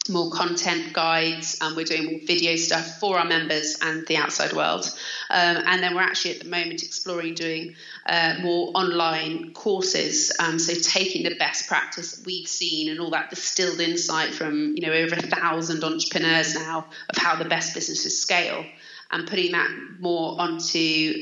more 0.09 0.29
content 0.31 0.93
guides 0.93 1.57
and 1.61 1.75
we're 1.75 1.85
doing 1.85 2.05
more 2.05 2.19
video 2.25 2.55
stuff 2.55 2.99
for 2.99 3.17
our 3.17 3.25
members 3.25 3.77
and 3.81 4.05
the 4.07 4.17
outside 4.17 4.53
world 4.53 4.85
um, 5.29 5.63
and 5.65 5.81
then 5.81 5.95
we're 5.95 6.01
actually 6.01 6.31
at 6.31 6.39
the 6.39 6.49
moment 6.49 6.83
exploring 6.83 7.33
doing 7.33 7.75
uh, 8.05 8.35
more 8.41 8.71
online 8.75 9.53
courses 9.53 10.31
um, 10.39 10.59
so 10.59 10.73
taking 10.73 11.23
the 11.23 11.35
best 11.35 11.67
practice 11.67 12.21
we've 12.25 12.47
seen 12.47 12.89
and 12.89 12.99
all 12.99 13.09
that 13.09 13.29
distilled 13.29 13.79
insight 13.79 14.29
from 14.29 14.75
you 14.75 14.85
know 14.85 14.93
over 14.93 15.15
a 15.15 15.21
thousand 15.21 15.83
entrepreneurs 15.83 16.55
now 16.55 16.85
of 17.09 17.17
how 17.17 17.35
the 17.35 17.45
best 17.45 17.73
businesses 17.73 18.19
scale 18.19 18.65
and 19.11 19.27
putting 19.27 19.51
that 19.51 19.69
more 19.99 20.39
onto 20.39 21.13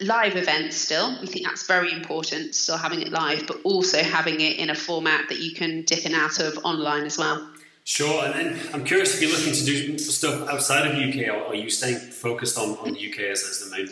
live 0.00 0.36
events 0.36 0.76
still. 0.76 1.18
We 1.20 1.26
think 1.26 1.46
that's 1.46 1.66
very 1.66 1.92
important, 1.92 2.54
still 2.54 2.76
having 2.76 3.00
it 3.00 3.10
live, 3.10 3.46
but 3.46 3.60
also 3.64 4.02
having 4.02 4.40
it 4.40 4.58
in 4.58 4.70
a 4.70 4.74
format 4.74 5.28
that 5.28 5.38
you 5.38 5.54
can 5.54 5.82
dip 5.82 6.04
in 6.04 6.14
out 6.14 6.38
of 6.38 6.58
online 6.64 7.04
as 7.04 7.16
well. 7.16 7.50
Sure, 7.88 8.24
and 8.24 8.34
then 8.34 8.60
I'm 8.74 8.82
curious 8.82 9.14
if 9.14 9.22
you're 9.22 9.30
looking 9.30 9.52
to 9.52 9.64
do 9.64 9.96
stuff 9.96 10.48
outside 10.48 10.88
of 10.88 10.96
the 10.96 11.04
UK, 11.04 11.32
or 11.32 11.46
are 11.46 11.54
you 11.54 11.70
staying 11.70 11.98
focused 11.98 12.58
on, 12.58 12.70
on 12.78 12.94
the 12.94 13.12
UK 13.12 13.20
as, 13.30 13.44
as 13.44 13.60
the 13.60 13.70
main 13.70 13.86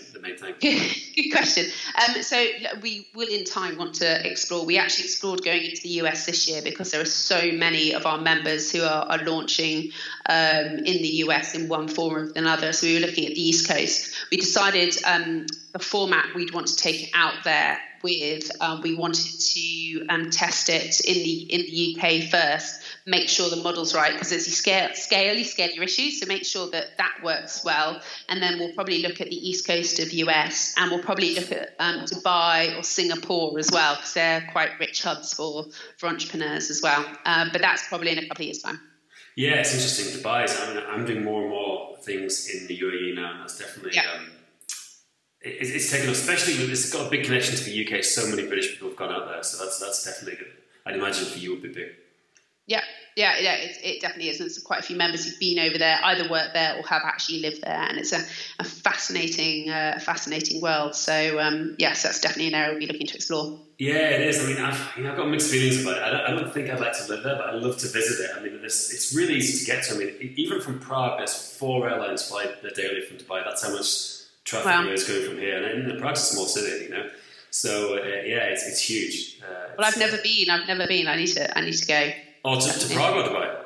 Good, 0.61 0.81
good 1.17 1.31
question. 1.31 1.67
Um, 1.97 2.23
so 2.23 2.45
we 2.81 3.07
will 3.15 3.29
in 3.29 3.45
time 3.45 3.77
want 3.77 3.97
to 3.97 4.27
explore. 4.31 4.65
We 4.65 4.79
actually 4.79 5.05
explored 5.05 5.45
going 5.45 5.65
into 5.65 5.83
the 5.83 5.91
US 6.01 6.27
this 6.27 6.49
year 6.49 6.63
because 6.63 6.91
there 6.91 7.01
are 7.01 7.07
so 7.07 7.53
many 7.53 7.93
of 7.93 8.07
our 8.07 8.19
members 8.19 8.71
who 8.73 8.83
are, 8.83 9.05
are 9.05 9.23
launching 9.25 9.91
um, 10.29 10.79
in 10.79 11.03
the 11.03 11.23
US 11.27 11.55
in 11.55 11.69
one 11.69 11.89
form 11.89 12.15
or 12.15 12.33
another. 12.37 12.73
So 12.73 12.87
we 12.87 12.95
were 12.95 13.07
looking 13.07 13.27
at 13.27 13.35
the 13.35 13.43
East 13.43 13.69
Coast. 13.69 14.15
We 14.31 14.39
decided 14.39 14.97
um, 15.05 15.47
the 15.73 15.79
format 15.79 16.35
we'd 16.35 16.55
want 16.55 16.69
to 16.69 16.77
take 16.77 17.11
out 17.15 17.45
there 17.45 17.79
with. 18.03 18.51
Um, 18.61 18.81
we 18.81 18.95
wanted 18.95 19.41
to 19.41 20.07
um, 20.09 20.31
test 20.31 20.69
it 20.69 21.01
in 21.01 21.15
the 21.15 21.41
in 21.53 21.61
the 21.63 21.97
UK 21.99 22.31
first 22.31 22.85
make 23.07 23.29
sure 23.29 23.51
the 23.51 23.57
model's 23.57 23.95
right 23.95 24.13
because 24.13 24.33
as 24.33 24.47
you 24.47 24.53
scale, 24.53 24.89
scale, 24.95 25.35
you 25.35 25.45
scale 25.45 25.71
your 25.71 25.85
issues. 25.85 26.21
So 26.21 26.27
make 26.27 26.45
sure 26.45 26.71
that 26.71 26.97
that 26.97 27.19
works 27.23 27.65
well. 27.65 28.01
And 28.29 28.43
then 28.43 28.59
we'll 28.59 28.73
probably 28.73 29.03
look 29.03 29.21
at 29.21 29.29
the 29.29 29.49
east 29.49 29.67
coast 29.67 29.99
of 29.99 30.13
US 30.23 30.75
and 30.77 30.91
we'll 30.91 31.03
probably 31.03 31.35
look 31.35 31.53
at 31.53 31.75
um, 31.79 32.01
Dubai 32.05 32.79
or 32.79 32.83
Singapore 32.83 33.59
as 33.59 33.71
well 33.71 33.97
because 33.97 34.15
they're 34.15 34.49
quite 34.53 34.71
rich 34.79 35.03
hubs 35.03 35.35
for, 35.35 35.67
for 35.99 36.09
entrepreneurs 36.09 36.71
as 36.71 36.81
well. 36.83 37.05
Um, 37.25 37.51
but 37.53 37.61
that's 37.61 37.87
probably 37.89 38.11
in 38.13 38.19
a 38.19 38.29
couple 38.29 38.43
of 38.43 38.47
years' 38.47 38.63
time. 38.63 38.81
Yeah, 39.37 39.55
it's 39.55 39.75
interesting. 39.75 40.21
Dubai 40.21 40.45
is, 40.45 40.59
I 40.61 40.75
mean, 40.75 40.83
I'm 40.89 41.05
doing 41.05 41.25
more 41.25 41.43
and 41.43 41.51
more 41.51 41.97
things 42.03 42.49
in 42.49 42.67
the 42.67 42.79
UAE 42.79 43.17
now. 43.17 43.33
And 43.33 43.41
that's 43.41 43.59
definitely. 43.59 43.93
Yeah. 43.95 44.11
Um, 44.17 44.31
it's 45.45 45.91
taken, 45.91 46.09
especially 46.09 46.59
with 46.59 46.71
this, 46.71 46.85
it's 46.85 46.93
got 46.93 47.07
a 47.07 47.11
big 47.11 47.25
connection 47.25 47.55
to 47.57 47.65
the 47.65 47.87
UK. 47.87 48.03
So 48.03 48.27
many 48.29 48.47
British 48.47 48.73
people 48.73 48.89
have 48.89 48.97
gone 48.97 49.13
out 49.13 49.29
there, 49.29 49.43
so 49.43 49.63
that's 49.63 49.79
that's 49.79 50.03
definitely 50.05 50.39
good. 50.39 50.53
I'd 50.87 50.95
imagine 50.95 51.27
for 51.27 51.39
you 51.39 51.53
it 51.53 51.61
would 51.61 51.75
be 51.75 51.81
big. 51.81 51.91
Yeah, 52.67 52.83
yeah, 53.17 53.39
yeah, 53.39 53.55
it, 53.55 53.79
it, 53.83 54.01
definitely 54.01 54.31
is. 54.31 54.41
And 54.41 54.49
there's 54.49 54.59
quite 54.59 54.81
a 54.81 54.83
few 54.83 54.97
members 54.97 55.25
who've 55.25 55.39
been 55.39 55.61
over 55.61 55.79
there, 55.79 55.99
either 56.03 56.29
worked 56.29 56.55
there 56.55 56.77
or 56.77 56.83
have 56.87 57.03
actually 57.05 57.41
lived 57.41 57.63
there, 57.63 57.77
and 57.77 57.97
it's 57.97 58.13
a, 58.13 58.25
a 58.59 58.65
fascinating, 58.65 59.71
uh, 59.71 60.01
fascinating 60.03 60.61
world. 60.61 60.95
So 60.97 61.39
um, 61.39 61.77
yes, 61.79 62.03
that's 62.03 62.21
definitely 62.21 62.49
an 62.49 62.55
area 62.55 62.71
we'll 62.71 62.81
be 62.81 62.87
looking 62.87 63.07
to 63.07 63.15
explore. 63.15 63.59
Yeah, 63.79 64.11
it 64.11 64.21
is. 64.23 64.45
I 64.45 64.47
mean, 64.49 64.59
I've, 64.59 64.93
you 64.97 65.05
know, 65.05 65.13
I've 65.13 65.17
got 65.17 65.29
mixed 65.29 65.51
feelings 65.51 65.83
about 65.83 65.97
it. 65.97 66.03
I 66.03 66.11
don't, 66.11 66.21
I 66.21 66.41
don't, 66.43 66.53
think 66.53 66.71
I'd 66.71 66.81
like 66.81 66.97
to 66.97 67.09
live 67.09 67.23
there, 67.23 67.37
but 67.37 67.47
I 67.47 67.53
love 67.55 67.77
to 67.79 67.89
visit 67.89 68.25
it. 68.25 68.31
I 68.37 68.41
mean, 68.41 68.61
it's 68.63 69.15
really 69.15 69.35
easy 69.35 69.65
to 69.65 69.71
get 69.71 69.85
to. 69.85 69.95
I 69.95 69.99
mean, 69.99 70.35
even 70.37 70.61
from 70.61 70.81
Prague, 70.81 71.19
there's 71.19 71.57
four 71.57 71.89
airlines 71.89 72.29
fly 72.29 72.53
there 72.63 72.71
daily 72.73 73.01
from 73.03 73.19
Dubai. 73.19 73.45
That's 73.45 73.65
how 73.65 73.73
much 73.73 74.23
traffic 74.45 74.67
wow. 74.67 74.85
there 74.85 74.93
is 74.93 75.07
going 75.07 75.29
from 75.29 75.39
here. 75.39 75.63
And, 75.63 75.91
and 75.91 76.01
Prague's 76.01 76.21
a 76.21 76.35
small 76.35 76.47
city, 76.47 76.85
you 76.85 76.91
know. 76.91 77.09
So 77.51 77.95
uh, 77.95 78.03
yeah, 78.03 78.51
it's, 78.51 78.67
it's 78.67 78.81
huge. 78.81 79.41
Uh, 79.41 79.75
well, 79.79 79.87
I've 79.87 79.97
never 79.97 80.19
been. 80.19 80.51
I've 80.51 80.67
never 80.67 80.87
been. 80.89 81.07
I 81.07 81.17
need 81.17 81.29
to. 81.29 81.57
I 81.57 81.61
need 81.61 81.75
to 81.75 81.87
go. 81.87 82.13
Oh, 82.45 82.61
to, 82.61 82.79
to 82.79 82.95
Prague 82.95 83.17
or 83.17 83.31
Dubai? 83.31 83.65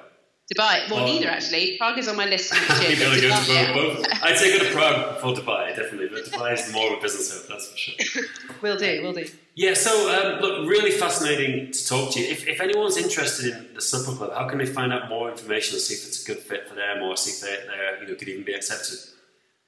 Dubai. 0.55 0.91
Well, 0.91 1.01
oh. 1.01 1.05
neither 1.05 1.29
actually. 1.29 1.77
Prague 1.79 1.99
is 1.99 2.09
on 2.09 2.17
my 2.17 2.25
list. 2.25 2.53
You're 2.83 2.97
go 2.97 3.15
to 3.15 3.73
both. 3.75 4.07
I'd 4.23 4.39
say 4.39 4.57
go 4.57 4.65
to 4.65 4.71
Prague 4.71 5.15
before 5.15 5.35
Dubai, 5.35 5.77
definitely. 5.77 6.09
But 6.09 6.25
Dubai 6.25 6.55
is 6.55 6.73
more 6.73 6.93
of 6.93 6.99
a 6.99 7.03
business 7.03 7.33
hub, 7.33 7.49
that's 7.49 7.71
for 7.71 7.77
sure. 7.77 8.25
we'll 8.63 8.79
do, 8.79 9.01
we'll 9.03 9.13
do. 9.13 9.27
Yeah, 9.57 9.75
so 9.75 9.93
um, 10.15 10.41
look, 10.41 10.69
really 10.69 10.93
fascinating 10.93 11.73
to 11.73 11.87
talk 11.87 12.13
to 12.13 12.21
you. 12.21 12.31
If, 12.31 12.47
if 12.47 12.61
anyone's 12.61 12.97
interested 12.97 13.53
in 13.53 13.75
the 13.75 13.83
Supper 13.83 14.17
Club, 14.17 14.33
how 14.33 14.49
can 14.49 14.59
they 14.59 14.67
find 14.67 14.93
out 14.93 15.09
more 15.09 15.31
information 15.31 15.75
and 15.75 15.83
see 15.83 15.95
if 15.95 16.07
it's 16.07 16.23
a 16.23 16.27
good 16.27 16.39
fit 16.39 16.69
for 16.69 16.75
them 16.75 17.03
or 17.03 17.17
see 17.17 17.33
if 17.33 17.41
they, 17.41 17.67
they 17.67 18.03
you 18.03 18.13
know, 18.13 18.15
could 18.19 18.29
even 18.29 18.45
be 18.45 18.55
accepted? 18.55 18.99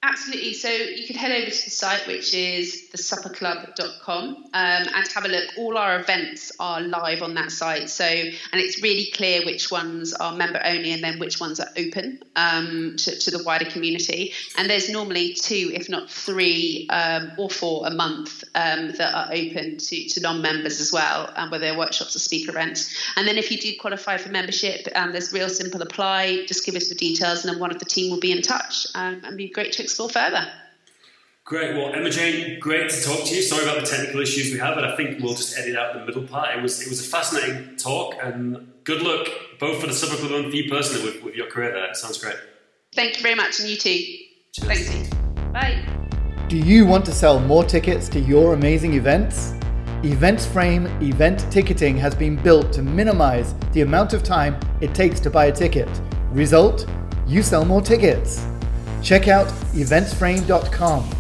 Absolutely. 0.03 0.55
So 0.55 0.71
you 0.71 1.07
could 1.07 1.17
head 1.17 1.31
over 1.31 1.51
to 1.51 1.65
the 1.65 1.71
site, 1.71 2.07
which 2.07 2.33
is 2.33 2.89
thesupperclub.com, 2.91 4.29
um, 4.29 4.45
and 4.55 5.09
have 5.15 5.27
a 5.27 5.29
look. 5.29 5.45
All 5.59 5.77
our 5.77 6.01
events 6.01 6.53
are 6.59 6.81
live 6.81 7.21
on 7.21 7.35
that 7.35 7.51
site. 7.51 7.91
So, 7.91 8.07
and 8.07 8.33
it's 8.55 8.83
really 8.83 9.11
clear 9.13 9.45
which 9.45 9.71
ones 9.71 10.15
are 10.15 10.35
member 10.35 10.59
only 10.65 10.93
and 10.93 11.05
then 11.05 11.19
which 11.19 11.39
ones 11.39 11.61
are 11.61 11.69
open 11.77 12.23
um, 12.35 12.95
to, 12.97 13.19
to, 13.19 13.31
the 13.31 13.45
wider 13.45 13.67
community. 13.67 14.33
And 14.57 14.71
there's 14.71 14.89
normally 14.89 15.35
two, 15.35 15.71
if 15.75 15.91
not 15.91 16.11
three 16.11 16.89
um, 16.89 17.33
or 17.37 17.51
four 17.51 17.87
a 17.87 17.91
month 17.91 18.43
um, 18.55 18.93
that 18.93 19.15
are 19.15 19.29
open 19.31 19.77
to, 19.77 20.09
to 20.09 20.21
non 20.23 20.41
members 20.41 20.81
as 20.81 20.95
well, 20.95 21.31
um, 21.37 21.51
whether 21.51 21.67
they're 21.67 21.79
workshops 21.79 22.17
or 22.17 22.21
speaker 22.21 22.53
events. 22.53 22.97
And 23.17 23.29
then 23.29 23.37
if 23.37 23.51
you 23.51 23.59
do 23.59 23.73
qualify 23.79 24.17
for 24.17 24.31
membership, 24.31 24.89
um, 24.95 25.13
there's 25.13 25.31
real 25.31 25.51
simple 25.51 25.83
apply. 25.83 26.47
Just 26.47 26.65
give 26.65 26.75
us 26.75 26.89
the 26.89 26.95
details, 26.95 27.45
and 27.45 27.53
then 27.53 27.61
one 27.61 27.71
of 27.71 27.79
the 27.79 27.85
team 27.85 28.11
will 28.11 28.21
be 28.21 28.33
in 28.33 28.41
touch. 28.41 28.87
and 28.95 29.37
be 29.37 29.51
great 29.51 29.73
to 29.73 29.90
explore 29.91 30.09
further. 30.09 30.47
Great. 31.45 31.75
Well, 31.75 31.93
Emma 31.93 32.11
Jane, 32.11 32.61
great 32.61 32.91
to 32.91 33.03
talk 33.03 33.25
to 33.27 33.35
you. 33.35 33.43
Sorry 33.43 33.65
about 33.65 33.81
the 33.81 33.87
technical 33.87 34.21
issues 34.21 34.53
we 34.53 34.59
have, 34.61 34.77
but 34.77 34.85
I 34.85 34.97
think 34.97 35.21
we'll 35.21 35.35
just 35.35 35.59
edit 35.59 35.75
out 35.75 35.95
the 35.95 36.05
middle 36.05 36.23
part. 36.23 36.57
It 36.57 36.63
was 36.63 36.81
it 36.81 36.89
was 36.89 37.01
a 37.01 37.11
fascinating 37.11 37.77
talk, 37.77 38.15
and 38.23 38.73
good 38.85 39.03
luck 39.03 39.27
both 39.59 39.81
for 39.81 39.89
the 39.89 39.93
Supper 39.93 40.17
Club 40.17 40.33
and 40.33 40.51
for 40.51 40.57
you 40.57 40.71
personally 40.71 41.05
with, 41.05 41.25
with 41.25 41.35
your 41.35 41.49
career 41.49 41.73
there. 41.73 41.91
It 41.91 41.97
sounds 41.97 42.19
great. 42.19 42.37
Thank 42.95 43.17
you 43.17 43.23
very 43.23 43.35
much, 43.35 43.59
and 43.59 43.69
you 43.69 43.77
too. 43.77 43.99
Cheers. 44.53 44.89
Thanks. 44.89 45.15
Bye. 45.53 45.85
Do 46.49 46.57
you 46.57 46.87
want 46.87 47.05
to 47.07 47.13
sell 47.13 47.41
more 47.41 47.65
tickets 47.65 48.09
to 48.11 48.21
your 48.21 48.55
amazing 48.55 48.95
events? 48.95 49.55
EventsFrame 50.03 51.03
event 51.03 51.51
ticketing 51.51 51.97
has 51.97 52.15
been 52.15 52.37
built 52.37 52.73
to 52.73 52.83
minimize 52.83 53.55
the 53.73 53.83
amount 53.83 54.13
of 54.13 54.23
time 54.23 54.59
it 54.81 54.95
takes 54.95 55.21
to 55.21 55.31
buy 55.31 55.47
a 55.47 55.53
ticket. 55.53 55.89
Result? 56.31 56.87
You 57.27 57.43
sell 57.43 57.65
more 57.65 57.83
tickets. 57.83 58.47
Check 59.03 59.29
out 59.29 59.49
eventsframe.com 59.75 61.20